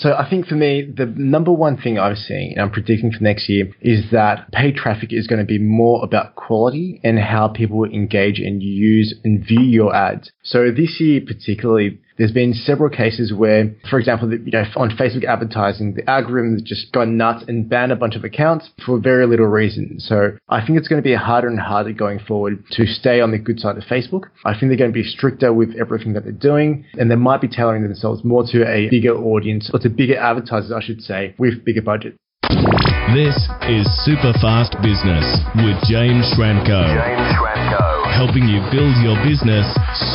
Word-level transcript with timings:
So 0.00 0.14
I 0.14 0.28
think 0.28 0.46
for 0.46 0.54
me, 0.54 0.82
the 0.82 1.04
number 1.04 1.52
one 1.52 1.76
thing 1.76 1.98
I'm 1.98 2.16
seeing 2.16 2.52
and 2.52 2.62
I'm 2.62 2.70
predicting 2.70 3.12
for 3.12 3.22
next 3.22 3.50
year 3.50 3.70
is 3.82 4.10
that 4.12 4.50
paid 4.50 4.74
traffic 4.74 5.12
is 5.12 5.26
going 5.26 5.40
to 5.40 5.44
be 5.44 5.58
more 5.58 6.02
about 6.02 6.36
quality 6.36 7.02
and 7.04 7.18
how 7.18 7.48
people 7.48 7.84
engage 7.84 8.38
and 8.40 8.62
use 8.62 9.14
and 9.24 9.44
view 9.46 9.60
your 9.60 9.94
ads. 9.94 10.32
So 10.42 10.70
this 10.70 11.00
year 11.00 11.20
particularly, 11.20 12.00
there's 12.20 12.32
been 12.32 12.52
several 12.52 12.90
cases 12.90 13.32
where, 13.32 13.74
for 13.88 13.98
example, 13.98 14.30
you 14.30 14.50
know, 14.52 14.64
on 14.76 14.90
Facebook 14.90 15.24
advertising, 15.24 15.94
the 15.94 16.08
algorithm 16.08 16.52
has 16.52 16.60
just 16.60 16.92
gone 16.92 17.16
nuts 17.16 17.46
and 17.48 17.66
banned 17.66 17.92
a 17.92 17.96
bunch 17.96 18.14
of 18.14 18.24
accounts 18.24 18.68
for 18.84 19.00
very 19.00 19.26
little 19.26 19.46
reason. 19.46 19.98
So 19.98 20.32
I 20.50 20.64
think 20.64 20.78
it's 20.78 20.86
going 20.86 21.02
to 21.02 21.08
be 21.08 21.14
harder 21.14 21.48
and 21.48 21.58
harder 21.58 21.94
going 21.94 22.18
forward 22.18 22.62
to 22.72 22.84
stay 22.84 23.22
on 23.22 23.30
the 23.30 23.38
good 23.38 23.58
side 23.58 23.78
of 23.78 23.84
Facebook. 23.84 24.24
I 24.44 24.52
think 24.52 24.68
they're 24.68 24.76
going 24.76 24.92
to 24.92 24.94
be 24.94 25.02
stricter 25.02 25.50
with 25.50 25.74
everything 25.80 26.12
that 26.12 26.24
they're 26.24 26.32
doing, 26.32 26.84
and 26.98 27.10
they 27.10 27.16
might 27.16 27.40
be 27.40 27.48
tailoring 27.48 27.84
themselves 27.84 28.22
more 28.22 28.44
to 28.52 28.68
a 28.68 28.90
bigger 28.90 29.16
audience 29.16 29.70
or 29.72 29.80
to 29.80 29.88
bigger 29.88 30.18
advertisers, 30.18 30.72
I 30.72 30.82
should 30.84 31.00
say, 31.00 31.34
with 31.38 31.64
bigger 31.64 31.82
budget. 31.82 32.16
This 33.16 33.48
is 33.64 33.88
Super 34.04 34.36
Fast 34.44 34.76
Business 34.82 35.24
with 35.56 35.80
James 35.88 36.28
Schramko. 36.36 36.84
James 36.84 37.32
Schramko. 37.32 38.12
Helping 38.12 38.44
you 38.44 38.60
build 38.70 38.94
your 39.00 39.16
business 39.24 39.64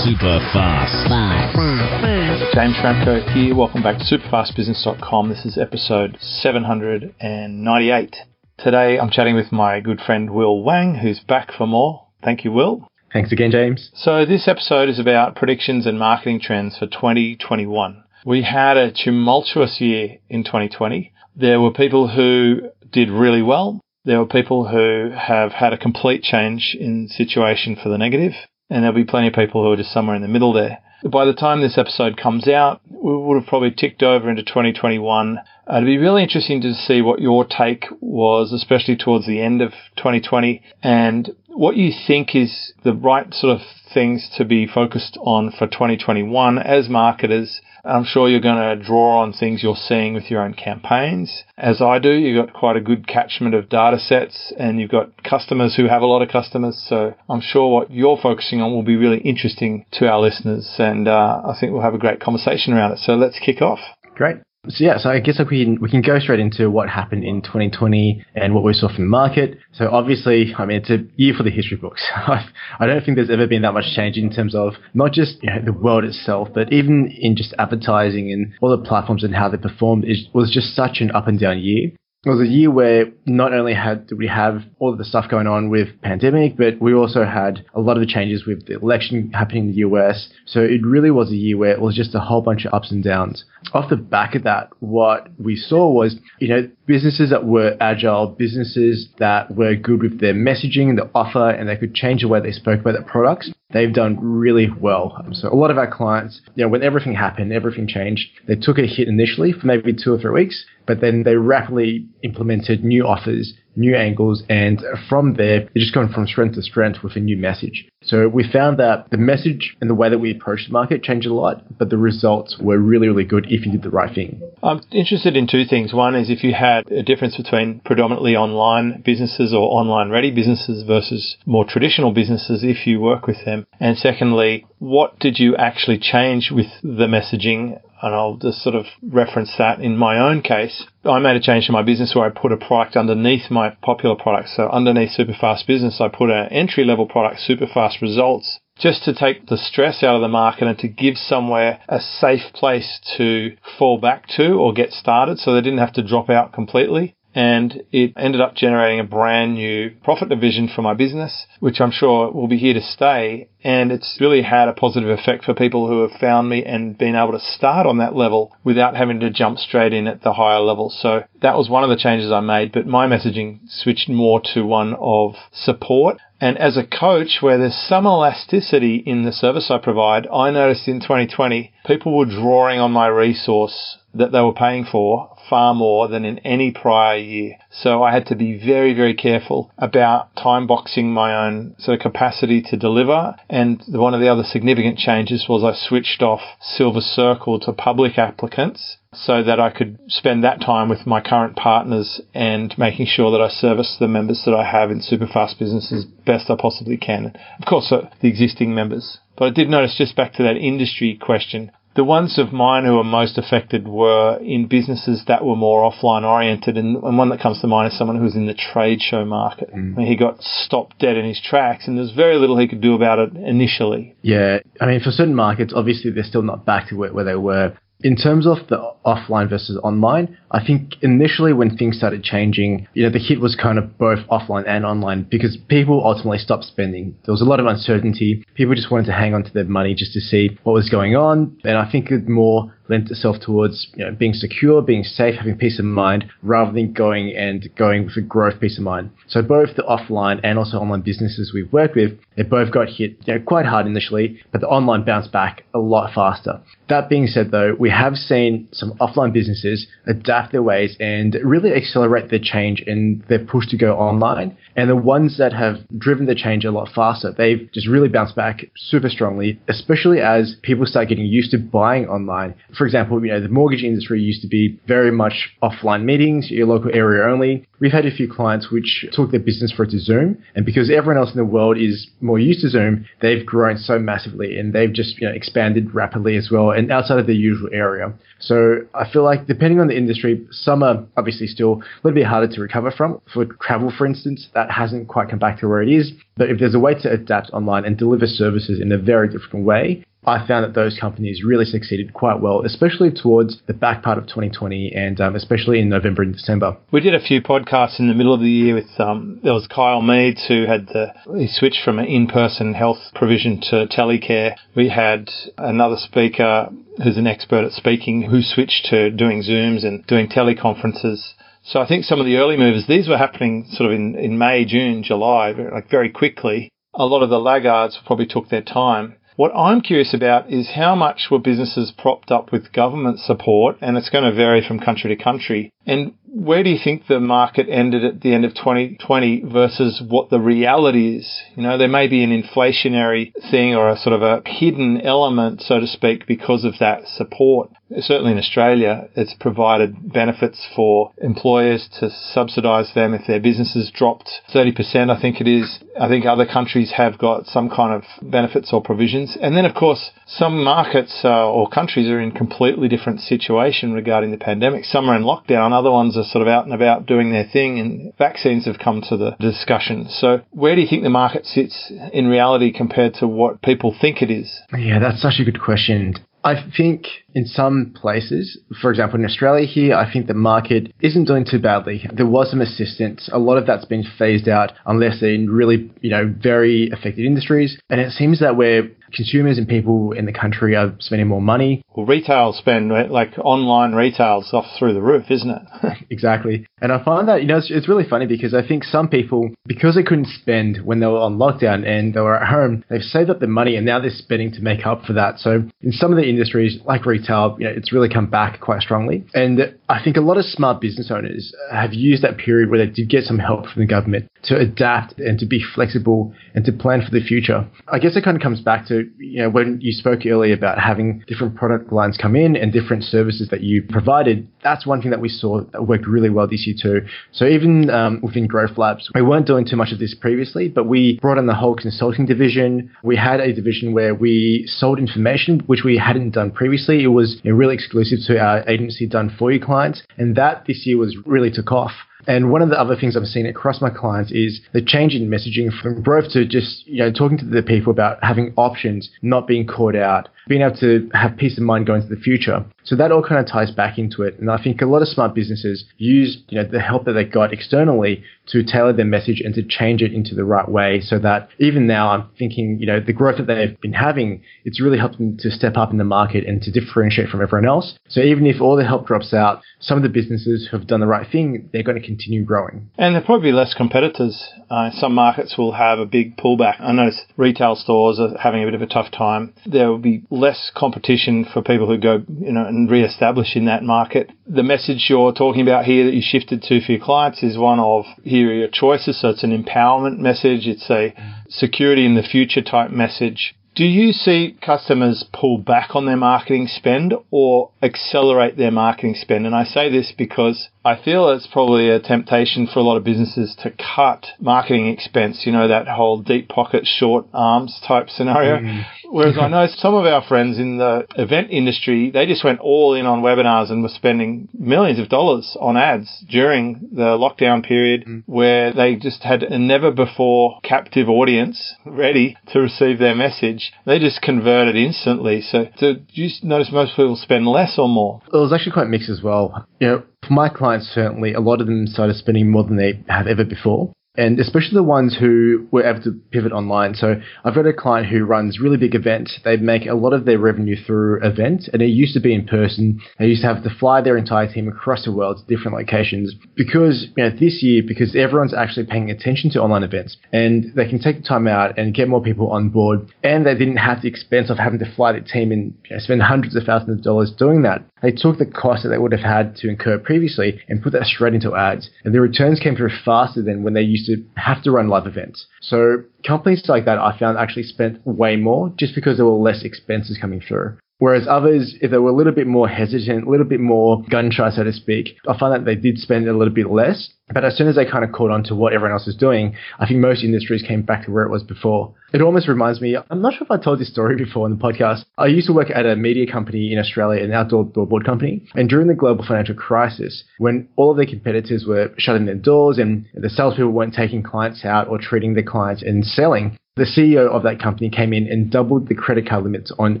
super 0.02 0.42
fast. 0.52 1.51
James 1.62 2.74
Schramko 2.74 3.22
here. 3.32 3.54
Welcome 3.54 3.84
back 3.84 3.98
to 3.98 4.04
superfastbusiness.com. 4.04 5.28
This 5.28 5.44
is 5.44 5.56
episode 5.56 6.16
798. 6.20 8.16
Today 8.58 8.98
I'm 8.98 9.10
chatting 9.10 9.36
with 9.36 9.52
my 9.52 9.78
good 9.78 10.00
friend 10.00 10.30
Will 10.30 10.64
Wang, 10.64 10.96
who's 10.96 11.20
back 11.20 11.52
for 11.56 11.68
more. 11.68 12.08
Thank 12.24 12.44
you, 12.44 12.50
Will. 12.50 12.88
Thanks 13.12 13.30
again, 13.30 13.52
James. 13.52 13.90
So, 13.94 14.26
this 14.26 14.48
episode 14.48 14.88
is 14.88 14.98
about 14.98 15.36
predictions 15.36 15.86
and 15.86 16.00
marketing 16.00 16.40
trends 16.40 16.76
for 16.78 16.86
2021. 16.86 18.02
We 18.26 18.42
had 18.42 18.76
a 18.76 18.90
tumultuous 18.90 19.80
year 19.80 20.18
in 20.28 20.42
2020. 20.42 21.12
There 21.36 21.60
were 21.60 21.72
people 21.72 22.08
who 22.08 22.70
did 22.90 23.08
really 23.08 23.42
well. 23.42 23.80
There 24.04 24.18
were 24.18 24.26
people 24.26 24.66
who 24.66 25.12
have 25.16 25.52
had 25.52 25.72
a 25.72 25.78
complete 25.78 26.24
change 26.24 26.76
in 26.78 27.06
situation 27.06 27.76
for 27.80 27.88
the 27.88 27.98
negative. 27.98 28.32
negative, 28.32 28.48
and 28.68 28.82
there'll 28.82 28.96
be 28.96 29.04
plenty 29.04 29.28
of 29.28 29.34
people 29.34 29.62
who 29.62 29.70
are 29.70 29.76
just 29.76 29.92
somewhere 29.92 30.16
in 30.16 30.22
the 30.22 30.28
middle 30.28 30.52
there. 30.52 30.78
By 31.10 31.24
the 31.24 31.32
time 31.32 31.60
this 31.60 31.78
episode 31.78 32.16
comes 32.16 32.46
out, 32.46 32.80
we 32.88 33.16
would 33.16 33.40
have 33.40 33.48
probably 33.48 33.72
ticked 33.72 34.04
over 34.04 34.30
into 34.30 34.44
2021. 34.44 35.38
Uh, 35.38 35.76
it'd 35.76 35.86
be 35.86 35.98
really 35.98 36.22
interesting 36.22 36.60
to 36.60 36.74
see 36.74 37.02
what 37.02 37.20
your 37.20 37.44
take 37.44 37.86
was, 38.00 38.52
especially 38.52 38.96
towards 38.96 39.26
the 39.26 39.40
end 39.40 39.62
of 39.62 39.72
2020, 39.96 40.62
and 40.82 41.34
what 41.54 41.76
you 41.76 41.92
think 42.06 42.34
is 42.34 42.72
the 42.84 42.94
right 42.94 43.32
sort 43.32 43.56
of 43.56 43.66
things 43.92 44.30
to 44.36 44.44
be 44.44 44.66
focused 44.66 45.18
on 45.20 45.50
for 45.50 45.66
2021 45.66 46.58
as 46.58 46.88
marketers 46.88 47.60
I'm 47.84 48.04
sure 48.04 48.28
you're 48.28 48.40
going 48.40 48.78
to 48.78 48.84
draw 48.84 49.22
on 49.22 49.32
things 49.32 49.62
you're 49.62 49.74
seeing 49.74 50.14
with 50.14 50.30
your 50.30 50.42
own 50.42 50.54
campaigns. 50.54 51.42
As 51.58 51.82
I 51.82 51.98
do, 51.98 52.12
you've 52.12 52.46
got 52.46 52.54
quite 52.54 52.76
a 52.76 52.80
good 52.80 53.08
catchment 53.08 53.54
of 53.54 53.68
data 53.68 53.98
sets 53.98 54.52
and 54.56 54.80
you've 54.80 54.90
got 54.90 55.24
customers 55.24 55.74
who 55.76 55.88
have 55.88 56.02
a 56.02 56.06
lot 56.06 56.22
of 56.22 56.28
customers. 56.28 56.80
So 56.88 57.14
I'm 57.28 57.40
sure 57.40 57.72
what 57.72 57.90
you're 57.90 58.18
focusing 58.22 58.60
on 58.60 58.70
will 58.70 58.84
be 58.84 58.96
really 58.96 59.18
interesting 59.18 59.84
to 59.94 60.08
our 60.08 60.20
listeners. 60.20 60.76
And 60.78 61.08
uh, 61.08 61.42
I 61.44 61.56
think 61.58 61.72
we'll 61.72 61.82
have 61.82 61.94
a 61.94 61.98
great 61.98 62.20
conversation 62.20 62.72
around 62.72 62.92
it. 62.92 62.98
So 62.98 63.14
let's 63.14 63.40
kick 63.40 63.60
off. 63.60 63.80
Great. 64.14 64.36
So 64.68 64.84
yeah, 64.84 64.96
so 64.96 65.10
I 65.10 65.18
guess 65.18 65.40
we 65.50 65.64
can, 65.64 65.80
we 65.80 65.90
can 65.90 66.02
go 66.02 66.20
straight 66.20 66.38
into 66.38 66.70
what 66.70 66.88
happened 66.88 67.24
in 67.24 67.42
2020 67.42 68.24
and 68.36 68.54
what 68.54 68.62
we 68.62 68.72
saw 68.72 68.86
from 68.86 69.06
the 69.06 69.10
market. 69.10 69.58
So 69.72 69.90
obviously, 69.90 70.54
I 70.56 70.66
mean, 70.66 70.76
it's 70.76 70.90
a 70.90 70.98
year 71.16 71.34
for 71.36 71.42
the 71.42 71.50
history 71.50 71.76
books. 71.76 72.00
I 72.14 72.86
don't 72.86 73.04
think 73.04 73.16
there's 73.16 73.28
ever 73.28 73.48
been 73.48 73.62
that 73.62 73.72
much 73.72 73.92
change 73.96 74.16
in 74.16 74.30
terms 74.30 74.54
of 74.54 74.74
not 74.94 75.10
just 75.10 75.42
you 75.42 75.50
know, 75.50 75.62
the 75.64 75.72
world 75.72 76.04
itself, 76.04 76.46
but 76.54 76.72
even 76.72 77.10
in 77.18 77.34
just 77.34 77.52
advertising 77.58 78.30
and 78.30 78.52
all 78.60 78.70
the 78.70 78.88
platforms 78.88 79.24
and 79.24 79.34
how 79.34 79.48
they 79.48 79.56
performed. 79.56 80.04
It 80.04 80.28
was 80.32 80.52
just 80.52 80.76
such 80.76 80.98
an 81.00 81.10
up 81.10 81.26
and 81.26 81.40
down 81.40 81.58
year 81.58 81.90
it 82.24 82.30
was 82.30 82.40
a 82.40 82.46
year 82.46 82.70
where 82.70 83.06
not 83.26 83.52
only 83.52 83.74
had 83.74 84.06
did 84.06 84.16
we 84.16 84.28
have 84.28 84.62
all 84.78 84.92
of 84.92 84.98
the 84.98 85.04
stuff 85.04 85.28
going 85.28 85.48
on 85.48 85.70
with 85.70 86.00
pandemic, 86.02 86.56
but 86.56 86.80
we 86.80 86.94
also 86.94 87.24
had 87.24 87.64
a 87.74 87.80
lot 87.80 87.96
of 87.96 88.00
the 88.00 88.06
changes 88.06 88.46
with 88.46 88.64
the 88.66 88.74
election 88.74 89.32
happening 89.32 89.64
in 89.64 89.70
the 89.72 89.78
US. 89.78 90.28
So 90.46 90.60
it 90.60 90.86
really 90.86 91.10
was 91.10 91.32
a 91.32 91.36
year 91.36 91.56
where 91.56 91.72
it 91.72 91.80
was 91.80 91.96
just 91.96 92.14
a 92.14 92.20
whole 92.20 92.40
bunch 92.40 92.64
of 92.64 92.72
ups 92.72 92.92
and 92.92 93.02
downs. 93.02 93.44
Off 93.74 93.90
the 93.90 93.96
back 93.96 94.36
of 94.36 94.44
that, 94.44 94.70
what 94.78 95.30
we 95.36 95.56
saw 95.56 95.90
was, 95.90 96.14
you 96.38 96.46
know, 96.46 96.70
businesses 96.86 97.30
that 97.30 97.44
were 97.46 97.76
agile, 97.80 98.28
businesses 98.28 99.08
that 99.18 99.54
were 99.54 99.74
good 99.74 100.02
with 100.02 100.20
their 100.20 100.34
messaging, 100.34 100.88
and 100.88 100.98
the 100.98 101.10
offer, 101.14 101.50
and 101.50 101.68
they 101.68 101.76
could 101.76 101.94
change 101.94 102.22
the 102.22 102.28
way 102.28 102.40
they 102.40 102.52
spoke 102.52 102.80
about 102.80 102.92
their 102.92 103.02
products 103.02 103.50
they've 103.72 103.92
done 103.92 104.18
really 104.20 104.68
well. 104.80 105.24
So 105.32 105.48
a 105.48 105.56
lot 105.56 105.70
of 105.70 105.78
our 105.78 105.90
clients, 105.90 106.40
you 106.54 106.64
know, 106.64 106.68
when 106.68 106.82
everything 106.82 107.14
happened, 107.14 107.52
everything 107.52 107.88
changed, 107.88 108.28
they 108.46 108.54
took 108.54 108.78
a 108.78 108.86
hit 108.86 109.08
initially 109.08 109.52
for 109.52 109.66
maybe 109.66 109.92
two 109.92 110.12
or 110.12 110.18
three 110.18 110.32
weeks, 110.32 110.64
but 110.86 111.00
then 111.00 111.22
they 111.24 111.36
rapidly 111.36 112.06
implemented 112.22 112.84
new 112.84 113.06
offers, 113.06 113.54
new 113.76 113.96
angles, 113.96 114.42
and 114.48 114.82
from 115.08 115.34
there, 115.34 115.60
they're 115.60 115.82
just 115.82 115.94
going 115.94 116.08
from 116.08 116.26
strength 116.26 116.54
to 116.54 116.62
strength 116.62 117.02
with 117.02 117.16
a 117.16 117.20
new 117.20 117.36
message. 117.36 117.88
So 118.02 118.28
we 118.28 118.48
found 118.50 118.78
that 118.78 119.10
the 119.10 119.16
message 119.16 119.76
and 119.80 119.88
the 119.88 119.94
way 119.94 120.08
that 120.08 120.18
we 120.18 120.32
approached 120.32 120.66
the 120.68 120.72
market 120.72 121.02
changed 121.02 121.26
a 121.26 121.32
lot, 121.32 121.78
but 121.78 121.90
the 121.90 121.98
results 121.98 122.58
were 122.58 122.78
really, 122.78 123.08
really 123.08 123.24
good 123.24 123.46
if 123.48 123.64
you 123.64 123.72
did 123.72 123.82
the 123.82 123.90
right 123.90 124.12
thing. 124.12 124.42
I'm 124.62 124.80
interested 124.90 125.36
in 125.36 125.46
two 125.46 125.64
things. 125.64 125.92
One 125.92 126.14
is 126.14 126.28
if 126.28 126.42
you 126.42 126.54
had 126.54 126.90
a 126.90 127.02
difference 127.02 127.36
between 127.36 127.80
predominantly 127.84 128.34
online 128.34 129.02
businesses 129.04 129.52
or 129.54 129.70
online 129.70 130.10
ready 130.10 130.30
businesses 130.30 130.84
versus 130.84 131.36
more 131.46 131.64
traditional 131.64 132.12
businesses 132.12 132.64
if 132.64 132.86
you 132.86 133.00
work 133.00 133.26
with 133.26 133.44
them. 133.44 133.66
And 133.78 133.96
secondly, 133.96 134.66
what 134.78 135.18
did 135.20 135.38
you 135.38 135.56
actually 135.56 135.98
change 135.98 136.50
with 136.50 136.66
the 136.82 137.06
messaging 137.06 137.80
and 138.02 138.14
I'll 138.14 138.36
just 138.36 138.62
sort 138.62 138.74
of 138.74 138.86
reference 139.02 139.54
that 139.58 139.80
in 139.80 139.96
my 139.96 140.18
own 140.18 140.42
case. 140.42 140.84
I 141.04 141.20
made 141.20 141.36
a 141.36 141.40
change 141.40 141.66
to 141.66 141.72
my 141.72 141.82
business 141.82 142.14
where 142.14 142.26
I 142.26 142.30
put 142.30 142.52
a 142.52 142.56
product 142.56 142.96
underneath 142.96 143.50
my 143.50 143.70
popular 143.82 144.16
product. 144.16 144.50
So 144.50 144.68
underneath 144.68 145.16
Superfast 145.16 145.66
Business, 145.66 146.00
I 146.00 146.08
put 146.08 146.30
an 146.30 146.48
entry 146.50 146.84
level 146.84 147.06
product, 147.06 147.40
Superfast 147.48 148.02
Results, 148.02 148.58
just 148.78 149.04
to 149.04 149.14
take 149.14 149.46
the 149.46 149.56
stress 149.56 150.02
out 150.02 150.16
of 150.16 150.20
the 150.20 150.28
market 150.28 150.66
and 150.66 150.78
to 150.78 150.88
give 150.88 151.16
somewhere 151.16 151.80
a 151.88 152.00
safe 152.00 152.52
place 152.52 153.00
to 153.16 153.56
fall 153.78 153.98
back 153.98 154.26
to 154.36 154.54
or 154.54 154.72
get 154.72 154.92
started 154.92 155.38
so 155.38 155.54
they 155.54 155.60
didn't 155.60 155.78
have 155.78 155.92
to 155.92 156.02
drop 156.02 156.28
out 156.28 156.52
completely 156.52 157.14
and 157.34 157.82
it 157.92 158.12
ended 158.16 158.40
up 158.40 158.54
generating 158.54 159.00
a 159.00 159.04
brand 159.04 159.54
new 159.54 159.90
profit 160.04 160.28
division 160.28 160.68
for 160.68 160.82
my 160.82 160.94
business, 160.94 161.46
which 161.60 161.80
I'm 161.80 161.90
sure 161.90 162.30
will 162.30 162.48
be 162.48 162.58
here 162.58 162.74
to 162.74 162.82
stay. 162.82 163.48
And 163.64 163.92
it's 163.92 164.18
really 164.20 164.42
had 164.42 164.68
a 164.68 164.72
positive 164.72 165.08
effect 165.08 165.44
for 165.44 165.54
people 165.54 165.86
who 165.86 166.02
have 166.02 166.20
found 166.20 166.48
me 166.48 166.64
and 166.64 166.98
been 166.98 167.14
able 167.14 167.32
to 167.32 167.40
start 167.40 167.86
on 167.86 167.98
that 167.98 168.16
level 168.16 168.54
without 168.64 168.96
having 168.96 169.20
to 169.20 169.30
jump 169.30 169.58
straight 169.58 169.92
in 169.92 170.06
at 170.06 170.22
the 170.22 170.34
higher 170.34 170.60
level. 170.60 170.90
So 170.90 171.22
that 171.40 171.56
was 171.56 171.70
one 171.70 171.84
of 171.84 171.90
the 171.90 171.96
changes 171.96 172.32
I 172.32 172.40
made, 172.40 172.72
but 172.72 172.86
my 172.86 173.06
messaging 173.06 173.60
switched 173.68 174.08
more 174.08 174.40
to 174.54 174.66
one 174.66 174.94
of 174.98 175.34
support. 175.52 176.18
And 176.40 176.58
as 176.58 176.76
a 176.76 176.84
coach, 176.84 177.38
where 177.40 177.56
there's 177.56 177.76
some 177.76 178.04
elasticity 178.04 178.96
in 178.96 179.24
the 179.24 179.30
service 179.30 179.70
I 179.70 179.78
provide, 179.78 180.26
I 180.26 180.50
noticed 180.50 180.88
in 180.88 180.98
2020 180.98 181.72
people 181.86 182.18
were 182.18 182.26
drawing 182.26 182.80
on 182.80 182.90
my 182.90 183.06
resource 183.06 183.98
that 184.14 184.32
they 184.32 184.40
were 184.40 184.52
paying 184.52 184.84
for 184.84 185.32
far 185.48 185.74
more 185.74 186.08
than 186.08 186.24
in 186.24 186.38
any 186.38 186.70
prior 186.70 187.18
year. 187.18 187.56
So 187.70 188.02
I 188.02 188.12
had 188.12 188.26
to 188.26 188.36
be 188.36 188.58
very, 188.58 188.94
very 188.94 189.14
careful 189.14 189.70
about 189.78 190.34
time 190.36 190.66
boxing 190.66 191.12
my 191.12 191.46
own 191.46 191.74
sort 191.78 191.98
of 191.98 192.02
capacity 192.02 192.62
to 192.62 192.76
deliver. 192.76 193.34
And 193.50 193.82
one 193.88 194.14
of 194.14 194.20
the 194.20 194.28
other 194.28 194.44
significant 194.44 194.98
changes 194.98 195.46
was 195.48 195.64
I 195.64 195.74
switched 195.74 196.22
off 196.22 196.40
Silver 196.60 197.00
Circle 197.00 197.60
to 197.60 197.72
public 197.72 198.18
applicants 198.18 198.96
so 199.14 199.42
that 199.42 199.60
I 199.60 199.70
could 199.70 199.98
spend 200.08 200.42
that 200.42 200.60
time 200.60 200.88
with 200.88 201.06
my 201.06 201.20
current 201.20 201.54
partners 201.54 202.20
and 202.32 202.76
making 202.78 203.06
sure 203.06 203.30
that 203.32 203.42
I 203.42 203.48
service 203.48 203.96
the 204.00 204.08
members 204.08 204.42
that 204.46 204.54
I 204.54 204.64
have 204.64 204.90
in 204.90 205.00
Superfast 205.00 205.58
Business 205.58 205.92
as 205.92 206.04
best 206.04 206.50
I 206.50 206.56
possibly 206.56 206.96
can. 206.96 207.26
Of 207.58 207.66
course, 207.66 207.92
uh, 207.92 208.08
the 208.20 208.28
existing 208.28 208.74
members. 208.74 209.18
But 209.36 209.46
I 209.46 209.50
did 209.50 209.68
notice 209.68 209.96
just 209.98 210.16
back 210.16 210.32
to 210.34 210.42
that 210.44 210.56
industry 210.56 211.18
question, 211.20 211.72
the 211.94 212.04
ones 212.04 212.38
of 212.38 212.52
mine 212.52 212.84
who 212.84 212.96
were 212.96 213.04
most 213.04 213.36
affected 213.36 213.86
were 213.86 214.38
in 214.38 214.66
businesses 214.66 215.24
that 215.26 215.44
were 215.44 215.56
more 215.56 215.90
offline 215.90 216.24
oriented, 216.24 216.76
and, 216.76 217.02
and 217.02 217.18
one 217.18 217.28
that 217.28 217.40
comes 217.40 217.60
to 217.60 217.66
mind 217.66 217.92
is 217.92 217.98
someone 217.98 218.16
who 218.16 218.24
was 218.24 218.36
in 218.36 218.46
the 218.46 218.54
trade 218.54 219.00
show 219.00 219.24
market. 219.24 219.70
Mm. 219.70 219.94
I 219.94 219.98
mean, 219.98 220.06
he 220.06 220.16
got 220.16 220.42
stopped 220.42 220.98
dead 220.98 221.16
in 221.16 221.26
his 221.26 221.40
tracks, 221.40 221.86
and 221.86 221.98
there's 221.98 222.12
very 222.12 222.36
little 222.36 222.58
he 222.58 222.68
could 222.68 222.80
do 222.80 222.94
about 222.94 223.18
it 223.18 223.36
initially. 223.36 224.16
Yeah, 224.22 224.58
I 224.80 224.86
mean, 224.86 225.00
for 225.00 225.10
certain 225.10 225.34
markets, 225.34 225.72
obviously 225.74 226.10
they're 226.10 226.24
still 226.24 226.42
not 226.42 226.64
back 226.64 226.88
to 226.88 226.96
where, 226.96 227.12
where 227.12 227.24
they 227.24 227.36
were 227.36 227.76
in 228.04 228.16
terms 228.16 228.46
of 228.46 228.58
the 228.68 228.94
offline 229.06 229.48
versus 229.48 229.78
online, 229.82 230.36
I 230.52 230.64
think 230.64 230.96
initially 231.02 231.52
when 231.52 231.76
things 231.76 231.96
started 231.96 232.22
changing, 232.22 232.86
you 232.92 233.02
know, 233.02 233.10
the 233.10 233.18
hit 233.18 233.40
was 233.40 233.56
kind 233.56 233.78
of 233.78 233.96
both 233.96 234.20
offline 234.30 234.64
and 234.66 234.84
online 234.84 235.24
because 235.24 235.56
people 235.68 236.02
ultimately 236.04 236.38
stopped 236.38 236.64
spending. 236.64 237.16
There 237.24 237.32
was 237.32 237.40
a 237.40 237.46
lot 237.46 237.58
of 237.58 237.66
uncertainty. 237.66 238.44
People 238.54 238.74
just 238.74 238.90
wanted 238.90 239.06
to 239.06 239.12
hang 239.12 239.34
on 239.34 239.44
to 239.44 239.52
their 239.52 239.64
money 239.64 239.94
just 239.94 240.12
to 240.12 240.20
see 240.20 240.58
what 240.62 240.74
was 240.74 240.90
going 240.90 241.16
on. 241.16 241.56
And 241.64 241.78
I 241.78 241.90
think 241.90 242.10
it 242.10 242.28
more 242.28 242.72
lent 242.88 243.10
itself 243.10 243.36
towards 243.40 243.88
you 243.94 244.04
know, 244.04 244.12
being 244.12 244.34
secure, 244.34 244.82
being 244.82 245.04
safe, 245.04 245.36
having 245.36 245.56
peace 245.56 245.78
of 245.78 245.84
mind, 245.84 246.26
rather 246.42 246.72
than 246.72 246.92
going 246.92 247.34
and 247.34 247.68
going 247.76 248.04
with 248.04 248.16
a 248.16 248.20
growth 248.20 248.60
peace 248.60 248.76
of 248.76 248.84
mind. 248.84 249.10
So 249.28 249.40
both 249.42 249.76
the 249.76 249.82
offline 249.82 250.40
and 250.42 250.58
also 250.58 250.76
online 250.78 251.00
businesses 251.00 251.52
we've 251.54 251.72
worked 251.72 251.96
with, 251.96 252.18
they 252.36 252.42
both 252.42 252.72
got 252.72 252.88
hit 252.88 253.16
you 253.24 253.34
know, 253.34 253.40
quite 253.40 253.66
hard 253.66 253.86
initially, 253.86 254.40
but 254.50 254.60
the 254.60 254.68
online 254.68 255.04
bounced 255.04 255.32
back 255.32 255.64
a 255.74 255.78
lot 255.78 256.12
faster. 256.14 256.60
That 256.88 257.08
being 257.08 257.26
said, 257.26 257.50
though, 257.50 257.74
we 257.78 257.90
have 257.90 258.16
seen 258.16 258.68
some 258.72 258.92
offline 258.98 259.32
businesses 259.32 259.86
adapt 260.06 260.41
their 260.50 260.62
ways 260.62 260.96
and 260.98 261.36
really 261.44 261.72
accelerate 261.72 262.30
their 262.30 262.40
change 262.42 262.82
in 262.86 263.22
their 263.28 263.44
push 263.44 263.68
to 263.68 263.76
go 263.76 263.96
online. 263.96 264.56
And 264.74 264.88
the 264.88 264.96
ones 264.96 265.38
that 265.38 265.52
have 265.52 265.76
driven 265.96 266.26
the 266.26 266.34
change 266.34 266.64
a 266.64 266.70
lot 266.70 266.88
faster, 266.94 267.32
they've 267.36 267.68
just 267.72 267.86
really 267.86 268.08
bounced 268.08 268.34
back 268.34 268.64
super 268.76 269.08
strongly, 269.08 269.60
especially 269.68 270.20
as 270.20 270.56
people 270.62 270.86
start 270.86 271.08
getting 271.08 271.26
used 271.26 271.50
to 271.52 271.58
buying 271.58 272.06
online. 272.06 272.54
For 272.76 272.86
example, 272.86 273.24
you 273.24 273.30
know, 273.30 273.40
the 273.40 273.48
mortgage 273.48 273.82
industry 273.82 274.20
used 274.20 274.42
to 274.42 274.48
be 274.48 274.80
very 274.88 275.12
much 275.12 275.50
offline 275.62 276.04
meetings, 276.04 276.50
your 276.50 276.66
local 276.66 276.90
area 276.92 277.30
only. 277.30 277.66
We've 277.82 277.90
had 277.90 278.06
a 278.06 278.12
few 278.12 278.32
clients 278.32 278.70
which 278.70 279.04
took 279.10 279.32
their 279.32 279.40
business 279.40 279.72
for 279.72 279.82
it 279.82 279.90
to 279.90 279.98
Zoom, 279.98 280.38
and 280.54 280.64
because 280.64 280.88
everyone 280.88 281.16
else 281.16 281.32
in 281.32 281.36
the 281.36 281.44
world 281.44 281.76
is 281.76 282.06
more 282.20 282.38
used 282.38 282.60
to 282.60 282.68
Zoom, 282.68 283.06
they've 283.20 283.44
grown 283.44 283.76
so 283.76 283.98
massively 283.98 284.56
and 284.56 284.72
they've 284.72 284.92
just 284.92 285.20
you 285.20 285.26
know, 285.26 285.34
expanded 285.34 285.92
rapidly 285.92 286.36
as 286.36 286.48
well 286.48 286.70
and 286.70 286.92
outside 286.92 287.18
of 287.18 287.26
their 287.26 287.34
usual 287.34 287.68
area. 287.72 288.12
So 288.38 288.82
I 288.94 289.10
feel 289.10 289.24
like 289.24 289.48
depending 289.48 289.80
on 289.80 289.88
the 289.88 289.96
industry, 289.96 290.46
some 290.52 290.84
are 290.84 291.04
obviously 291.16 291.48
still 291.48 291.82
a 291.82 292.06
little 292.06 292.14
bit 292.14 292.26
harder 292.26 292.54
to 292.54 292.60
recover 292.60 292.92
from. 292.92 293.20
For 293.34 293.46
travel, 293.46 293.92
for 293.98 294.06
instance, 294.06 294.46
that 294.54 294.70
hasn't 294.70 295.08
quite 295.08 295.28
come 295.28 295.40
back 295.40 295.58
to 295.58 295.68
where 295.68 295.82
it 295.82 295.88
is. 295.88 296.12
But 296.36 296.50
if 296.50 296.60
there's 296.60 296.76
a 296.76 296.78
way 296.78 296.94
to 296.94 297.10
adapt 297.10 297.50
online 297.50 297.84
and 297.84 297.98
deliver 297.98 298.28
services 298.28 298.80
in 298.80 298.92
a 298.92 298.98
very 298.98 299.28
different 299.28 299.66
way, 299.66 300.04
I 300.24 300.46
found 300.46 300.64
that 300.64 300.74
those 300.74 300.96
companies 301.00 301.42
really 301.44 301.64
succeeded 301.64 302.12
quite 302.12 302.40
well, 302.40 302.62
especially 302.64 303.10
towards 303.10 303.60
the 303.66 303.74
back 303.74 304.04
part 304.04 304.18
of 304.18 304.24
2020 304.24 304.92
and 304.94 305.20
um, 305.20 305.34
especially 305.34 305.80
in 305.80 305.88
November 305.88 306.22
and 306.22 306.32
December. 306.32 306.76
We 306.92 307.00
did 307.00 307.14
a 307.14 307.20
few 307.20 307.42
podcasts 307.42 307.98
in 307.98 308.06
the 308.06 308.14
middle 308.14 308.32
of 308.32 308.40
the 308.40 308.50
year 308.50 308.74
with, 308.74 309.00
um, 309.00 309.40
there 309.42 309.52
was 309.52 309.66
Kyle 309.66 310.00
Meads 310.00 310.46
who 310.46 310.66
had 310.66 310.86
the, 310.86 311.12
he 311.36 311.48
switched 311.48 311.82
from 311.84 311.98
an 311.98 312.04
in-person 312.04 312.74
health 312.74 313.00
provision 313.16 313.60
to 313.70 313.88
telecare. 313.88 314.54
We 314.76 314.90
had 314.90 315.28
another 315.58 315.96
speaker 315.96 316.68
who's 317.02 317.16
an 317.16 317.26
expert 317.26 317.64
at 317.64 317.72
speaking 317.72 318.22
who 318.22 318.42
switched 318.42 318.86
to 318.90 319.10
doing 319.10 319.42
Zooms 319.42 319.84
and 319.84 320.06
doing 320.06 320.28
teleconferences. 320.28 321.32
So 321.64 321.80
I 321.80 321.88
think 321.88 322.04
some 322.04 322.20
of 322.20 322.26
the 322.26 322.36
early 322.36 322.56
movers, 322.56 322.86
these 322.86 323.08
were 323.08 323.18
happening 323.18 323.66
sort 323.70 323.90
of 323.90 323.96
in, 323.96 324.14
in 324.14 324.38
May, 324.38 324.64
June, 324.64 325.02
July, 325.02 325.50
like 325.50 325.90
very 325.90 326.10
quickly. 326.10 326.68
A 326.94 327.06
lot 327.06 327.22
of 327.22 327.30
the 327.30 327.40
laggards 327.40 327.98
probably 328.06 328.26
took 328.26 328.48
their 328.50 328.62
time. 328.62 329.16
What 329.36 329.52
I'm 329.56 329.80
curious 329.80 330.12
about 330.12 330.50
is 330.50 330.72
how 330.74 330.94
much 330.94 331.28
were 331.30 331.38
businesses 331.38 331.92
propped 331.96 332.30
up 332.30 332.52
with 332.52 332.72
government 332.72 333.18
support, 333.18 333.76
and 333.80 333.96
it's 333.96 334.10
going 334.10 334.24
to 334.24 334.32
vary 334.32 334.66
from 334.66 334.78
country 334.78 335.14
to 335.14 335.22
country. 335.22 335.72
And 335.86 336.12
where 336.26 336.62
do 336.62 336.70
you 336.70 336.78
think 336.82 337.06
the 337.06 337.20
market 337.20 337.68
ended 337.68 338.04
at 338.04 338.20
the 338.20 338.34
end 338.34 338.44
of 338.44 338.54
2020 338.54 339.44
versus 339.44 340.02
what 340.06 340.30
the 340.30 340.38
reality 340.38 341.16
is? 341.16 341.42
You 341.56 341.62
know, 341.62 341.78
there 341.78 341.88
may 341.88 342.08
be 342.08 342.22
an 342.22 342.30
inflationary 342.30 343.32
thing 343.50 343.74
or 343.74 343.88
a 343.88 343.96
sort 343.96 344.14
of 344.14 344.22
a 344.22 344.42
hidden 344.46 345.00
element, 345.00 345.62
so 345.62 345.80
to 345.80 345.86
speak, 345.86 346.26
because 346.26 346.64
of 346.64 346.78
that 346.80 347.08
support. 347.08 347.70
Certainly 348.00 348.32
in 348.32 348.38
Australia, 348.38 349.08
it's 349.14 349.34
provided 349.34 350.12
benefits 350.12 350.66
for 350.74 351.12
employers 351.22 351.88
to 352.00 352.10
subsidise 352.10 352.92
them 352.94 353.14
if 353.14 353.26
their 353.26 353.40
businesses 353.40 353.90
dropped 353.90 354.30
30%, 354.54 355.10
I 355.10 355.20
think 355.20 355.40
it 355.40 355.48
is. 355.48 355.80
I 356.00 356.08
think 356.08 356.24
other 356.24 356.46
countries 356.46 356.92
have 356.92 357.18
got 357.18 357.46
some 357.46 357.68
kind 357.68 357.92
of 357.92 358.30
benefits 358.30 358.72
or 358.72 358.82
provisions. 358.82 359.36
And 359.40 359.56
then, 359.56 359.64
of 359.64 359.74
course, 359.74 360.10
some 360.26 360.62
markets 360.64 361.20
uh, 361.24 361.50
or 361.50 361.68
countries 361.68 362.08
are 362.08 362.20
in 362.20 362.32
completely 362.32 362.88
different 362.88 363.20
situation 363.20 363.92
regarding 363.92 364.30
the 364.30 364.38
pandemic. 364.38 364.84
Some 364.84 365.08
are 365.08 365.16
in 365.16 365.22
lockdown, 365.22 365.72
other 365.72 365.90
ones 365.90 366.16
are 366.16 366.24
sort 366.24 366.42
of 366.42 366.48
out 366.48 366.64
and 366.64 366.74
about 366.74 367.06
doing 367.06 367.32
their 367.32 367.44
thing, 367.44 367.78
and 367.78 368.12
vaccines 368.16 368.66
have 368.66 368.78
come 368.78 369.02
to 369.08 369.16
the 369.16 369.36
discussion. 369.38 370.08
So, 370.08 370.40
where 370.50 370.74
do 370.74 370.80
you 370.80 370.88
think 370.88 371.02
the 371.02 371.10
market 371.10 371.46
sits 371.46 371.92
in 372.12 372.26
reality 372.26 372.72
compared 372.72 373.14
to 373.14 373.28
what 373.28 373.62
people 373.62 373.94
think 373.98 374.22
it 374.22 374.30
is? 374.30 374.60
Yeah, 374.76 374.98
that's 374.98 375.20
such 375.20 375.40
a 375.40 375.44
good 375.44 375.60
question. 375.60 376.14
I 376.44 376.54
think 376.76 377.06
in 377.34 377.46
some 377.46 377.92
places, 377.94 378.58
for 378.80 378.90
example, 378.90 379.18
in 379.18 379.24
Australia 379.24 379.66
here, 379.66 379.94
I 379.94 380.10
think 380.10 380.26
the 380.26 380.34
market 380.34 380.92
isn't 381.00 381.24
doing 381.24 381.46
too 381.48 381.58
badly. 381.58 382.08
There 382.12 382.26
was 382.26 382.50
some 382.50 382.60
assistance. 382.60 383.28
A 383.32 383.38
lot 383.38 383.58
of 383.58 383.66
that's 383.66 383.84
been 383.84 384.04
phased 384.18 384.48
out 384.48 384.72
unless 384.86 385.20
they're 385.20 385.34
in 385.34 385.50
really, 385.50 385.90
you 386.00 386.10
know, 386.10 386.32
very 386.42 386.90
affected 386.90 387.24
industries. 387.24 387.78
And 387.90 388.00
it 388.00 388.12
seems 388.12 388.40
that 388.40 388.56
where 388.56 388.88
consumers 389.12 389.58
and 389.58 389.68
people 389.68 390.12
in 390.12 390.24
the 390.24 390.32
country 390.32 390.74
are 390.74 390.94
spending 390.98 391.28
more 391.28 391.42
money. 391.42 391.82
Well, 391.94 392.06
retail 392.06 392.52
spend, 392.52 392.90
like 393.10 393.32
online 393.38 393.92
retail's 393.94 394.50
off 394.52 394.66
through 394.78 394.94
the 394.94 395.02
roof, 395.02 395.30
isn't 395.30 395.50
it? 395.50 395.62
exactly. 396.10 396.66
And 396.80 396.92
I 396.92 397.02
find 397.04 397.28
that, 397.28 397.42
you 397.42 397.48
know, 397.48 397.58
it's, 397.58 397.70
it's, 397.70 397.88
really 397.88 398.08
funny 398.08 398.26
because 398.26 398.54
I 398.54 398.66
think 398.66 398.84
some 398.84 399.08
people, 399.08 399.50
because 399.66 399.96
they 399.96 400.02
couldn't 400.02 400.28
spend 400.28 400.78
when 400.84 401.00
they 401.00 401.06
were 401.06 401.18
on 401.18 401.36
lockdown 401.36 401.86
and 401.86 402.14
they 402.14 402.20
were 402.20 402.36
at 402.36 402.48
home, 402.48 402.84
they've 402.88 403.02
saved 403.02 403.28
up 403.28 403.40
their 403.40 403.48
money 403.48 403.76
and 403.76 403.84
now 403.84 404.00
they're 404.00 404.10
spending 404.10 404.52
to 404.52 404.62
make 404.62 404.86
up 404.86 405.04
for 405.04 405.12
that. 405.14 405.38
So 405.38 405.68
in 405.80 405.92
some 405.92 406.10
of 406.10 406.16
the 406.16 406.28
industries, 406.28 406.78
like 406.84 407.04
retail, 407.04 407.21
you 407.58 407.64
know, 407.66 407.70
it's 407.70 407.92
really 407.92 408.08
come 408.08 408.26
back 408.26 408.60
quite 408.60 408.80
strongly. 408.82 409.24
And 409.34 409.74
I 409.92 410.02
think 410.02 410.16
a 410.16 410.22
lot 410.22 410.38
of 410.38 410.46
smart 410.46 410.80
business 410.80 411.10
owners 411.10 411.54
have 411.70 411.92
used 411.92 412.22
that 412.22 412.38
period 412.38 412.70
where 412.70 412.78
they 412.78 412.90
did 412.90 413.10
get 413.10 413.24
some 413.24 413.38
help 413.38 413.66
from 413.66 413.82
the 413.82 413.86
government 413.86 414.30
to 414.44 414.56
adapt 414.56 415.18
and 415.18 415.38
to 415.38 415.44
be 415.44 415.62
flexible 415.74 416.34
and 416.54 416.64
to 416.64 416.72
plan 416.72 417.02
for 417.02 417.10
the 417.10 417.22
future. 417.22 417.68
I 417.88 417.98
guess 417.98 418.16
it 418.16 418.24
kind 418.24 418.34
of 418.34 418.42
comes 418.42 418.62
back 418.62 418.86
to, 418.88 419.10
you 419.18 419.42
know, 419.42 419.50
when 419.50 419.78
you 419.82 419.92
spoke 419.92 420.20
earlier 420.24 420.54
about 420.54 420.78
having 420.78 421.22
different 421.28 421.56
product 421.56 421.92
lines 421.92 422.16
come 422.20 422.34
in 422.34 422.56
and 422.56 422.72
different 422.72 423.04
services 423.04 423.50
that 423.50 423.60
you 423.60 423.82
provided, 423.82 424.48
that's 424.64 424.86
one 424.86 425.02
thing 425.02 425.10
that 425.10 425.20
we 425.20 425.28
saw 425.28 425.60
that 425.72 425.86
worked 425.86 426.06
really 426.06 426.30
well 426.30 426.48
this 426.48 426.66
year 426.66 426.76
too. 426.80 427.06
So 427.32 427.44
even 427.44 427.90
um, 427.90 428.20
within 428.22 428.46
Growth 428.46 428.78
Labs, 428.78 429.10
we 429.14 429.20
weren't 429.20 429.46
doing 429.46 429.66
too 429.66 429.76
much 429.76 429.92
of 429.92 429.98
this 429.98 430.14
previously, 430.18 430.68
but 430.68 430.86
we 430.86 431.18
brought 431.20 431.36
in 431.36 431.46
the 431.46 431.54
whole 431.54 431.76
consulting 431.76 432.24
division. 432.24 432.90
We 433.02 433.16
had 433.16 433.40
a 433.40 433.52
division 433.52 433.92
where 433.92 434.14
we 434.14 434.64
sold 434.66 434.98
information, 434.98 435.60
which 435.66 435.84
we 435.84 435.98
hadn't 435.98 436.30
done 436.30 436.50
previously. 436.50 437.04
It 437.04 437.08
was 437.08 437.38
you 437.42 437.52
know, 437.52 437.58
really 437.58 437.74
exclusive 437.74 438.20
to 438.28 438.38
our 438.38 438.66
agency 438.66 439.06
done 439.06 439.34
for 439.38 439.52
you 439.52 439.60
clients. 439.60 439.81
And 440.18 440.36
that 440.36 440.64
this 440.66 440.86
year 440.86 440.98
was 440.98 441.16
really 441.26 441.50
took 441.50 441.72
off. 441.72 441.92
And 442.26 442.52
one 442.52 442.62
of 442.62 442.68
the 442.68 442.80
other 442.80 442.94
things 442.94 443.16
I've 443.16 443.24
seen 443.26 443.46
across 443.46 443.80
my 443.80 443.90
clients 443.90 444.30
is 444.30 444.60
the 444.72 444.80
change 444.80 445.14
in 445.14 445.28
messaging 445.28 445.72
from 445.80 446.02
growth 446.02 446.30
to 446.32 446.46
just, 446.46 446.86
you 446.86 446.98
know, 446.98 447.10
talking 447.10 447.38
to 447.38 447.44
the 447.44 447.62
people 447.62 447.90
about 447.90 448.22
having 448.22 448.52
options, 448.56 449.10
not 449.22 449.48
being 449.48 449.66
caught 449.66 449.96
out, 449.96 450.28
being 450.46 450.62
able 450.62 450.76
to 450.76 451.10
have 451.14 451.36
peace 451.36 451.58
of 451.58 451.64
mind 451.64 451.86
going 451.86 452.02
into 452.02 452.14
the 452.14 452.20
future. 452.20 452.64
So 452.84 452.96
that 452.96 453.12
all 453.12 453.22
kind 453.22 453.40
of 453.40 453.50
ties 453.50 453.70
back 453.70 453.98
into 453.98 454.22
it. 454.22 454.38
And 454.38 454.50
I 454.50 454.62
think 454.62 454.82
a 454.82 454.86
lot 454.86 455.02
of 455.02 455.08
smart 455.08 455.34
businesses 455.34 455.84
use, 455.98 456.42
you 456.48 456.58
know, 456.60 456.68
the 456.68 456.80
help 456.80 457.04
that 457.04 457.12
they 457.12 457.24
got 457.24 457.52
externally 457.52 458.24
to 458.48 458.62
tailor 458.64 458.92
their 458.92 459.04
message 459.04 459.40
and 459.40 459.54
to 459.54 459.62
change 459.62 460.02
it 460.02 460.12
into 460.12 460.34
the 460.34 460.44
right 460.44 460.68
way 460.68 461.00
so 461.00 461.18
that 461.20 461.48
even 461.58 461.86
now 461.86 462.10
I'm 462.10 462.28
thinking, 462.38 462.78
you 462.80 462.86
know, 462.86 463.00
the 463.00 463.12
growth 463.12 463.38
that 463.38 463.46
they've 463.46 463.80
been 463.80 463.92
having, 463.92 464.42
it's 464.64 464.80
really 464.80 464.98
helped 464.98 465.18
them 465.18 465.36
to 465.38 465.50
step 465.50 465.76
up 465.76 465.90
in 465.90 465.98
the 465.98 466.04
market 466.04 466.44
and 466.46 466.60
to 466.62 466.70
differentiate 466.70 467.28
from 467.28 467.40
everyone 467.40 467.68
else. 467.68 467.98
So 468.08 468.20
even 468.20 468.46
if 468.46 468.60
all 468.60 468.76
the 468.76 468.84
help 468.84 469.06
drops 469.06 469.32
out, 469.32 469.62
some 469.80 469.96
of 469.96 470.02
the 470.02 470.08
businesses 470.08 470.68
who 470.70 470.76
have 470.76 470.86
done 470.86 471.00
the 471.00 471.06
right 471.06 471.26
thing, 471.30 471.70
they're 471.72 471.82
going 471.82 472.00
to 472.00 472.06
continue 472.06 472.44
growing. 472.44 472.90
And 472.98 473.14
there'll 473.14 473.26
probably 473.26 473.50
be 473.50 473.56
less 473.56 473.74
competitors. 473.74 474.42
Uh, 474.70 474.90
some 474.90 475.14
markets 475.14 475.56
will 475.56 475.72
have 475.72 475.98
a 475.98 476.06
big 476.06 476.36
pullback. 476.36 476.80
I 476.80 476.92
notice 476.92 477.20
retail 477.36 477.76
stores 477.76 478.18
are 478.18 478.36
having 478.38 478.62
a 478.62 478.66
bit 478.66 478.74
of 478.74 478.82
a 478.82 478.86
tough 478.86 479.10
time. 479.12 479.54
There 479.66 479.88
will 479.88 479.98
be 479.98 480.24
less 480.30 480.70
competition 480.74 481.44
for 481.44 481.62
people 481.62 481.86
who 481.86 481.98
go, 481.98 482.24
you 482.40 482.52
know, 482.52 482.71
and 482.72 482.90
re-establish 482.90 483.56
in 483.56 483.66
that 483.66 483.82
market. 483.82 484.30
The 484.46 484.62
message 484.62 485.06
you're 485.08 485.32
talking 485.32 485.62
about 485.62 485.84
here 485.84 486.04
that 486.04 486.14
you 486.14 486.22
shifted 486.22 486.62
to 486.62 486.80
for 486.80 486.92
your 486.92 487.04
clients 487.04 487.42
is 487.42 487.56
one 487.56 487.78
of 487.78 488.04
here 488.24 488.50
are 488.50 488.54
your 488.54 488.68
choices. 488.68 489.20
So 489.20 489.30
it's 489.30 489.44
an 489.44 489.62
empowerment 489.62 490.18
message. 490.18 490.66
It's 490.66 490.90
a 490.90 491.14
security 491.48 492.04
in 492.04 492.14
the 492.14 492.22
future 492.22 492.62
type 492.62 492.90
message. 492.90 493.54
Do 493.74 493.84
you 493.84 494.12
see 494.12 494.56
customers 494.60 495.24
pull 495.32 495.56
back 495.56 495.96
on 495.96 496.04
their 496.04 496.16
marketing 496.16 496.66
spend 496.66 497.14
or 497.30 497.70
accelerate 497.82 498.58
their 498.58 498.70
marketing 498.70 499.14
spend? 499.14 499.46
And 499.46 499.54
I 499.54 499.64
say 499.64 499.90
this 499.90 500.12
because 500.16 500.68
I 500.84 501.00
feel 501.02 501.30
it's 501.30 501.46
probably 501.46 501.88
a 501.90 502.00
temptation 502.00 502.66
for 502.66 502.80
a 502.80 502.82
lot 502.82 502.96
of 502.96 503.04
businesses 503.04 503.54
to 503.62 503.70
cut 503.70 504.26
marketing 504.40 504.88
expense, 504.88 505.42
you 505.46 505.52
know, 505.52 505.68
that 505.68 505.86
whole 505.86 506.20
deep 506.20 506.48
pocket, 506.48 506.86
short 506.86 507.26
arms 507.32 507.80
type 507.86 508.10
scenario. 508.10 508.58
Mm. 508.58 508.84
Whereas 509.12 509.36
I 509.38 509.48
know 509.48 509.66
some 509.68 509.94
of 509.94 510.06
our 510.06 510.22
friends 510.22 510.58
in 510.58 510.78
the 510.78 511.06
event 511.16 511.50
industry, 511.50 512.10
they 512.10 512.26
just 512.26 512.42
went 512.42 512.60
all 512.60 512.94
in 512.94 513.06
on 513.06 513.22
webinars 513.22 513.70
and 513.70 513.82
were 513.82 513.90
spending 513.90 514.48
millions 514.58 514.98
of 514.98 515.08
dollars 515.08 515.56
on 515.60 515.76
ads 515.76 516.24
during 516.28 516.88
the 516.92 517.16
lockdown 517.18 517.64
period 517.64 518.04
mm. 518.06 518.22
where 518.26 518.72
they 518.72 518.96
just 518.96 519.22
had 519.22 519.42
a 519.42 519.58
never 519.58 519.90
before 519.90 520.58
captive 520.64 521.08
audience 521.08 521.74
ready 521.84 522.36
to 522.48 522.60
receive 522.60 522.98
their 522.98 523.14
message. 523.14 523.72
They 523.84 523.98
just 523.98 524.22
converted 524.22 524.76
instantly. 524.76 525.42
So, 525.42 525.66
so 525.76 525.94
do 525.94 526.02
you 526.14 526.30
notice 526.42 526.72
most 526.72 526.96
people 526.96 527.16
spend 527.16 527.46
less 527.46 527.78
or 527.78 527.88
more? 527.88 528.22
It 528.32 528.36
was 528.36 528.52
actually 528.52 528.72
quite 528.72 528.88
mixed 528.88 529.10
as 529.10 529.22
well. 529.22 529.66
You 529.82 529.88
know, 529.88 530.02
for 530.24 530.32
my 530.32 530.48
clients, 530.48 530.86
certainly, 530.94 531.32
a 531.34 531.40
lot 531.40 531.60
of 531.60 531.66
them 531.66 531.88
started 531.88 532.14
spending 532.14 532.48
more 532.48 532.62
than 532.62 532.76
they 532.76 533.02
have 533.08 533.26
ever 533.26 533.44
before. 533.44 533.92
And 534.16 534.38
especially 534.38 534.74
the 534.74 534.82
ones 534.82 535.16
who 535.18 535.66
were 535.70 535.84
able 535.84 536.02
to 536.02 536.12
pivot 536.30 536.52
online. 536.52 536.94
So 536.94 537.20
I've 537.44 537.54
got 537.54 537.66
a 537.66 537.72
client 537.72 538.08
who 538.08 538.24
runs 538.24 538.60
really 538.60 538.76
big 538.76 538.94
events. 538.94 539.40
They 539.44 539.56
make 539.56 539.86
a 539.86 539.94
lot 539.94 540.12
of 540.12 540.26
their 540.26 540.38
revenue 540.38 540.76
through 540.76 541.24
events, 541.24 541.68
and 541.72 541.80
it 541.80 541.86
used 541.86 542.12
to 542.14 542.20
be 542.20 542.34
in 542.34 542.46
person. 542.46 543.00
They 543.18 543.26
used 543.26 543.42
to 543.42 543.48
have 543.48 543.62
to 543.62 543.70
fly 543.70 544.02
their 544.02 544.18
entire 544.18 544.52
team 544.52 544.68
across 544.68 545.04
the 545.04 545.12
world 545.12 545.38
to 545.38 545.56
different 545.56 545.78
locations 545.78 546.34
because 546.54 547.06
you 547.16 547.24
know 547.24 547.30
this 547.30 547.62
year 547.62 547.82
because 547.86 548.14
everyone's 548.14 548.54
actually 548.54 548.86
paying 548.86 549.10
attention 549.10 549.50
to 549.50 549.60
online 549.60 549.82
events 549.82 550.16
and 550.32 550.72
they 550.74 550.88
can 550.88 551.00
take 551.00 551.16
the 551.16 551.22
time 551.22 551.46
out 551.46 551.78
and 551.78 551.94
get 551.94 552.08
more 552.08 552.22
people 552.22 552.50
on 552.50 552.68
board, 552.68 553.00
and 553.22 553.46
they 553.46 553.54
didn't 553.54 553.78
have 553.78 554.02
the 554.02 554.08
expense 554.08 554.50
of 554.50 554.58
having 554.58 554.78
to 554.78 554.94
fly 554.94 555.12
the 555.12 555.20
team 555.20 555.52
and 555.52 555.74
you 555.88 555.96
know, 555.96 556.00
spend 556.00 556.22
hundreds 556.22 556.54
of 556.54 556.64
thousands 556.64 556.98
of 556.98 557.04
dollars 557.04 557.32
doing 557.38 557.62
that. 557.62 557.82
They 558.02 558.10
took 558.10 558.38
the 558.38 558.46
cost 558.46 558.82
that 558.82 558.90
they 558.90 558.98
would 558.98 559.12
have 559.12 559.20
had 559.20 559.56
to 559.56 559.68
incur 559.68 559.98
previously 559.98 560.60
and 560.68 560.82
put 560.82 560.92
that 560.92 561.06
straight 561.06 561.34
into 561.34 561.56
ads, 561.56 561.88
and 562.04 562.14
the 562.14 562.20
returns 562.20 562.60
came 562.60 562.76
through 562.76 562.90
faster 563.04 563.42
than 563.42 563.62
when 563.62 563.72
they 563.72 563.80
used 563.80 564.01
used 564.08 564.24
to 564.34 564.40
have 564.40 564.62
to 564.64 564.70
run 564.70 564.88
live 564.88 565.06
events. 565.06 565.46
So 565.60 566.04
companies 566.26 566.62
like 566.68 566.84
that 566.84 566.98
I 566.98 567.18
found 567.18 567.38
actually 567.38 567.64
spent 567.64 568.06
way 568.06 568.36
more 568.36 568.72
just 568.76 568.94
because 568.94 569.16
there 569.16 569.26
were 569.26 569.32
less 569.32 569.62
expenses 569.64 570.18
coming 570.20 570.40
through. 570.40 570.76
Whereas 571.02 571.26
others, 571.28 571.74
if 571.80 571.90
they 571.90 571.98
were 571.98 572.10
a 572.10 572.14
little 572.14 572.32
bit 572.32 572.46
more 572.46 572.68
hesitant, 572.68 573.26
a 573.26 573.28
little 573.28 573.44
bit 573.44 573.58
more 573.58 574.04
gun 574.08 574.30
shy, 574.30 574.50
so 574.50 574.62
to 574.62 574.72
speak, 574.72 575.16
I 575.26 575.36
find 575.36 575.52
that 575.52 575.64
they 575.64 575.74
did 575.74 575.98
spend 575.98 576.28
a 576.28 576.32
little 576.32 576.54
bit 576.54 576.70
less. 576.70 577.12
But 577.34 577.44
as 577.44 577.58
soon 577.58 577.66
as 577.66 577.74
they 577.74 577.84
kind 577.84 578.04
of 578.04 578.12
caught 578.12 578.30
on 578.30 578.44
to 578.44 578.54
what 578.54 578.72
everyone 578.72 578.92
else 578.92 579.06
was 579.06 579.16
doing, 579.16 579.56
I 579.80 579.86
think 579.88 579.98
most 579.98 580.22
industries 580.22 580.62
came 580.62 580.82
back 580.82 581.06
to 581.06 581.10
where 581.10 581.24
it 581.24 581.30
was 581.30 581.42
before. 581.42 581.92
It 582.12 582.22
almost 582.22 582.46
reminds 582.46 582.80
me, 582.80 582.96
I'm 583.10 583.20
not 583.20 583.32
sure 583.32 583.42
if 583.42 583.50
I 583.50 583.58
told 583.58 583.80
this 583.80 583.90
story 583.90 584.14
before 584.14 584.46
in 584.46 584.56
the 584.56 584.62
podcast. 584.62 585.04
I 585.18 585.26
used 585.26 585.48
to 585.48 585.52
work 585.52 585.70
at 585.74 585.86
a 585.86 585.96
media 585.96 586.30
company 586.30 586.72
in 586.72 586.78
Australia, 586.78 587.24
an 587.24 587.32
outdoor 587.32 587.64
billboard 587.64 588.04
company. 588.04 588.46
And 588.54 588.68
during 588.68 588.86
the 588.86 588.94
global 588.94 589.24
financial 589.26 589.56
crisis, 589.56 590.22
when 590.38 590.68
all 590.76 590.92
of 590.92 590.98
their 590.98 591.06
competitors 591.06 591.64
were 591.66 591.92
shutting 591.98 592.26
their 592.26 592.36
doors 592.36 592.78
and 592.78 593.06
the 593.14 593.28
salespeople 593.28 593.72
weren't 593.72 593.94
taking 593.94 594.22
clients 594.22 594.64
out 594.64 594.86
or 594.86 594.98
treating 594.98 595.34
their 595.34 595.42
clients 595.42 595.82
and 595.82 596.04
selling, 596.04 596.56
the 596.74 596.84
CEO 596.84 597.28
of 597.28 597.42
that 597.42 597.60
company 597.60 597.90
came 597.90 598.14
in 598.14 598.26
and 598.26 598.50
doubled 598.50 598.88
the 598.88 598.94
credit 598.94 599.28
card 599.28 599.44
limits 599.44 599.70
on 599.78 600.00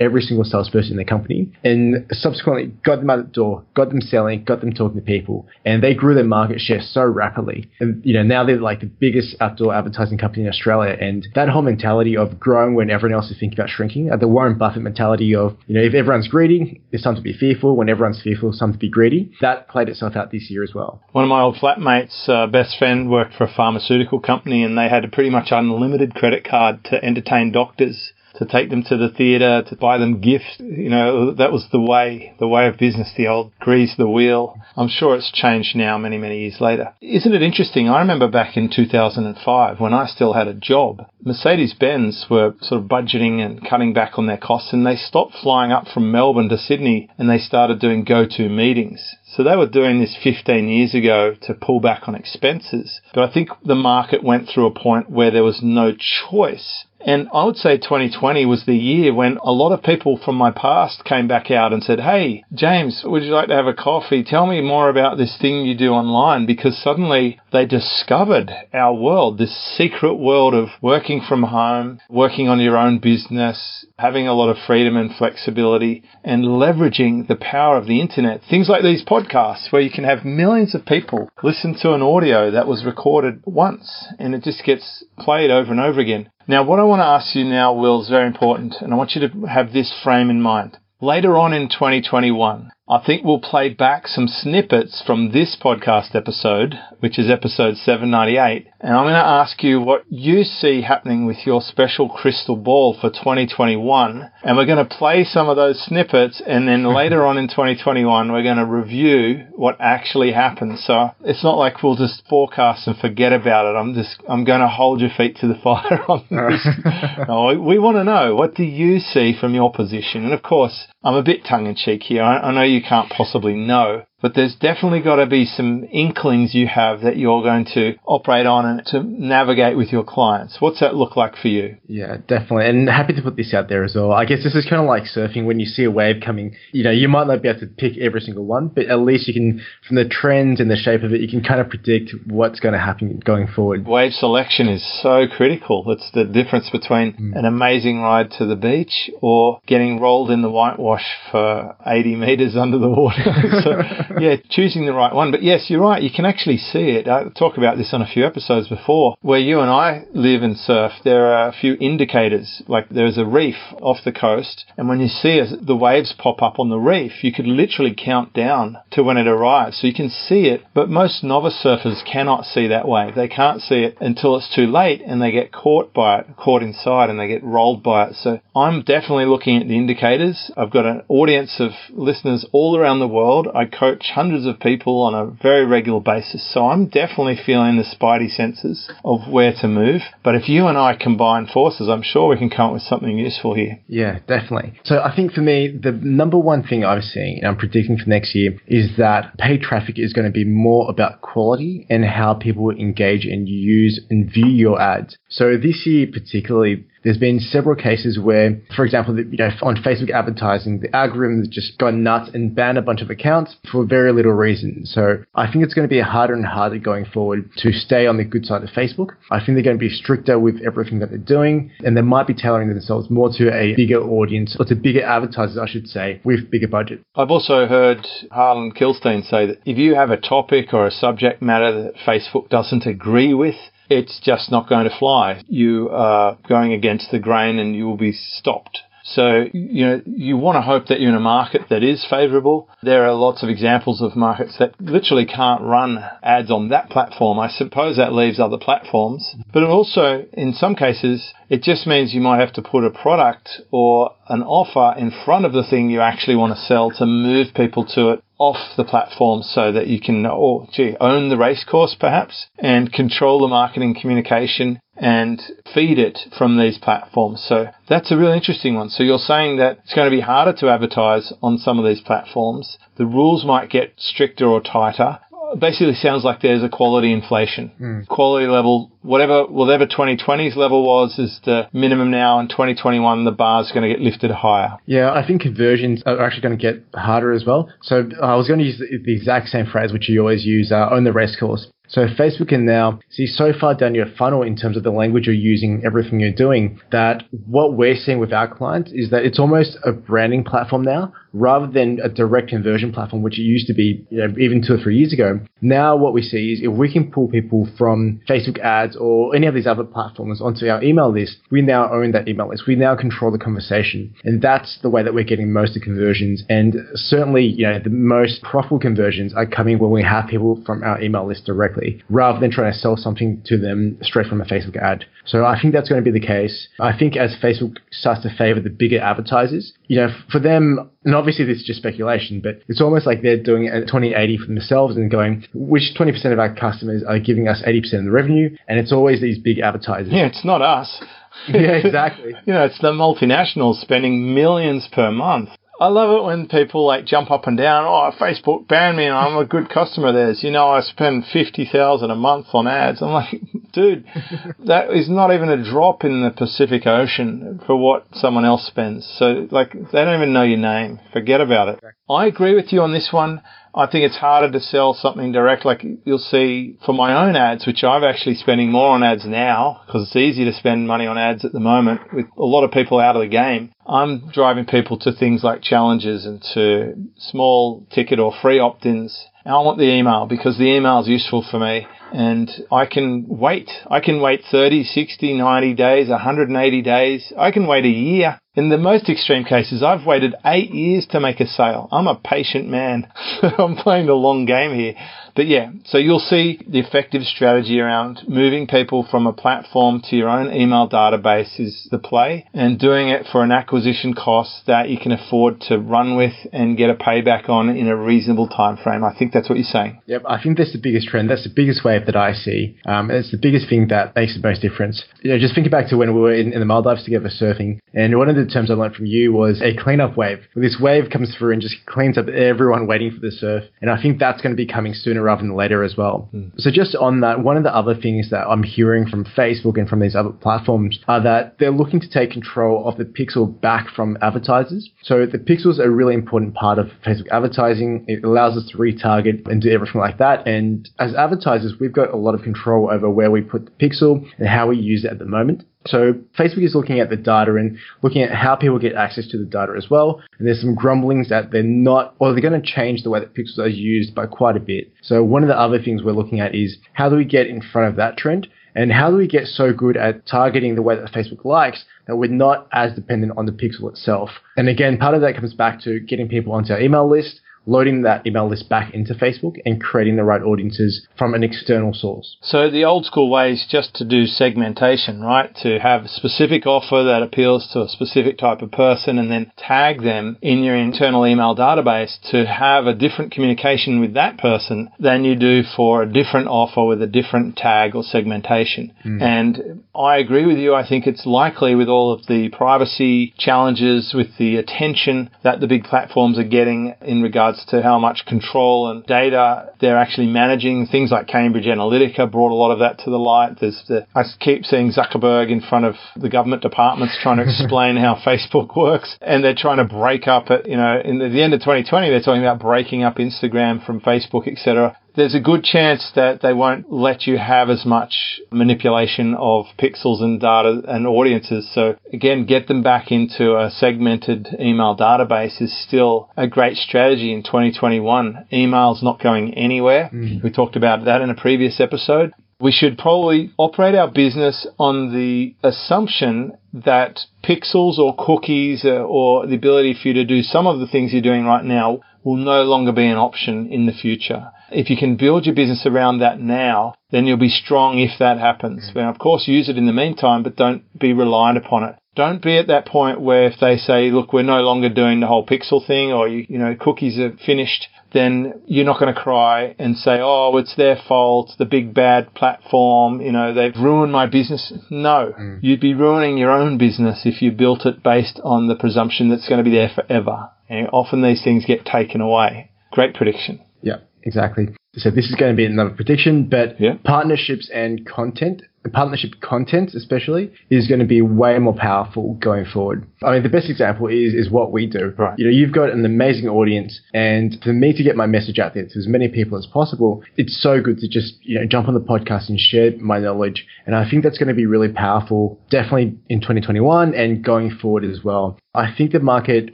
every 0.00 0.20
single 0.20 0.44
salesperson 0.44 0.92
in 0.92 0.96
the 0.98 1.04
company 1.04 1.50
and 1.64 2.06
subsequently 2.12 2.66
got 2.84 2.96
them 2.96 3.08
out 3.08 3.16
the 3.16 3.32
door, 3.32 3.64
got 3.74 3.88
them 3.88 4.02
selling, 4.02 4.44
got 4.44 4.60
them 4.60 4.74
talking 4.74 4.96
to 4.96 5.02
people. 5.02 5.46
And 5.64 5.82
they 5.82 5.94
grew 5.94 6.14
their 6.14 6.24
market 6.24 6.60
share 6.60 6.82
so 6.82 7.04
rapidly. 7.04 7.70
And, 7.80 8.04
you 8.04 8.12
know, 8.12 8.22
now 8.22 8.44
they're 8.44 8.60
like 8.60 8.80
the 8.80 8.86
biggest 8.86 9.34
outdoor 9.40 9.74
advertising 9.74 10.18
company 10.18 10.42
in 10.42 10.50
Australia. 10.50 10.94
And 11.00 11.26
that 11.34 11.48
whole 11.48 11.62
mentality 11.62 12.18
of 12.18 12.38
growing 12.38 12.74
when 12.74 12.90
everyone 12.90 13.14
else 13.14 13.30
is 13.30 13.40
thinking 13.40 13.58
about 13.58 13.70
shrinking, 13.70 14.12
uh, 14.12 14.18
the 14.18 14.28
Warren 14.28 14.58
Buffett 14.58 14.82
mentality 14.82 15.34
of, 15.34 15.56
you 15.68 15.74
know, 15.74 15.80
if 15.80 15.94
everyone's 15.94 16.28
greedy, 16.28 16.82
it's 16.92 17.02
time 17.02 17.16
to 17.16 17.22
be 17.22 17.32
fearful. 17.32 17.76
When 17.76 17.88
everyone's 17.88 18.20
fearful, 18.20 18.50
it's 18.50 18.58
time 18.58 18.74
to 18.74 18.78
be 18.78 18.90
greedy. 18.90 19.32
That 19.40 19.68
played 19.68 19.88
itself 19.88 20.16
out 20.16 20.32
this 20.32 20.50
year 20.50 20.62
as 20.62 20.74
well. 20.74 21.00
One 21.12 21.24
of 21.24 21.30
my 21.30 21.40
old 21.40 21.56
flatmates' 21.56 22.28
uh, 22.28 22.46
best 22.46 22.76
friend 22.78 23.10
worked 23.10 23.32
for 23.36 23.44
a 23.44 23.54
pharmaceutical 23.56 24.20
company 24.20 24.62
and 24.64 24.76
they 24.76 24.90
had 24.90 25.06
a 25.06 25.08
pretty 25.08 25.30
much 25.30 25.48
unlimited 25.50 26.14
credit 26.14 26.44
card 26.44 26.57
card 26.58 26.84
to 26.84 27.04
entertain 27.04 27.52
doctors, 27.52 28.12
to 28.38 28.46
take 28.46 28.70
them 28.70 28.84
to 28.84 28.96
the 28.96 29.08
theatre, 29.08 29.62
to 29.68 29.76
buy 29.76 29.98
them 29.98 30.20
gifts. 30.20 30.56
You 30.58 30.88
know, 30.88 31.34
that 31.34 31.52
was 31.52 31.66
the 31.72 31.80
way, 31.80 32.34
the 32.38 32.48
way 32.48 32.66
of 32.66 32.78
business, 32.78 33.12
the 33.16 33.26
old 33.26 33.52
grease 33.58 33.94
the 33.96 34.08
wheel. 34.08 34.56
I'm 34.76 34.88
sure 34.88 35.16
it's 35.16 35.32
changed 35.32 35.74
now 35.76 35.98
many, 35.98 36.18
many 36.18 36.40
years 36.40 36.60
later. 36.60 36.94
Isn't 37.00 37.34
it 37.34 37.42
interesting? 37.42 37.88
I 37.88 37.98
remember 37.98 38.28
back 38.28 38.56
in 38.56 38.70
2005 38.70 39.80
when 39.80 39.92
I 39.92 40.06
still 40.06 40.32
had 40.32 40.46
a 40.46 40.54
job, 40.54 41.06
Mercedes-Benz 41.24 42.26
were 42.30 42.54
sort 42.60 42.80
of 42.80 42.88
budgeting 42.88 43.44
and 43.44 43.68
cutting 43.68 43.92
back 43.92 44.18
on 44.18 44.26
their 44.26 44.36
costs 44.36 44.72
and 44.72 44.86
they 44.86 44.96
stopped 44.96 45.34
flying 45.42 45.72
up 45.72 45.88
from 45.88 46.12
Melbourne 46.12 46.48
to 46.48 46.58
Sydney 46.58 47.10
and 47.18 47.28
they 47.28 47.38
started 47.38 47.80
doing 47.80 48.04
go-to 48.04 48.48
meetings. 48.48 49.16
So 49.26 49.42
they 49.42 49.56
were 49.56 49.68
doing 49.68 50.00
this 50.00 50.16
15 50.22 50.68
years 50.68 50.94
ago 50.94 51.34
to 51.42 51.54
pull 51.54 51.80
back 51.80 52.08
on 52.08 52.14
expenses. 52.14 53.00
But 53.12 53.28
I 53.28 53.32
think 53.32 53.50
the 53.64 53.74
market 53.74 54.22
went 54.22 54.48
through 54.48 54.66
a 54.66 54.78
point 54.78 55.10
where 55.10 55.30
there 55.30 55.44
was 55.44 55.60
no 55.62 55.92
choice 56.30 56.84
and 57.00 57.28
I 57.32 57.44
would 57.44 57.56
say 57.56 57.76
2020 57.76 58.44
was 58.46 58.64
the 58.66 58.76
year 58.76 59.14
when 59.14 59.38
a 59.38 59.52
lot 59.52 59.72
of 59.72 59.84
people 59.84 60.18
from 60.22 60.34
my 60.34 60.50
past 60.50 61.04
came 61.04 61.28
back 61.28 61.50
out 61.50 61.72
and 61.72 61.82
said, 61.82 62.00
Hey, 62.00 62.44
James, 62.52 63.02
would 63.04 63.22
you 63.22 63.30
like 63.30 63.48
to 63.48 63.54
have 63.54 63.66
a 63.66 63.74
coffee? 63.74 64.24
Tell 64.24 64.46
me 64.46 64.60
more 64.60 64.88
about 64.88 65.16
this 65.16 65.36
thing 65.40 65.64
you 65.64 65.76
do 65.76 65.90
online 65.90 66.44
because 66.44 66.76
suddenly 66.76 67.38
they 67.52 67.66
discovered 67.66 68.50
our 68.74 68.92
world, 68.94 69.38
this 69.38 69.56
secret 69.76 70.14
world 70.14 70.54
of 70.54 70.68
working 70.82 71.20
from 71.26 71.44
home, 71.44 72.00
working 72.10 72.48
on 72.48 72.60
your 72.60 72.76
own 72.76 72.98
business, 72.98 73.86
having 73.98 74.26
a 74.26 74.34
lot 74.34 74.50
of 74.50 74.56
freedom 74.66 74.96
and 74.96 75.14
flexibility 75.14 76.02
and 76.24 76.44
leveraging 76.44 77.28
the 77.28 77.36
power 77.36 77.76
of 77.76 77.86
the 77.86 78.00
internet. 78.00 78.40
Things 78.50 78.68
like 78.68 78.82
these 78.82 79.04
podcasts 79.04 79.70
where 79.70 79.82
you 79.82 79.90
can 79.90 80.04
have 80.04 80.24
millions 80.24 80.74
of 80.74 80.84
people 80.84 81.30
listen 81.44 81.76
to 81.80 81.92
an 81.92 82.02
audio 82.02 82.50
that 82.50 82.66
was 82.66 82.84
recorded 82.84 83.40
once 83.44 84.08
and 84.18 84.34
it 84.34 84.42
just 84.42 84.64
gets 84.64 85.04
played 85.18 85.50
over 85.50 85.70
and 85.70 85.80
over 85.80 86.00
again. 86.00 86.28
Now, 86.50 86.64
what 86.64 86.80
I 86.80 86.84
want 86.84 87.00
to 87.00 87.04
ask 87.04 87.34
you 87.34 87.44
now, 87.44 87.74
Will, 87.74 88.00
is 88.00 88.08
very 88.08 88.26
important, 88.26 88.76
and 88.80 88.90
I 88.90 88.96
want 88.96 89.12
you 89.14 89.28
to 89.28 89.46
have 89.46 89.70
this 89.70 89.94
frame 90.02 90.30
in 90.30 90.40
mind. 90.40 90.78
Later 90.98 91.36
on 91.36 91.52
in 91.52 91.68
2021, 91.68 92.70
I 92.90 93.04
think 93.04 93.22
we'll 93.22 93.38
play 93.38 93.68
back 93.68 94.08
some 94.08 94.28
snippets 94.28 95.02
from 95.06 95.30
this 95.30 95.58
podcast 95.62 96.14
episode, 96.14 96.74
which 97.00 97.18
is 97.18 97.30
episode 97.30 97.76
798. 97.76 98.66
And 98.80 98.94
I'm 98.94 99.04
going 99.04 99.12
to 99.12 99.18
ask 99.18 99.62
you 99.62 99.78
what 99.78 100.04
you 100.08 100.42
see 100.42 100.80
happening 100.80 101.26
with 101.26 101.44
your 101.44 101.60
special 101.60 102.08
crystal 102.08 102.56
ball 102.56 102.96
for 102.98 103.10
2021. 103.10 104.30
And 104.42 104.56
we're 104.56 104.64
going 104.64 104.86
to 104.86 104.96
play 104.96 105.24
some 105.24 105.50
of 105.50 105.56
those 105.56 105.84
snippets. 105.84 106.40
And 106.46 106.66
then 106.66 106.84
later 106.94 107.26
on 107.26 107.36
in 107.36 107.48
2021, 107.48 108.32
we're 108.32 108.42
going 108.42 108.56
to 108.56 108.64
review 108.64 109.48
what 109.54 109.76
actually 109.80 110.32
happened. 110.32 110.78
So 110.78 111.10
it's 111.20 111.44
not 111.44 111.58
like 111.58 111.82
we'll 111.82 111.96
just 111.96 112.22
forecast 112.30 112.86
and 112.86 112.96
forget 112.96 113.34
about 113.34 113.66
it. 113.66 113.76
I'm 113.76 113.92
just, 113.92 114.22
I'm 114.26 114.44
going 114.44 114.60
to 114.60 114.68
hold 114.68 115.02
your 115.02 115.10
feet 115.14 115.36
to 115.40 115.48
the 115.48 115.60
fire 115.62 116.04
on 116.08 116.24
this. 116.30 116.66
no, 117.28 117.60
we 117.60 117.78
want 117.78 117.96
to 117.96 118.04
know 118.04 118.34
what 118.34 118.54
do 118.54 118.62
you 118.62 118.98
see 118.98 119.36
from 119.38 119.54
your 119.54 119.72
position? 119.72 120.24
And 120.24 120.32
of 120.32 120.42
course, 120.42 120.86
I'm 121.04 121.14
a 121.14 121.22
bit 121.22 121.44
tongue 121.44 121.66
in 121.66 121.74
cheek 121.74 122.02
here. 122.04 122.22
I, 122.22 122.38
I 122.38 122.52
know 122.54 122.62
you 122.62 122.77
can't 122.82 123.10
possibly 123.10 123.54
know, 123.54 124.04
but 124.20 124.34
there's 124.34 124.56
definitely 124.56 125.00
got 125.00 125.16
to 125.16 125.26
be 125.26 125.44
some 125.44 125.84
inklings 125.92 126.54
you 126.54 126.66
have 126.66 127.02
that 127.02 127.16
you're 127.16 127.42
going 127.42 127.64
to 127.74 127.94
operate 128.04 128.46
on 128.46 128.66
and 128.66 128.86
to 128.86 129.02
navigate 129.02 129.76
with 129.76 129.92
your 129.92 130.02
clients. 130.02 130.56
What's 130.58 130.80
that 130.80 130.96
look 130.96 131.16
like 131.16 131.36
for 131.36 131.48
you? 131.48 131.76
Yeah, 131.86 132.16
definitely. 132.26 132.68
And 132.68 132.88
happy 132.88 133.14
to 133.14 133.22
put 133.22 133.36
this 133.36 133.54
out 133.54 133.68
there 133.68 133.84
as 133.84 133.94
well. 133.94 134.12
I 134.12 134.24
guess 134.24 134.42
this 134.42 134.54
is 134.54 134.66
kind 134.68 134.82
of 134.82 134.88
like 134.88 135.04
surfing 135.04 135.46
when 135.46 135.60
you 135.60 135.66
see 135.66 135.84
a 135.84 135.90
wave 135.90 136.16
coming. 136.24 136.56
You 136.72 136.84
know, 136.84 136.90
you 136.90 137.08
might 137.08 137.28
not 137.28 137.42
be 137.42 137.48
able 137.48 137.60
to 137.60 137.66
pick 137.66 137.96
every 137.98 138.20
single 138.20 138.44
one, 138.44 138.68
but 138.68 138.86
at 138.86 138.98
least 139.00 139.28
you 139.28 139.34
can, 139.34 139.62
from 139.86 139.96
the 139.96 140.08
trends 140.08 140.60
and 140.60 140.70
the 140.70 140.76
shape 140.76 141.02
of 141.02 141.12
it, 141.12 141.20
you 141.20 141.28
can 141.28 141.42
kind 141.42 141.60
of 141.60 141.68
predict 141.68 142.10
what's 142.26 142.58
going 142.58 142.74
to 142.74 142.80
happen 142.80 143.20
going 143.24 143.46
forward. 143.46 143.86
Wave 143.86 144.12
selection 144.12 144.68
is 144.68 144.84
so 145.02 145.26
critical. 145.28 145.84
It's 145.92 146.10
the 146.12 146.24
difference 146.24 146.70
between 146.70 147.12
mm. 147.12 147.38
an 147.38 147.44
amazing 147.44 148.00
ride 148.00 148.32
to 148.38 148.46
the 148.46 148.56
beach 148.56 149.10
or 149.22 149.60
getting 149.66 150.00
rolled 150.00 150.30
in 150.30 150.42
the 150.42 150.50
whitewash 150.50 151.06
for 151.30 151.76
80 151.86 152.16
meters 152.16 152.56
under 152.56 152.78
the 152.78 152.88
water. 152.88 153.22
so, 153.62 154.07
yeah, 154.20 154.36
choosing 154.48 154.86
the 154.86 154.92
right 154.92 155.14
one. 155.14 155.30
But 155.30 155.42
yes, 155.42 155.66
you're 155.68 155.80
right. 155.80 156.02
You 156.02 156.10
can 156.10 156.24
actually 156.24 156.58
see 156.58 156.90
it. 156.90 157.08
I 157.08 157.24
talked 157.30 157.58
about 157.58 157.76
this 157.76 157.92
on 157.92 158.02
a 158.02 158.06
few 158.06 158.26
episodes 158.26 158.68
before. 158.68 159.16
Where 159.20 159.38
you 159.38 159.60
and 159.60 159.70
I 159.70 160.04
live 160.12 160.42
and 160.42 160.56
surf, 160.56 160.92
there 161.04 161.32
are 161.32 161.48
a 161.48 161.52
few 161.52 161.76
indicators. 161.80 162.62
Like 162.68 162.88
there's 162.88 163.18
a 163.18 163.26
reef 163.26 163.56
off 163.80 163.98
the 164.04 164.12
coast, 164.12 164.64
and 164.76 164.88
when 164.88 165.00
you 165.00 165.08
see 165.08 165.42
the 165.60 165.76
waves 165.76 166.14
pop 166.16 166.42
up 166.42 166.58
on 166.58 166.68
the 166.68 166.78
reef, 166.78 167.22
you 167.22 167.32
could 167.32 167.46
literally 167.46 167.94
count 167.96 168.32
down 168.32 168.78
to 168.92 169.02
when 169.02 169.16
it 169.16 169.26
arrives. 169.26 169.80
So 169.80 169.86
you 169.86 169.94
can 169.94 170.10
see 170.10 170.46
it. 170.46 170.62
But 170.74 170.88
most 170.88 171.22
novice 171.22 171.60
surfers 171.62 172.04
cannot 172.04 172.44
see 172.44 172.68
that 172.68 172.88
wave. 172.88 173.14
They 173.14 173.28
can't 173.28 173.60
see 173.60 173.82
it 173.82 173.96
until 174.00 174.36
it's 174.36 174.54
too 174.54 174.66
late, 174.66 175.02
and 175.04 175.20
they 175.20 175.30
get 175.30 175.52
caught 175.52 175.92
by 175.92 176.20
it, 176.20 176.26
caught 176.36 176.62
inside, 176.62 177.10
and 177.10 177.18
they 177.18 177.28
get 177.28 177.44
rolled 177.44 177.82
by 177.82 178.08
it. 178.08 178.14
So 178.14 178.40
I'm 178.54 178.82
definitely 178.82 179.26
looking 179.26 179.60
at 179.60 179.68
the 179.68 179.76
indicators. 179.76 180.50
I've 180.56 180.70
got 180.70 180.86
an 180.86 181.02
audience 181.08 181.56
of 181.60 181.72
listeners 181.90 182.46
all 182.52 182.76
around 182.76 183.00
the 183.00 183.08
world. 183.08 183.48
I 183.54 183.64
coach 183.64 183.97
hundreds 184.02 184.46
of 184.46 184.60
people 184.60 185.02
on 185.02 185.14
a 185.14 185.26
very 185.26 185.64
regular 185.64 186.00
basis, 186.00 186.42
so 186.52 186.68
I'm 186.68 186.86
definitely 186.86 187.38
feeling 187.44 187.76
the 187.76 187.84
spidey 187.84 188.30
senses 188.30 188.90
of 189.04 189.28
where 189.28 189.52
to 189.60 189.68
move. 189.68 190.02
But 190.22 190.34
if 190.34 190.48
you 190.48 190.66
and 190.66 190.78
I 190.78 190.96
combine 190.96 191.46
forces, 191.46 191.88
I'm 191.88 192.02
sure 192.02 192.28
we 192.28 192.38
can 192.38 192.50
come 192.50 192.68
up 192.68 192.72
with 192.74 192.82
something 192.82 193.18
useful 193.18 193.54
here. 193.54 193.80
Yeah, 193.88 194.20
definitely. 194.26 194.80
So 194.84 195.00
I 195.00 195.14
think 195.14 195.32
for 195.32 195.40
me, 195.40 195.68
the 195.68 195.92
number 195.92 196.38
one 196.38 196.62
thing 196.62 196.84
I'm 196.84 197.02
seeing 197.02 197.38
and 197.38 197.46
I'm 197.46 197.56
predicting 197.56 197.98
for 197.98 198.08
next 198.08 198.34
year 198.34 198.58
is 198.66 198.96
that 198.98 199.36
paid 199.38 199.62
traffic 199.62 199.98
is 199.98 200.12
going 200.12 200.26
to 200.26 200.32
be 200.32 200.44
more 200.44 200.90
about 200.90 201.20
quality 201.20 201.86
and 201.90 202.04
how 202.04 202.34
people 202.34 202.70
engage 202.70 203.24
and 203.24 203.48
use 203.48 204.00
and 204.10 204.30
view 204.30 204.46
your 204.46 204.80
ads. 204.80 205.16
So 205.28 205.56
this 205.56 205.84
year 205.86 206.06
particularly, 206.12 206.86
there's 207.08 207.16
been 207.16 207.40
several 207.40 207.74
cases 207.74 208.18
where, 208.18 208.60
for 208.76 208.84
example, 208.84 209.18
you 209.18 209.38
know, 209.38 209.48
on 209.62 209.76
Facebook 209.76 210.10
advertising, 210.10 210.80
the 210.80 210.94
algorithm 210.94 211.38
has 211.38 211.48
just 211.48 211.78
gone 211.78 212.02
nuts 212.02 212.28
and 212.34 212.54
banned 212.54 212.76
a 212.76 212.82
bunch 212.82 213.00
of 213.00 213.08
accounts 213.08 213.56
for 213.72 213.86
very 213.86 214.12
little 214.12 214.34
reason. 214.34 214.84
So 214.84 215.24
I 215.34 215.50
think 215.50 215.64
it's 215.64 215.72
going 215.72 215.88
to 215.88 215.90
be 215.90 216.02
harder 216.02 216.34
and 216.34 216.44
harder 216.44 216.78
going 216.78 217.06
forward 217.06 217.48
to 217.56 217.72
stay 217.72 218.06
on 218.06 218.18
the 218.18 218.24
good 218.24 218.44
side 218.44 218.62
of 218.62 218.68
Facebook. 218.68 219.12
I 219.30 219.38
think 219.38 219.56
they're 219.56 219.64
going 219.64 219.78
to 219.78 219.80
be 219.80 219.88
stricter 219.88 220.38
with 220.38 220.60
everything 220.60 220.98
that 220.98 221.08
they're 221.08 221.16
doing, 221.16 221.70
and 221.80 221.96
they 221.96 222.02
might 222.02 222.26
be 222.26 222.34
tailoring 222.34 222.68
themselves 222.68 223.08
more 223.08 223.30
to 223.38 223.56
a 223.56 223.74
bigger 223.74 224.02
audience 224.02 224.54
or 224.60 224.66
to 224.66 224.74
bigger 224.74 225.02
advertisers, 225.02 225.56
I 225.56 225.66
should 225.66 225.88
say, 225.88 226.20
with 226.24 226.50
bigger 226.50 226.68
budget. 226.68 227.00
I've 227.16 227.30
also 227.30 227.66
heard 227.66 228.06
Harlan 228.30 228.72
Kilstein 228.72 229.24
say 229.24 229.46
that 229.46 229.60
if 229.64 229.78
you 229.78 229.94
have 229.94 230.10
a 230.10 230.18
topic 230.18 230.74
or 230.74 230.86
a 230.86 230.90
subject 230.90 231.40
matter 231.40 231.84
that 231.84 231.94
Facebook 232.06 232.50
doesn't 232.50 232.84
agree 232.84 233.32
with, 233.32 233.56
it's 233.88 234.20
just 234.20 234.50
not 234.50 234.68
going 234.68 234.88
to 234.88 234.98
fly. 234.98 235.42
You 235.48 235.88
are 235.90 236.38
going 236.48 236.72
against 236.72 237.10
the 237.10 237.18
grain 237.18 237.58
and 237.58 237.74
you 237.74 237.86
will 237.86 237.96
be 237.96 238.12
stopped. 238.12 238.80
So, 239.14 239.46
you 239.52 239.86
know, 239.86 240.02
you 240.04 240.36
want 240.36 240.56
to 240.56 240.62
hope 240.62 240.86
that 240.86 241.00
you're 241.00 241.08
in 241.08 241.16
a 241.16 241.20
market 241.20 241.62
that 241.70 241.82
is 241.82 242.06
favorable. 242.08 242.68
There 242.82 243.04
are 243.04 243.14
lots 243.14 243.42
of 243.42 243.48
examples 243.48 244.02
of 244.02 244.16
markets 244.16 244.56
that 244.58 244.78
literally 244.80 245.24
can't 245.24 245.62
run 245.62 246.04
ads 246.22 246.50
on 246.50 246.68
that 246.68 246.90
platform. 246.90 247.38
I 247.38 247.48
suppose 247.48 247.96
that 247.96 248.12
leaves 248.12 248.38
other 248.38 248.58
platforms. 248.58 249.34
But 249.52 249.62
it 249.62 249.68
also, 249.70 250.26
in 250.34 250.52
some 250.52 250.74
cases, 250.74 251.32
it 251.48 251.62
just 251.62 251.86
means 251.86 252.12
you 252.12 252.20
might 252.20 252.40
have 252.40 252.52
to 252.54 252.62
put 252.62 252.84
a 252.84 252.90
product 252.90 253.62
or 253.70 254.10
an 254.28 254.42
offer 254.42 254.98
in 254.98 255.10
front 255.24 255.46
of 255.46 255.52
the 255.52 255.64
thing 255.64 255.88
you 255.88 256.02
actually 256.02 256.36
want 256.36 256.54
to 256.54 256.60
sell 256.60 256.90
to 256.90 257.06
move 257.06 257.54
people 257.54 257.86
to 257.86 258.10
it 258.10 258.24
off 258.38 258.76
the 258.76 258.84
platform 258.84 259.42
so 259.42 259.72
that 259.72 259.88
you 259.88 260.00
can, 260.00 260.24
oh, 260.26 260.68
gee, 260.72 260.96
own 261.00 261.28
the 261.28 261.36
racecourse 261.36 261.96
perhaps 261.98 262.46
and 262.58 262.92
control 262.92 263.40
the 263.40 263.48
marketing 263.48 263.96
communication 264.00 264.80
and 265.00 265.40
feed 265.74 265.98
it 265.98 266.18
from 266.36 266.58
these 266.58 266.78
platforms. 266.78 267.44
So 267.46 267.66
that's 267.88 268.10
a 268.10 268.16
really 268.16 268.36
interesting 268.36 268.74
one. 268.74 268.90
So 268.90 269.02
you're 269.02 269.18
saying 269.18 269.58
that 269.58 269.78
it's 269.84 269.94
going 269.94 270.10
to 270.10 270.16
be 270.16 270.22
harder 270.22 270.52
to 270.58 270.68
advertise 270.68 271.32
on 271.42 271.58
some 271.58 271.78
of 271.78 271.84
these 271.84 272.00
platforms. 272.00 272.78
The 272.96 273.06
rules 273.06 273.44
might 273.44 273.70
get 273.70 273.94
stricter 273.96 274.46
or 274.46 274.60
tighter. 274.60 275.20
Basically 275.58 275.94
sounds 275.94 276.24
like 276.24 276.42
there's 276.42 276.62
a 276.62 276.68
quality 276.68 277.10
inflation. 277.10 277.72
Mm. 277.80 278.06
Quality 278.08 278.46
level, 278.46 278.92
whatever, 279.00 279.46
whatever 279.46 279.86
2020's 279.86 280.56
level 280.56 280.84
was 280.84 281.18
is 281.18 281.40
the 281.46 281.68
minimum 281.72 282.10
now 282.10 282.38
and 282.38 282.50
2021 282.50 283.24
the 283.24 283.30
bar 283.30 283.62
is 283.62 283.72
going 283.72 283.88
to 283.88 283.88
get 283.88 284.02
lifted 284.02 284.30
higher. 284.30 284.76
Yeah, 284.84 285.10
I 285.10 285.26
think 285.26 285.40
conversions 285.40 286.02
are 286.04 286.20
actually 286.20 286.42
going 286.42 286.58
to 286.58 286.62
get 286.62 286.84
harder 286.94 287.32
as 287.32 287.46
well. 287.46 287.72
So 287.80 288.10
I 288.22 288.34
was 288.34 288.46
going 288.46 288.58
to 288.58 288.66
use 288.66 288.78
the 288.78 289.14
exact 289.14 289.48
same 289.48 289.64
phrase 289.64 289.90
which 289.90 290.10
you 290.10 290.20
always 290.20 290.44
use, 290.44 290.70
uh, 290.70 290.90
own 290.90 291.04
the 291.04 291.14
race 291.14 291.36
course. 291.38 291.66
So 291.88 292.06
Facebook 292.06 292.48
can 292.48 292.66
now 292.66 293.00
see 293.10 293.26
so 293.26 293.52
far 293.58 293.74
down 293.74 293.94
your 293.94 294.06
funnel 294.18 294.42
in 294.42 294.56
terms 294.56 294.76
of 294.76 294.82
the 294.82 294.90
language 294.90 295.26
you're 295.26 295.34
using, 295.34 295.82
everything 295.84 296.20
you're 296.20 296.30
doing, 296.30 296.80
that 296.92 297.22
what 297.46 297.74
we're 297.74 297.96
seeing 297.96 298.18
with 298.18 298.32
our 298.32 298.46
clients 298.46 298.92
is 298.92 299.10
that 299.10 299.24
it's 299.24 299.38
almost 299.38 299.78
a 299.84 299.92
branding 299.92 300.44
platform 300.44 300.82
now 300.82 301.12
rather 301.32 301.66
than 301.66 301.98
a 302.02 302.08
direct 302.08 302.48
conversion 302.48 302.92
platform, 302.92 303.22
which 303.22 303.38
it 303.38 303.42
used 303.42 303.66
to 303.66 303.74
be 303.74 304.06
you 304.10 304.18
know, 304.18 304.34
even 304.38 304.62
two 304.66 304.74
or 304.74 304.78
three 304.78 304.96
years 304.96 305.12
ago. 305.12 305.40
Now 305.60 305.96
what 305.96 306.12
we 306.12 306.22
see 306.22 306.52
is 306.52 306.60
if 306.62 306.72
we 306.72 306.92
can 306.92 307.10
pull 307.10 307.28
people 307.28 307.68
from 307.76 308.20
Facebook 308.28 308.58
ads 308.60 308.96
or 308.96 309.34
any 309.34 309.46
of 309.46 309.54
these 309.54 309.66
other 309.66 309.84
platforms 309.84 310.40
onto 310.40 310.66
our 310.68 310.82
email 310.82 311.12
list, 311.12 311.38
we 311.50 311.62
now 311.62 311.92
own 311.92 312.12
that 312.12 312.28
email 312.28 312.48
list. 312.48 312.64
We 312.66 312.76
now 312.76 312.96
control 312.96 313.30
the 313.30 313.38
conversation. 313.38 314.14
And 314.24 314.42
that's 314.42 314.78
the 314.82 314.90
way 314.90 315.02
that 315.02 315.14
we're 315.14 315.24
getting 315.24 315.52
most 315.52 315.70
of 315.70 315.74
the 315.74 315.80
conversions. 315.80 316.44
And 316.48 316.74
certainly, 316.94 317.44
you 317.44 317.66
know, 317.66 317.78
the 317.82 317.90
most 317.90 318.42
profitable 318.42 318.78
conversions 318.78 319.34
are 319.34 319.46
coming 319.46 319.78
when 319.78 319.90
we 319.90 320.02
have 320.02 320.28
people 320.28 320.62
from 320.64 320.82
our 320.82 321.00
email 321.00 321.26
list 321.26 321.44
directly 321.44 321.77
rather 322.08 322.40
than 322.40 322.50
trying 322.50 322.72
to 322.72 322.78
sell 322.78 322.96
something 322.96 323.42
to 323.46 323.58
them 323.58 323.98
straight 324.02 324.26
from 324.26 324.40
a 324.40 324.44
Facebook 324.44 324.76
ad. 324.76 325.04
So 325.24 325.44
I 325.44 325.60
think 325.60 325.74
that's 325.74 325.88
going 325.88 326.02
to 326.02 326.10
be 326.10 326.18
the 326.18 326.26
case. 326.26 326.68
I 326.80 326.96
think 326.96 327.16
as 327.16 327.36
Facebook 327.42 327.76
starts 327.90 328.22
to 328.22 328.34
favor 328.36 328.60
the 328.60 328.70
bigger 328.70 329.00
advertisers, 329.00 329.72
you 329.86 329.96
know, 329.96 330.08
for 330.30 330.38
them, 330.38 330.90
and 331.04 331.14
obviously 331.14 331.44
this 331.44 331.58
is 331.58 331.64
just 331.64 331.80
speculation, 331.80 332.40
but 332.40 332.62
it's 332.68 332.80
almost 332.80 333.06
like 333.06 333.22
they're 333.22 333.42
doing 333.42 333.68
at 333.68 333.86
2080 333.86 334.38
for 334.38 334.46
themselves 334.46 334.96
and 334.96 335.10
going, 335.10 335.44
which 335.54 335.92
20% 335.98 336.32
of 336.32 336.38
our 336.38 336.54
customers 336.54 337.02
are 337.06 337.18
giving 337.18 337.48
us 337.48 337.62
80% 337.66 337.98
of 337.98 338.04
the 338.04 338.10
revenue? 338.10 338.56
And 338.68 338.78
it's 338.78 338.92
always 338.92 339.20
these 339.20 339.38
big 339.38 339.58
advertisers. 339.58 340.12
Yeah, 340.12 340.26
it's 340.26 340.44
not 340.44 340.62
us. 340.62 341.02
yeah, 341.48 341.72
exactly. 341.72 342.32
you 342.46 342.52
know, 342.52 342.64
it's 342.64 342.78
the 342.80 342.92
multinationals 342.92 343.80
spending 343.80 344.34
millions 344.34 344.88
per 344.92 345.10
month 345.10 345.50
I 345.80 345.88
love 345.88 346.10
it 346.10 346.24
when 346.24 346.48
people 346.48 346.84
like 346.86 347.04
jump 347.04 347.30
up 347.30 347.46
and 347.46 347.56
down. 347.56 347.84
Oh, 347.84 348.10
Facebook 348.20 348.66
banned 348.66 348.96
me, 348.96 349.04
and 349.06 349.14
I'm 349.14 349.36
a 349.36 349.44
good 349.44 349.70
customer 349.70 350.08
of 350.08 350.14
theirs. 350.14 350.42
You 350.42 350.50
know, 350.50 350.68
I 350.68 350.80
spend 350.80 351.26
fifty 351.32 351.68
thousand 351.70 352.10
a 352.10 352.16
month 352.16 352.46
on 352.52 352.66
ads. 352.66 353.00
I'm 353.00 353.12
like, 353.12 353.40
dude, 353.72 354.04
that 354.66 354.90
is 354.92 355.08
not 355.08 355.32
even 355.32 355.48
a 355.48 355.70
drop 355.70 356.04
in 356.04 356.22
the 356.22 356.30
Pacific 356.30 356.86
Ocean 356.86 357.60
for 357.64 357.76
what 357.76 358.06
someone 358.12 358.44
else 358.44 358.66
spends. 358.66 359.06
So, 359.18 359.46
like, 359.50 359.72
they 359.72 360.04
don't 360.04 360.16
even 360.16 360.32
know 360.32 360.42
your 360.42 360.58
name. 360.58 360.98
Forget 361.12 361.40
about 361.40 361.68
it. 361.68 361.80
I 362.10 362.26
agree 362.26 362.54
with 362.54 362.72
you 362.72 362.82
on 362.82 362.92
this 362.92 363.10
one. 363.12 363.42
I 363.78 363.86
think 363.86 364.04
it's 364.04 364.16
harder 364.16 364.50
to 364.50 364.60
sell 364.60 364.92
something 364.92 365.30
direct. 365.30 365.64
Like 365.64 365.84
you'll 366.04 366.18
see 366.18 366.76
for 366.84 366.92
my 366.92 367.24
own 367.24 367.36
ads, 367.36 367.64
which 367.64 367.84
I'm 367.84 368.02
actually 368.02 368.34
spending 368.34 368.72
more 368.72 368.90
on 368.90 369.04
ads 369.04 369.24
now 369.24 369.82
because 369.86 370.02
it's 370.02 370.16
easy 370.16 370.44
to 370.46 370.52
spend 370.52 370.88
money 370.88 371.06
on 371.06 371.16
ads 371.16 371.44
at 371.44 371.52
the 371.52 371.60
moment 371.60 372.00
with 372.12 372.26
a 372.36 372.44
lot 372.44 372.64
of 372.64 372.72
people 372.72 372.98
out 372.98 373.14
of 373.14 373.22
the 373.22 373.28
game. 373.28 373.70
I'm 373.86 374.30
driving 374.30 374.66
people 374.66 374.98
to 375.00 375.12
things 375.12 375.44
like 375.44 375.62
challenges 375.62 376.26
and 376.26 376.42
to 376.54 376.94
small 377.18 377.86
ticket 377.92 378.18
or 378.18 378.32
free 378.42 378.58
opt-ins. 378.58 379.26
And 379.44 379.54
I 379.54 379.60
want 379.60 379.78
the 379.78 379.84
email 379.84 380.26
because 380.26 380.58
the 380.58 380.74
email 380.76 380.98
is 380.98 381.08
useful 381.08 381.46
for 381.48 381.60
me 381.60 381.86
and 382.12 382.50
I 382.70 382.86
can 382.86 383.26
wait. 383.28 383.70
I 383.90 384.00
can 384.00 384.20
wait 384.20 384.42
30, 384.50 384.84
60, 384.84 385.34
90 385.34 385.74
days, 385.74 386.08
180 386.08 386.82
days. 386.82 387.32
I 387.36 387.50
can 387.50 387.66
wait 387.66 387.84
a 387.84 387.88
year. 387.88 388.38
In 388.54 388.70
the 388.70 388.78
most 388.78 389.08
extreme 389.08 389.44
cases, 389.44 389.82
I've 389.82 390.04
waited 390.04 390.34
eight 390.44 390.70
years 390.70 391.06
to 391.10 391.20
make 391.20 391.38
a 391.40 391.46
sale. 391.46 391.88
I'm 391.92 392.08
a 392.08 392.16
patient 392.16 392.68
man. 392.68 393.06
I'm 393.42 393.76
playing 393.76 394.06
the 394.06 394.14
long 394.14 394.46
game 394.46 394.74
here. 394.74 394.94
But 395.38 395.46
yeah, 395.46 395.70
so 395.84 395.98
you'll 395.98 396.18
see 396.18 396.60
the 396.66 396.80
effective 396.80 397.22
strategy 397.22 397.78
around 397.78 398.22
moving 398.26 398.66
people 398.66 399.06
from 399.08 399.24
a 399.28 399.32
platform 399.32 400.02
to 400.10 400.16
your 400.16 400.28
own 400.28 400.52
email 400.52 400.88
database 400.88 401.60
is 401.60 401.86
the 401.92 402.00
play 402.00 402.48
and 402.52 402.76
doing 402.76 403.08
it 403.08 403.24
for 403.30 403.44
an 403.44 403.52
acquisition 403.52 404.14
cost 404.14 404.66
that 404.66 404.88
you 404.88 404.98
can 404.98 405.12
afford 405.12 405.60
to 405.68 405.78
run 405.78 406.16
with 406.16 406.34
and 406.52 406.76
get 406.76 406.90
a 406.90 406.94
payback 406.94 407.48
on 407.48 407.68
in 407.68 407.86
a 407.86 407.94
reasonable 407.94 408.48
time 408.48 408.78
frame. 408.78 409.04
I 409.04 409.14
think 409.16 409.32
that's 409.32 409.48
what 409.48 409.58
you're 409.58 409.64
saying. 409.64 410.02
Yep, 410.06 410.22
I 410.26 410.42
think 410.42 410.58
that's 410.58 410.72
the 410.72 410.80
biggest 410.82 411.06
trend. 411.06 411.30
That's 411.30 411.44
the 411.44 411.54
biggest 411.54 411.84
wave 411.84 412.06
that 412.06 412.16
I 412.16 412.32
see. 412.32 412.76
Um, 412.84 413.08
it's 413.12 413.30
the 413.30 413.38
biggest 413.40 413.68
thing 413.68 413.86
that 413.90 414.16
makes 414.16 414.34
the 414.34 414.44
most 414.44 414.60
difference. 414.60 415.04
You 415.22 415.30
know, 415.30 415.38
just 415.38 415.54
thinking 415.54 415.70
back 415.70 415.88
to 415.90 415.96
when 415.96 416.16
we 416.16 416.20
were 416.20 416.34
in, 416.34 416.52
in 416.52 416.58
the 416.58 416.66
Maldives 416.66 417.04
together 417.04 417.28
surfing, 417.28 417.78
and 417.94 418.18
one 418.18 418.28
of 418.28 418.34
the 418.34 418.44
terms 418.44 418.72
I 418.72 418.74
learned 418.74 418.96
from 418.96 419.06
you 419.06 419.32
was 419.32 419.62
a 419.62 419.76
cleanup 419.80 420.16
wave. 420.16 420.40
This 420.56 420.78
wave 420.80 421.10
comes 421.12 421.32
through 421.36 421.52
and 421.52 421.62
just 421.62 421.76
cleans 421.86 422.18
up 422.18 422.26
everyone 422.26 422.88
waiting 422.88 423.12
for 423.12 423.20
the 423.20 423.30
surf, 423.30 423.62
and 423.80 423.88
I 423.88 424.02
think 424.02 424.18
that's 424.18 424.42
going 424.42 424.50
to 424.50 424.56
be 424.56 424.66
coming 424.66 424.94
sooner 424.94 425.27
rather 425.28 425.42
than 425.42 425.54
later 425.54 425.84
as 425.84 425.94
well. 425.94 426.30
Mm. 426.34 426.52
So 426.58 426.70
just 426.70 426.94
on 426.96 427.20
that, 427.20 427.44
one 427.44 427.58
of 427.58 427.62
the 427.62 427.74
other 427.74 427.94
things 427.94 428.30
that 428.30 428.46
I'm 428.46 428.62
hearing 428.62 429.06
from 429.06 429.26
Facebook 429.26 429.78
and 429.78 429.86
from 429.86 430.00
these 430.00 430.16
other 430.16 430.30
platforms 430.30 430.98
are 431.06 431.22
that 431.22 431.58
they're 431.58 431.70
looking 431.70 432.00
to 432.00 432.08
take 432.08 432.30
control 432.30 432.88
of 432.88 432.96
the 432.96 433.04
pixel 433.04 433.60
back 433.60 433.88
from 433.94 434.16
advertisers. 434.22 434.90
So 435.02 435.26
the 435.26 435.38
pixels 435.38 435.78
are 435.78 435.84
a 435.84 435.90
really 435.90 436.14
important 436.14 436.54
part 436.54 436.78
of 436.78 436.86
Facebook 437.04 437.28
advertising. 437.30 438.06
It 438.08 438.24
allows 438.24 438.56
us 438.56 438.66
to 438.70 438.78
retarget 438.78 439.46
and 439.48 439.60
do 439.60 439.70
everything 439.70 440.00
like 440.00 440.16
that. 440.16 440.48
And 440.48 440.88
as 440.98 441.14
advertisers, 441.14 441.74
we've 441.78 441.92
got 441.92 442.10
a 442.10 442.16
lot 442.16 442.34
of 442.34 442.42
control 442.42 442.90
over 442.90 443.10
where 443.10 443.30
we 443.30 443.42
put 443.42 443.66
the 443.66 443.86
pixel 443.86 444.26
and 444.38 444.48
how 444.48 444.68
we 444.68 444.78
use 444.78 445.04
it 445.04 445.10
at 445.10 445.18
the 445.18 445.26
moment. 445.26 445.64
So 445.86 446.14
Facebook 446.38 446.64
is 446.64 446.74
looking 446.74 447.00
at 447.00 447.08
the 447.08 447.16
data 447.16 447.54
and 447.54 447.78
looking 448.02 448.22
at 448.22 448.34
how 448.34 448.56
people 448.56 448.78
get 448.78 448.94
access 448.94 449.28
to 449.28 449.38
the 449.38 449.44
data 449.44 449.74
as 449.76 449.88
well. 449.88 450.22
And 450.38 450.46
there's 450.46 450.60
some 450.60 450.74
grumblings 450.74 451.28
that 451.28 451.50
they're 451.50 451.62
not, 451.62 452.14
or 452.18 452.32
they're 452.32 452.42
going 452.42 452.60
to 452.60 452.66
change 452.66 453.02
the 453.02 453.10
way 453.10 453.20
that 453.20 453.34
pixels 453.34 453.58
are 453.58 453.68
used 453.68 454.14
by 454.14 454.26
quite 454.26 454.56
a 454.56 454.60
bit. 454.60 454.92
So 455.02 455.22
one 455.22 455.42
of 455.42 455.48
the 455.48 455.58
other 455.58 455.80
things 455.80 456.02
we're 456.02 456.12
looking 456.12 456.40
at 456.40 456.54
is 456.54 456.78
how 456.92 457.08
do 457.08 457.16
we 457.16 457.24
get 457.24 457.46
in 457.46 457.62
front 457.62 457.88
of 457.88 457.96
that 457.96 458.16
trend? 458.16 458.48
And 458.74 458.92
how 458.92 459.10
do 459.10 459.16
we 459.16 459.26
get 459.26 459.46
so 459.46 459.72
good 459.72 459.96
at 459.96 460.26
targeting 460.26 460.74
the 460.76 460.82
way 460.82 460.94
that 460.94 461.12
Facebook 461.12 461.44
likes 461.44 461.84
that 462.06 462.16
we're 462.16 462.30
not 462.30 462.68
as 462.72 462.94
dependent 462.94 463.32
on 463.36 463.46
the 463.46 463.52
pixel 463.52 463.90
itself? 463.90 464.30
And 464.56 464.68
again, 464.68 464.98
part 464.98 465.14
of 465.14 465.20
that 465.22 465.34
comes 465.34 465.54
back 465.54 465.80
to 465.82 466.00
getting 466.00 466.28
people 466.28 466.52
onto 466.52 466.72
our 466.72 466.80
email 466.80 467.08
list, 467.08 467.40
loading 467.68 468.02
that 468.02 468.26
email 468.26 468.48
list 468.48 468.68
back 468.68 468.94
into 468.94 469.14
Facebook 469.14 469.56
and 469.66 469.80
creating 469.80 470.16
the 470.16 470.24
right 470.24 470.42
audiences 470.42 471.06
from 471.16 471.34
an 471.34 471.44
external 471.44 471.92
source. 471.92 472.36
So 472.40 472.70
the 472.70 472.84
old 472.84 473.04
school 473.04 473.30
way 473.30 473.52
is 473.52 473.66
just 473.68 473.94
to 473.96 474.04
do 474.04 474.26
segmentation, 474.26 475.20
right? 475.20 475.54
To 475.62 475.78
have 475.78 476.04
a 476.04 476.08
specific 476.08 476.66
offer 476.66 477.04
that 477.04 477.22
appeals 477.22 477.68
to 477.72 477.82
a 477.82 477.88
specific 477.88 478.38
type 478.38 478.62
of 478.62 478.72
person 478.72 479.18
and 479.18 479.30
then 479.30 479.52
tag 479.58 480.02
them 480.02 480.38
in 480.40 480.64
your 480.64 480.76
internal 480.76 481.26
email 481.26 481.54
database 481.54 482.16
to 482.30 482.46
have 482.46 482.86
a 482.86 482.94
different 482.94 483.32
communication 483.32 484.00
with 484.00 484.14
that 484.14 484.38
person 484.38 484.88
than 484.98 485.24
you 485.24 485.36
do 485.36 485.62
for 485.76 486.02
a 486.02 486.12
different 486.12 486.48
offer 486.48 486.84
with 486.84 487.02
a 487.02 487.06
different 487.06 487.56
tag 487.56 487.94
or 487.94 488.02
segmentation. 488.02 488.94
Mm. 489.04 489.22
And 489.22 489.84
I 489.94 490.16
agree 490.16 490.46
with 490.46 490.58
you. 490.58 490.74
I 490.74 490.88
think 490.88 491.06
it's 491.06 491.26
likely 491.26 491.74
with 491.74 491.88
all 491.88 492.12
of 492.12 492.26
the 492.26 492.48
privacy 492.48 493.34
challenges, 493.36 494.14
with 494.14 494.28
the 494.38 494.56
attention 494.56 495.30
that 495.44 495.60
the 495.60 495.66
big 495.66 495.84
platforms 495.84 496.38
are 496.38 496.44
getting 496.44 496.94
in 497.02 497.20
regards 497.20 497.57
to 497.66 497.82
how 497.82 497.98
much 497.98 498.24
control 498.26 498.90
and 498.90 499.04
data 499.06 499.72
they're 499.80 499.98
actually 499.98 500.26
managing. 500.26 500.86
Things 500.86 501.10
like 501.10 501.26
Cambridge 501.26 501.66
Analytica 501.66 502.30
brought 502.30 502.52
a 502.52 502.54
lot 502.54 502.72
of 502.72 502.80
that 502.80 502.98
to 503.04 503.10
the 503.10 503.18
light. 503.18 503.58
There's 503.60 503.82
the, 503.88 504.06
I 504.14 504.24
keep 504.40 504.64
seeing 504.64 504.92
Zuckerberg 504.92 505.50
in 505.50 505.60
front 505.60 505.84
of 505.84 505.94
the 506.16 506.28
government 506.28 506.62
departments 506.62 507.18
trying 507.20 507.38
to 507.38 507.42
explain 507.48 507.96
how 507.96 508.14
Facebook 508.14 508.76
works, 508.76 509.16
and 509.20 509.42
they're 509.42 509.54
trying 509.54 509.78
to 509.78 509.84
break 509.84 510.26
up 510.28 510.50
it. 510.50 510.68
You 510.68 510.76
know, 510.76 511.00
in 511.04 511.18
the, 511.18 511.28
the 511.28 511.42
end 511.42 511.54
of 511.54 511.60
2020, 511.60 512.10
they're 512.10 512.20
talking 512.20 512.42
about 512.42 512.60
breaking 512.60 513.02
up 513.02 513.16
Instagram 513.16 513.84
from 513.84 514.00
Facebook, 514.00 514.48
etc 514.48 514.96
there's 515.18 515.34
a 515.34 515.40
good 515.40 515.64
chance 515.64 516.12
that 516.14 516.40
they 516.42 516.52
won't 516.52 516.92
let 516.92 517.26
you 517.26 517.36
have 517.36 517.68
as 517.68 517.84
much 517.84 518.40
manipulation 518.52 519.34
of 519.34 519.66
pixels 519.76 520.22
and 520.22 520.40
data 520.40 520.80
and 520.86 521.06
audiences. 521.08 521.68
So 521.74 521.96
again, 522.12 522.46
get 522.46 522.68
them 522.68 522.82
back 522.82 523.10
into 523.10 523.56
a 523.56 523.68
segmented 523.68 524.46
email 524.60 524.96
database 524.96 525.60
is 525.60 525.76
still 525.86 526.30
a 526.36 526.46
great 526.46 526.76
strategy 526.76 527.32
in 527.32 527.42
2021. 527.42 528.46
Email's 528.52 529.02
not 529.02 529.20
going 529.20 529.54
anywhere. 529.54 530.08
Mm. 530.14 530.42
We 530.42 530.52
talked 530.52 530.76
about 530.76 531.04
that 531.06 531.20
in 531.20 531.30
a 531.30 531.34
previous 531.34 531.80
episode. 531.80 532.32
we 532.60 532.72
should 532.72 532.98
probably 532.98 533.52
operate 533.56 533.94
our 533.94 534.10
business 534.10 534.66
on 534.78 535.12
the 535.14 535.54
assumption 535.62 536.52
that 536.72 537.20
pixels 537.44 537.98
or 537.98 538.14
cookies 538.16 538.84
or 538.84 539.46
the 539.46 539.54
ability 539.54 539.94
for 539.94 540.08
you 540.08 540.14
to 540.14 540.24
do 540.24 540.42
some 540.42 540.66
of 540.66 540.78
the 540.78 540.86
things 540.86 541.12
you're 541.12 541.22
doing 541.22 541.44
right 541.44 541.64
now 541.64 542.00
will 542.28 542.36
no 542.36 542.62
longer 542.62 542.92
be 542.92 543.06
an 543.06 543.16
option 543.16 543.72
in 543.72 543.86
the 543.86 543.92
future. 543.92 544.50
If 544.70 544.90
you 544.90 544.98
can 544.98 545.16
build 545.16 545.46
your 545.46 545.54
business 545.54 545.86
around 545.86 546.18
that 546.18 546.38
now, 546.38 546.94
then 547.10 547.26
you'll 547.26 547.38
be 547.38 547.48
strong 547.48 547.98
if 547.98 548.18
that 548.18 548.38
happens. 548.38 548.90
Now, 548.94 549.08
of 549.08 549.18
course, 549.18 549.48
use 549.48 549.70
it 549.70 549.78
in 549.78 549.86
the 549.86 549.94
meantime, 549.94 550.42
but 550.42 550.54
don't 550.54 550.82
be 550.98 551.14
reliant 551.14 551.56
upon 551.56 551.84
it. 551.84 551.96
Don't 552.14 552.42
be 552.42 552.58
at 552.58 552.66
that 552.66 552.84
point 552.84 553.22
where 553.22 553.44
if 553.44 553.58
they 553.60 553.78
say, 553.78 554.10
look, 554.10 554.34
we're 554.34 554.42
no 554.42 554.60
longer 554.60 554.90
doing 554.90 555.20
the 555.20 555.26
whole 555.26 555.46
pixel 555.46 555.86
thing 555.86 556.12
or, 556.12 556.28
you, 556.28 556.44
you 556.50 556.58
know, 556.58 556.76
cookies 556.78 557.18
are 557.18 557.32
finished, 557.46 557.88
then 558.12 558.60
you're 558.66 558.84
not 558.84 559.00
going 559.00 559.14
to 559.14 559.18
cry 559.18 559.74
and 559.78 559.96
say, 559.96 560.18
oh, 560.20 560.54
it's 560.58 560.76
their 560.76 560.96
fault, 561.08 561.52
the 561.58 561.64
big 561.64 561.94
bad 561.94 562.34
platform, 562.34 563.22
you 563.22 563.32
know, 563.32 563.54
they've 563.54 563.82
ruined 563.82 564.12
my 564.12 564.26
business. 564.26 564.70
No, 564.90 565.32
mm. 565.38 565.60
you'd 565.62 565.80
be 565.80 565.94
ruining 565.94 566.36
your 566.36 566.50
own 566.50 566.76
business 566.76 567.22
if 567.24 567.40
you 567.40 567.52
built 567.52 567.86
it 567.86 568.02
based 568.02 568.38
on 568.44 568.68
the 568.68 568.76
presumption 568.76 569.30
that's 569.30 569.48
going 569.48 569.64
to 569.64 569.70
be 569.70 569.76
there 569.76 569.92
forever. 569.94 570.50
And 570.68 570.88
often 570.92 571.22
these 571.22 571.42
things 571.42 571.64
get 571.66 571.84
taken 571.84 572.20
away. 572.20 572.70
Great 572.92 573.14
prediction. 573.14 573.60
Yeah, 573.82 573.98
exactly. 574.22 574.68
So 574.94 575.10
this 575.10 575.26
is 575.26 575.34
going 575.34 575.52
to 575.52 575.56
be 575.56 575.64
another 575.64 575.90
prediction, 575.90 576.48
but 576.48 576.80
yeah. 576.80 576.94
partnerships 577.04 577.70
and 577.72 578.06
content 578.06 578.62
partnership 578.92 579.40
content 579.40 579.94
especially 579.94 580.52
is 580.70 580.86
going 580.88 581.00
to 581.00 581.06
be 581.06 581.20
way 581.20 581.58
more 581.58 581.74
powerful 581.74 582.34
going 582.34 582.64
forward. 582.64 583.06
I 583.22 583.32
mean, 583.32 583.42
the 583.42 583.48
best 583.48 583.68
example 583.68 584.06
is 584.06 584.34
is 584.34 584.50
what 584.50 584.72
we 584.72 584.86
do. 584.86 585.12
Right. 585.16 585.38
You 585.38 585.46
know, 585.46 585.50
you've 585.50 585.72
got 585.72 585.90
an 585.90 586.04
amazing 586.04 586.48
audience, 586.48 587.00
and 587.12 587.56
for 587.62 587.72
me 587.72 587.92
to 587.92 588.02
get 588.02 588.16
my 588.16 588.26
message 588.26 588.58
out 588.58 588.74
there 588.74 588.84
to 588.84 588.98
as 588.98 589.06
many 589.06 589.28
people 589.28 589.58
as 589.58 589.66
possible, 589.66 590.22
it's 590.36 590.60
so 590.62 590.80
good 590.80 590.98
to 590.98 591.08
just 591.08 591.34
you 591.42 591.58
know 591.58 591.66
jump 591.66 591.88
on 591.88 591.94
the 591.94 592.00
podcast 592.00 592.48
and 592.48 592.58
share 592.58 592.92
my 592.98 593.18
knowledge. 593.18 593.66
And 593.86 593.94
I 593.94 594.08
think 594.08 594.22
that's 594.22 594.38
going 594.38 594.48
to 594.48 594.54
be 594.54 594.66
really 594.66 594.92
powerful, 594.92 595.60
definitely 595.70 596.18
in 596.28 596.40
2021 596.40 597.14
and 597.14 597.44
going 597.44 597.70
forward 597.70 598.04
as 598.04 598.22
well. 598.22 598.58
I 598.74 598.94
think 598.96 599.12
the 599.12 599.18
market, 599.18 599.70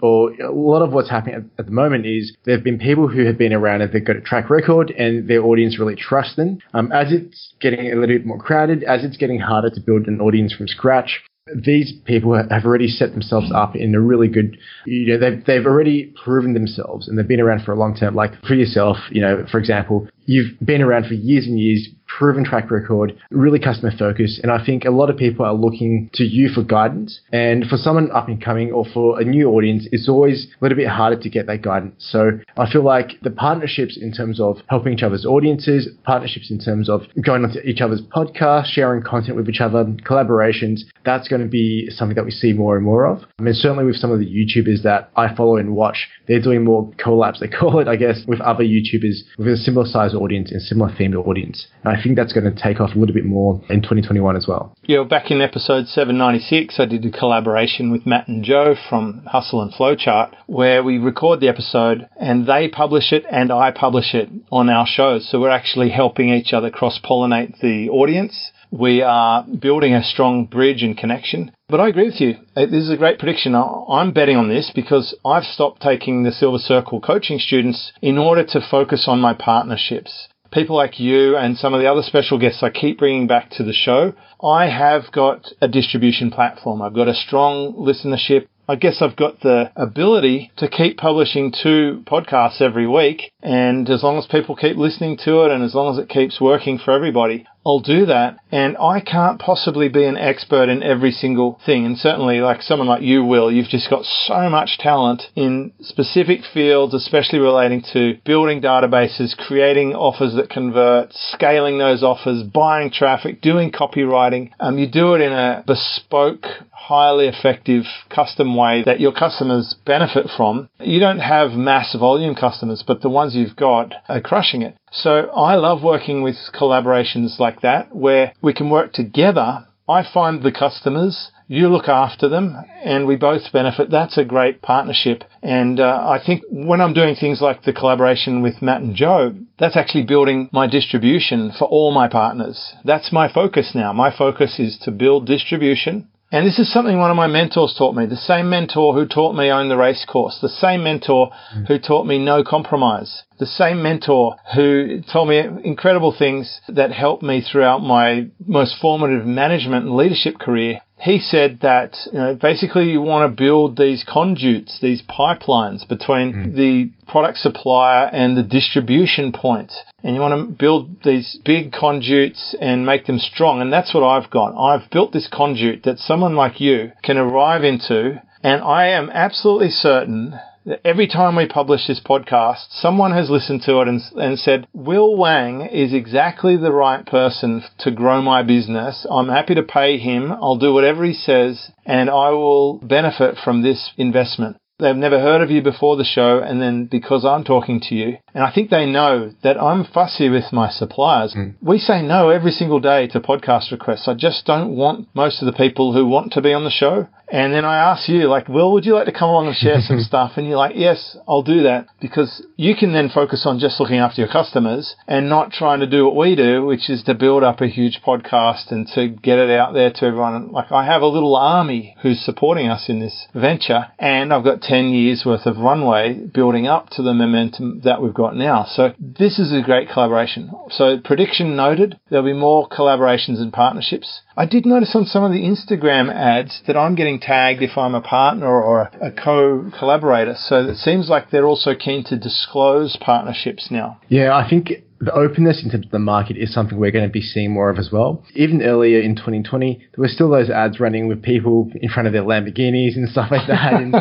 or 0.03 0.31
a 0.40 0.53
lot 0.53 0.81
of 0.81 0.93
what's 0.93 1.11
happening 1.11 1.51
at, 1.59 1.67
the 1.67 1.73
moment, 1.73 2.07
is 2.07 2.35
there 2.45 2.55
have 2.55 2.64
been 2.64 2.79
people 2.79 3.09
who 3.09 3.27
have 3.27 3.37
been 3.37 3.53
around 3.53 3.83
and 3.83 3.93
they've 3.93 4.05
got 4.05 4.17
a 4.17 4.21
track 4.21 4.49
record, 4.49 4.90
and 4.93 5.29
their 5.29 5.43
audience 5.43 5.79
really 5.79 5.97
trusts 5.97 6.37
them. 6.37 6.59
Um, 6.73 6.90
as 6.93 7.12
it's 7.12 7.53
getting 7.61 7.81
a 7.81 7.97
little 7.97 8.07
bit 8.07 8.25
more 8.25 8.38
crowded, 8.38 8.83
as 8.94 9.04
it's 9.04 9.16
getting 9.16 9.40
harder 9.40 9.70
to 9.70 9.80
build 9.80 10.07
an 10.07 10.20
audience 10.20 10.54
from 10.54 10.68
scratch, 10.68 11.22
these 11.54 11.92
people 12.07 12.35
have 12.35 12.64
already 12.64 12.88
set 12.88 13.12
themselves 13.12 13.50
up 13.54 13.76
in 13.76 13.94
a 13.94 14.00
really 14.00 14.28
good, 14.28 14.57
you 14.87 15.07
know, 15.09 15.18
they've, 15.18 15.44
they've 15.44 15.66
already 15.66 16.14
proven 16.24 16.54
themselves 16.54 17.07
and 17.07 17.18
they've 17.18 17.28
been 17.28 17.40
around 17.40 17.64
for 17.64 17.72
a 17.72 17.78
long 17.78 17.94
time. 17.94 18.14
Like 18.14 18.33
for 18.46 18.54
yourself, 18.54 18.96
you 19.11 19.20
know, 19.20 19.44
for 19.50 19.59
example, 19.59 20.09
you've 20.27 20.59
been 20.65 20.83
around 20.83 21.07
for 21.07 21.15
years 21.15 21.47
and 21.47 21.59
years, 21.59 21.89
proven 22.07 22.45
track 22.45 22.71
record, 22.71 23.17
really 23.31 23.59
customer 23.59 23.93
focused. 23.97 24.39
And 24.41 24.53
I 24.53 24.65
think 24.65 24.85
a 24.85 24.91
lot 24.91 25.11
of 25.11 25.17
people 25.17 25.45
are 25.45 25.55
looking 25.55 26.11
to 26.15 26.25
you 26.25 26.49
for 26.49 26.63
guidance. 26.63 27.21
And 27.33 27.67
for 27.67 27.77
someone 27.77 28.11
up 28.13 28.29
and 28.29 28.43
coming 28.43 28.73
or 28.73 28.85
for 28.93 29.21
a 29.21 29.25
new 29.25 29.51
audience, 29.51 29.89
it's 29.91 30.09
always 30.09 30.47
a 30.61 30.65
little 30.65 30.77
bit 30.77 30.89
harder 30.89 31.21
to 31.21 31.31
get 31.31 31.47
that 31.47 31.63
guidance. 31.63 31.95
So 31.99 32.39
I 32.57 32.71
feel 32.71 32.85
like 32.85 33.21
the 33.23 33.31
partnerships 33.31 33.97
in 34.01 34.13
terms 34.13 34.41
of 34.41 34.59
helping 34.69 34.95
each 34.95 35.03
other's 35.03 35.27
audiences, 35.27 35.89
partnerships 36.05 36.51
in 36.51 36.59
terms 36.59 36.89
of 36.89 37.03
going 37.25 37.45
onto 37.45 37.61
each 37.61 37.81
other's 37.81 38.03
podcasts, 38.03 38.67
sharing 38.67 39.03
content 39.03 39.37
with 39.37 39.49
each 39.49 39.61
other, 39.61 39.85
collaborations, 39.85 40.81
that's 41.05 41.29
going 41.29 41.43
to 41.43 41.49
be 41.49 41.89
something 41.91 42.15
that 42.15 42.25
we 42.25 42.31
see 42.31 42.53
more 42.53 42.77
and 42.77 42.85
more 42.85 43.07
of. 43.07 43.25
I 43.39 43.43
mean, 43.43 43.55
certainly 43.55 43.85
with 43.85 43.97
some 43.97 44.13
of 44.13 44.21
the 44.21 44.27
YouTubers 44.27 44.83
that 44.83 45.11
I 45.17 45.35
follow 45.35 45.57
and 45.57 45.75
watch, 45.75 46.09
they're 46.29 46.41
doing 46.41 46.65
more 46.65 46.91
collabs, 46.93 47.41
they 47.41 47.49
call 47.59 47.81
it, 47.81 47.89
I 47.89 47.97
guess, 47.97 48.23
with 48.27 48.41
other 48.41 48.65
YouTubers 48.65 49.21
with 49.39 49.49
a 49.49 49.57
similar 49.57 49.87
size 49.87 50.13
audience 50.14 50.53
and 50.53 50.62
similar 50.62 50.90
themed 50.90 51.14
audience. 51.14 51.66
And 51.85 51.96
I 51.96 52.03
think 52.03 52.16
that's 52.16 52.33
going 52.33 52.53
to 52.53 52.62
take 52.62 52.81
off 52.81 52.94
a 52.94 52.98
little 52.98 53.14
bit 53.14 53.24
more 53.24 53.61
in 53.68 53.83
2021 53.83 54.37
as 54.37 54.46
well. 54.46 54.74
Yeah, 54.85 55.05
back 55.05 55.31
in 55.31 55.40
episode 55.40 55.87
796, 55.88 56.79
I 56.79 56.87
did 56.87 57.05
a 57.05 57.11
collaboration 57.11 57.90
with 57.90 58.07
Matt 58.07 58.29
and 58.29 58.44
Joe 58.44 58.74
from 58.88 59.24
Hustle 59.27 59.62
and 59.62 59.72
Flowchart 59.72 60.35
where 60.46 60.83
we 60.83 60.98
record 60.98 61.40
the 61.40 61.48
episode 61.48 62.09
and 62.20 62.46
they 62.46 62.68
publish 62.68 63.12
it 63.12 63.24
and 63.31 63.50
I 63.50 63.70
publish 63.70 64.14
it 64.14 64.29
on 64.50 64.68
our 64.68 64.87
shows. 64.87 65.29
So 65.31 65.40
we're 65.40 65.50
actually 65.50 65.90
helping 65.90 66.31
each 66.31 66.53
other 66.53 66.70
cross 66.70 67.00
pollinate 67.03 67.61
the 67.61 67.88
audience 67.90 68.53
we 68.77 69.03
are 69.03 69.45
building 69.45 69.95
a 69.95 70.03
strong 70.03 70.47
bridge 70.47 70.83
and 70.83 70.99
connection. 70.99 71.53
But 71.69 71.81
I 71.81 71.89
agree 71.89 72.07
with 72.07 72.21
you. 72.21 72.35
Uh, 72.57 72.67
this 72.67 72.83
is 72.83 72.91
a 72.91 72.97
great 72.97 73.21
prediction. 73.21 73.55
I'm 73.55 74.13
betting 74.13 74.37
on 74.37 74.49
this 74.49 74.73
because 74.75 75.17
I've 75.25 75.45
stopped 75.45 75.81
taking 75.81 76.25
the 76.25 76.33
Silver 76.33 76.59
Circle 76.59 77.01
coaching 77.01 77.39
students 77.39 77.93
in 78.03 78.19
order 78.19 78.45
to 78.45 78.61
focus 78.61 79.05
on 79.07 79.21
my 79.21 79.33
partnerships. 79.33 80.29
People 80.53 80.77
like 80.77 80.99
you 80.99 81.37
and 81.37 81.57
some 81.57 81.73
of 81.73 81.81
the 81.81 81.91
other 81.91 82.03
special 82.03 82.39
guests 82.39 82.63
I 82.63 82.71
keep 82.71 82.99
bringing 82.99 83.29
back 83.29 83.51
to 83.51 83.65
the 83.65 83.73
show. 83.73 84.13
I 84.43 84.69
have 84.69 85.13
got 85.13 85.53
a 85.61 85.69
distribution 85.69 86.31
platform. 86.31 86.83
I've 86.83 86.95
got 86.95 87.09
a 87.09 87.15
strong 87.15 87.75
listenership. 87.75 88.47
I 88.69 88.77
guess 88.77 89.03
I've 89.03 89.17
got 89.17 89.41
the 89.41 89.71
ability 89.77 90.51
to 90.57 90.69
keep 90.69 90.97
publishing 90.97 91.53
two 91.53 92.03
podcasts 92.07 92.61
every 92.61 92.89
week. 92.89 93.31
And 93.43 93.89
as 93.91 94.03
long 94.03 94.17
as 94.17 94.27
people 94.27 94.57
keep 94.57 94.77
listening 94.77 95.19
to 95.25 95.45
it 95.45 95.53
and 95.53 95.63
as 95.63 95.75
long 95.75 95.93
as 95.93 96.03
it 96.03 96.09
keeps 96.09 96.41
working 96.41 96.79
for 96.79 96.93
everybody, 96.93 97.47
I'll 97.66 97.81
do 97.81 98.07
that. 98.07 98.38
And 98.50 98.77
I 98.77 99.00
can't 99.00 99.40
possibly 99.40 99.88
be 99.88 100.05
an 100.05 100.16
expert 100.16 100.68
in 100.68 100.83
every 100.83 101.11
single 101.11 101.61
thing. 101.64 101.87
And 101.87 101.98
certainly, 101.98 102.40
like 102.40 102.62
someone 102.62 102.88
like 102.88 103.03
you 103.03 103.24
will, 103.24 103.50
you've 103.50 103.68
just 103.68 103.90
got 103.90 104.05
so 104.05 104.48
much 104.48 104.79
talent 104.79 105.22
in 105.35 105.72
specific 105.81 106.40
fields, 106.53 106.94
especially 106.94 107.38
relating 107.38 107.83
to 107.92 108.18
building 108.24 108.61
databases, 108.61 109.37
creating 109.37 109.94
offers 109.94 110.35
that 110.35 110.50
convert, 110.50 111.12
scaling 111.12 111.79
those 111.79 112.03
offers, 112.03 112.42
buying 112.42 112.90
traffic, 112.90 113.40
doing 113.40 113.72
copywriting. 113.72 114.50
Um, 114.61 114.79
you 114.79 114.88
do 114.90 115.14
it 115.14 115.20
in 115.20 115.33
a 115.33 115.64
bespoke, 115.66 116.46
highly 116.88 117.27
effective 117.27 117.85
custom 118.11 118.55
way 118.55 118.83
that 118.85 119.01
your 119.01 119.12
customers 119.12 119.75
benefit 119.87 120.27
from. 120.37 120.68
You 120.81 121.01
don't 121.01 121.20
have 121.20 121.53
mass 121.53 121.97
volume 121.99 122.35
customers, 122.35 122.85
but 122.87 123.01
the 123.01 123.09
ones 123.09 123.35
you've 123.35 123.57
got 123.57 123.94
are 124.07 124.20
crushing 124.20 124.61
it. 124.61 124.77
So 124.92 125.31
I 125.35 125.55
love 125.55 125.83
working 125.83 126.23
with 126.23 126.37
collaborations 126.53 127.38
like 127.38 127.62
that 127.62 127.94
where 127.97 128.35
we 128.42 128.53
can 128.53 128.68
work 128.68 128.92
together. 128.92 129.66
I 129.88 130.03
find 130.03 130.42
the 130.42 130.53
customers, 130.53 131.31
you 131.49 131.68
look 131.68 131.88
after 131.88 132.29
them, 132.29 132.57
and 132.83 133.07
we 133.07 133.16
both 133.16 133.53
benefit. 133.53 133.90
That's 133.90 134.18
a 134.18 134.25
great 134.25 134.61
partnership. 134.61 135.25
And 135.42 135.81
uh, 135.81 136.07
I 136.07 136.20
think 136.25 136.42
when 136.51 136.81
I'm 136.83 136.94
doing 136.94 137.14
things 137.16 137.40
like 137.40 137.62
the 137.62 137.73
collaboration 137.73 138.42
with 138.42 138.62
Matt 138.62 138.83
and 138.83 138.94
Joe, 138.94 139.35
that's 139.59 139.77
actually 139.77 140.05
building 140.05 140.49
my 140.53 140.66
distribution 140.66 141.53
for 141.59 141.66
all 141.66 141.92
my 141.92 142.09
partners. 142.09 142.75
That's 142.85 143.12
my 143.12 143.33
focus 143.33 143.73
now. 143.75 143.92
My 143.92 144.14
focus 144.14 144.59
is 144.59 144.79
to 144.85 144.90
build 144.90 145.27
distribution 145.27 146.09
and 146.35 146.44
this 146.44 146.59
is 146.59 146.73
something 146.73 146.99
one 146.99 147.12
of 147.12 147.16
my 147.16 147.29
mentors 147.29 147.77
taught 147.79 147.94
me. 147.94 148.07
The 148.07 148.16
same 148.16 148.51
mentor 148.51 148.92
who 148.92 149.07
taught 149.07 149.37
me 149.37 149.53
own 149.53 149.68
the 149.68 149.77
race 149.77 150.05
course. 150.05 150.37
The 150.42 150.49
same 150.49 150.83
mentor 150.83 151.31
mm. 151.55 151.68
who 151.68 151.79
taught 151.79 152.09
me 152.09 152.18
no 152.18 152.42
compromise. 152.42 153.23
The 153.38 153.47
same 153.47 153.81
mentor 153.85 154.35
who 154.57 155.01
told 155.12 155.29
me 155.29 155.38
incredible 155.62 156.12
things 156.12 156.61
that 156.66 156.90
helped 156.90 157.23
me 157.23 157.40
throughout 157.40 157.85
my 157.85 158.27
most 158.44 158.75
formative 158.83 159.25
management 159.25 159.87
and 159.87 159.97
leadership 159.97 160.40
career 160.40 160.81
he 161.05 161.19
said 161.19 161.59
that 161.61 161.99
you 162.07 162.19
know, 162.19 162.35
basically 162.35 162.90
you 162.90 163.03
want 163.03 163.31
to 163.31 163.37
build 163.37 163.77
these 163.77 164.03
conduits, 164.09 164.79
these 164.81 165.03
pipelines 165.03 165.87
between 165.87 166.33
mm. 166.33 166.57
the 166.57 166.90
product 167.07 167.37
supplier 167.37 168.07
and 168.07 168.38
the 168.38 168.43
distribution 168.43 169.31
point. 169.31 169.71
And 170.03 170.14
you 170.14 170.23
want 170.23 170.49
to 170.49 170.57
build 170.57 171.03
these 171.05 171.38
big 171.45 171.73
conduits 171.73 172.57
and 172.59 172.87
make 172.87 173.05
them 173.05 173.19
strong. 173.19 173.61
And 173.61 173.71
that's 173.71 173.93
what 173.93 174.03
I've 174.03 174.31
got. 174.31 174.59
I've 174.59 174.90
built 174.90 175.12
this 175.12 175.29
conduit 175.31 175.83
that 175.83 175.99
someone 175.99 176.37
like 176.37 176.59
you 176.59 176.93
can 177.03 177.19
arrive 177.19 177.64
into. 177.64 178.23
And 178.43 178.62
I 178.62 178.87
am 178.87 179.11
absolutely 179.11 179.71
certain 179.71 180.40
every 180.85 181.07
time 181.07 181.37
we 181.37 181.46
publish 181.46 181.87
this 181.87 182.00
podcast, 182.00 182.66
someone 182.70 183.12
has 183.12 183.31
listened 183.31 183.62
to 183.62 183.81
it 183.81 183.88
and, 183.88 184.00
and 184.16 184.38
said, 184.38 184.66
Will 184.72 185.16
Wang 185.16 185.62
is 185.62 185.92
exactly 185.92 186.57
the 186.57 186.72
right 186.72 187.05
person 187.05 187.64
to 187.79 187.90
grow 187.90 188.22
my 188.22 188.42
business. 188.42 189.07
I'm 189.11 189.29
happy 189.29 189.55
to 189.55 189.62
pay 189.62 189.98
him. 189.98 190.33
I'll 190.33 190.59
do 190.59 190.72
whatever 190.72 191.05
he 191.05 191.12
says 191.12 191.70
and 191.87 192.09
I 192.09 192.31
will 192.31 192.79
benefit 192.79 193.37
from 193.42 193.62
this 193.62 193.92
investment. 193.96 194.57
They've 194.79 194.96
never 194.96 195.20
heard 195.20 195.40
of 195.40 195.50
you 195.50 195.62
before 195.62 195.96
the 195.96 196.05
show, 196.05 196.40
and 196.40 196.61
then 196.61 196.87
because 196.87 197.24
I'm 197.24 197.44
talking 197.44 197.81
to 197.83 197.94
you, 197.94 198.16
and 198.35 198.42
I 198.42 198.53
think 198.53 198.68
they 198.68 198.85
know 198.85 199.33
that 199.42 199.61
I'm 199.61 199.85
fussy 199.85 200.29
with 200.29 200.53
my 200.53 200.68
suppliers. 200.68 201.35
Mm. 201.35 201.55
We 201.62 201.79
say 201.79 202.03
no 202.03 202.31
every 202.31 202.51
single 202.51 202.81
day 202.81 203.07
to 203.09 203.20
podcast 203.20 203.70
requests. 203.70 204.09
I 204.09 204.14
just 204.14 204.44
don't 204.44 204.75
want 204.77 205.09
most 205.14 205.40
of 205.40 205.47
the 205.47 205.53
people 205.53 205.92
who 205.92 206.07
want 206.07 206.33
to 206.33 206.42
be 206.42 206.53
on 206.53 206.64
the 206.64 206.70
show. 206.70 207.09
And 207.35 207.55
then 207.55 207.64
I 207.64 207.79
ask 207.79 208.09
you, 208.09 208.29
like, 208.29 208.49
Will, 208.49 208.73
would 208.73 208.85
you 208.85 208.94
like 208.94 209.07
to 209.07 209.12
come 209.12 209.31
along 209.31 209.49
and 209.49 209.57
share 209.57 209.81
some 209.81 210.01
stuff? 210.03 210.33
And 210.37 210.47
you're 210.47 210.57
like, 210.59 210.77
yes, 210.77 211.16
I'll 211.27 211.42
do 211.42 211.62
that 211.62 211.87
because 212.01 212.47
you 212.57 212.77
can 212.77 212.92
then 212.92 213.09
focus 213.09 213.44
on 213.44 213.59
just 213.59 213.81
looking 213.81 213.97
after 213.97 214.20
your 214.20 214.31
customers 214.31 214.94
and 215.09 215.29
not 215.29 215.51
trying 215.51 215.81
to 215.81 215.87
do 215.87 216.05
what 216.05 216.16
we 216.16 216.37
do, 216.37 216.64
which 216.64 216.88
is 216.90 217.03
to 217.05 217.14
build 217.14 217.42
up 217.42 217.61
a 217.61 217.66
huge 217.66 218.01
podcast 218.07 218.70
and 218.70 218.87
to 218.94 219.09
get 219.09 219.38
it 219.38 219.51
out 219.51 219.75
there 219.75 219.90
to 219.90 220.05
everyone. 220.05 220.53
Like, 220.53 220.70
I 220.70 220.85
have 220.85 221.03
a 221.03 221.07
little 221.07 221.35
army 221.35 221.97
who's 222.03 222.20
supporting 222.25 222.68
us 222.68 222.88
in 222.88 223.01
this 223.01 223.27
venture 223.35 223.87
and 223.99 224.33
I've 224.33 224.44
got 224.44 224.62
10 224.62 224.90
years 224.90 225.25
worth 225.27 225.47
of 225.47 225.57
runway 225.57 226.14
building 226.14 226.66
up 226.66 226.90
to 226.90 227.03
the 227.03 227.14
momentum 227.14 227.81
that 227.85 228.01
we've 228.01 228.14
got 228.14 228.24
got 228.25 228.37
now. 228.37 228.65
So 228.65 228.93
this 228.99 229.39
is 229.39 229.53
a 229.53 229.63
great 229.63 229.89
collaboration. 229.91 230.51
So 230.71 230.99
prediction 230.99 231.57
noted, 231.57 231.99
there'll 232.09 232.25
be 232.25 232.33
more 232.33 232.69
collaborations 232.69 233.39
and 233.39 233.53
partnerships. 233.53 234.23
I 234.37 234.47
did 234.47 234.67
notice 234.67 234.95
on 234.95 235.05
some 235.05 235.25
of 235.25 235.33
the 235.33 235.43
Instagram 235.43 236.13
ads 236.13 236.63
that 236.67 236.77
I'm 236.77 236.95
getting 236.95 237.21
tagged 237.21 237.63
if 237.63 237.77
I'm 237.77 237.95
a 237.95 238.01
partner 238.01 238.47
or 238.47 238.91
a 239.01 239.13
co-collaborator. 239.13 240.35
So 240.37 240.67
it 240.69 240.77
seems 240.77 241.09
like 241.09 241.31
they're 241.31 241.47
also 241.47 241.75
keen 241.75 242.05
to 242.05 242.17
disclose 242.17 242.97
partnerships 243.01 243.69
now. 243.71 244.01
Yeah, 244.09 244.35
I 244.35 244.49
think 244.49 244.73
the 245.05 245.12
openness 245.12 245.62
into 245.62 245.87
the 245.88 245.99
market 245.99 246.37
is 246.37 246.53
something 246.53 246.79
we're 246.79 246.90
going 246.90 247.07
to 247.07 247.12
be 247.12 247.21
seeing 247.21 247.53
more 247.53 247.71
of 247.71 247.79
as 247.79 247.90
well. 247.93 248.25
Even 248.35 248.62
earlier 248.62 249.01
in 249.01 249.14
2020, 249.17 249.75
there 249.79 249.88
were 250.03 250.09
still 250.09 250.31
those 250.31 250.51
ads 250.51 250.81
running 250.81 251.09
with 251.09 251.23
people 251.23 251.71
in 251.75 251.88
front 251.88 252.07
of 252.07 252.12
their 252.12 252.23
Lamborghinis 252.23 252.97
and 252.97 253.09
stuff 253.09 253.31
like 253.31 253.47
that. 253.49 253.75
And 253.75 253.95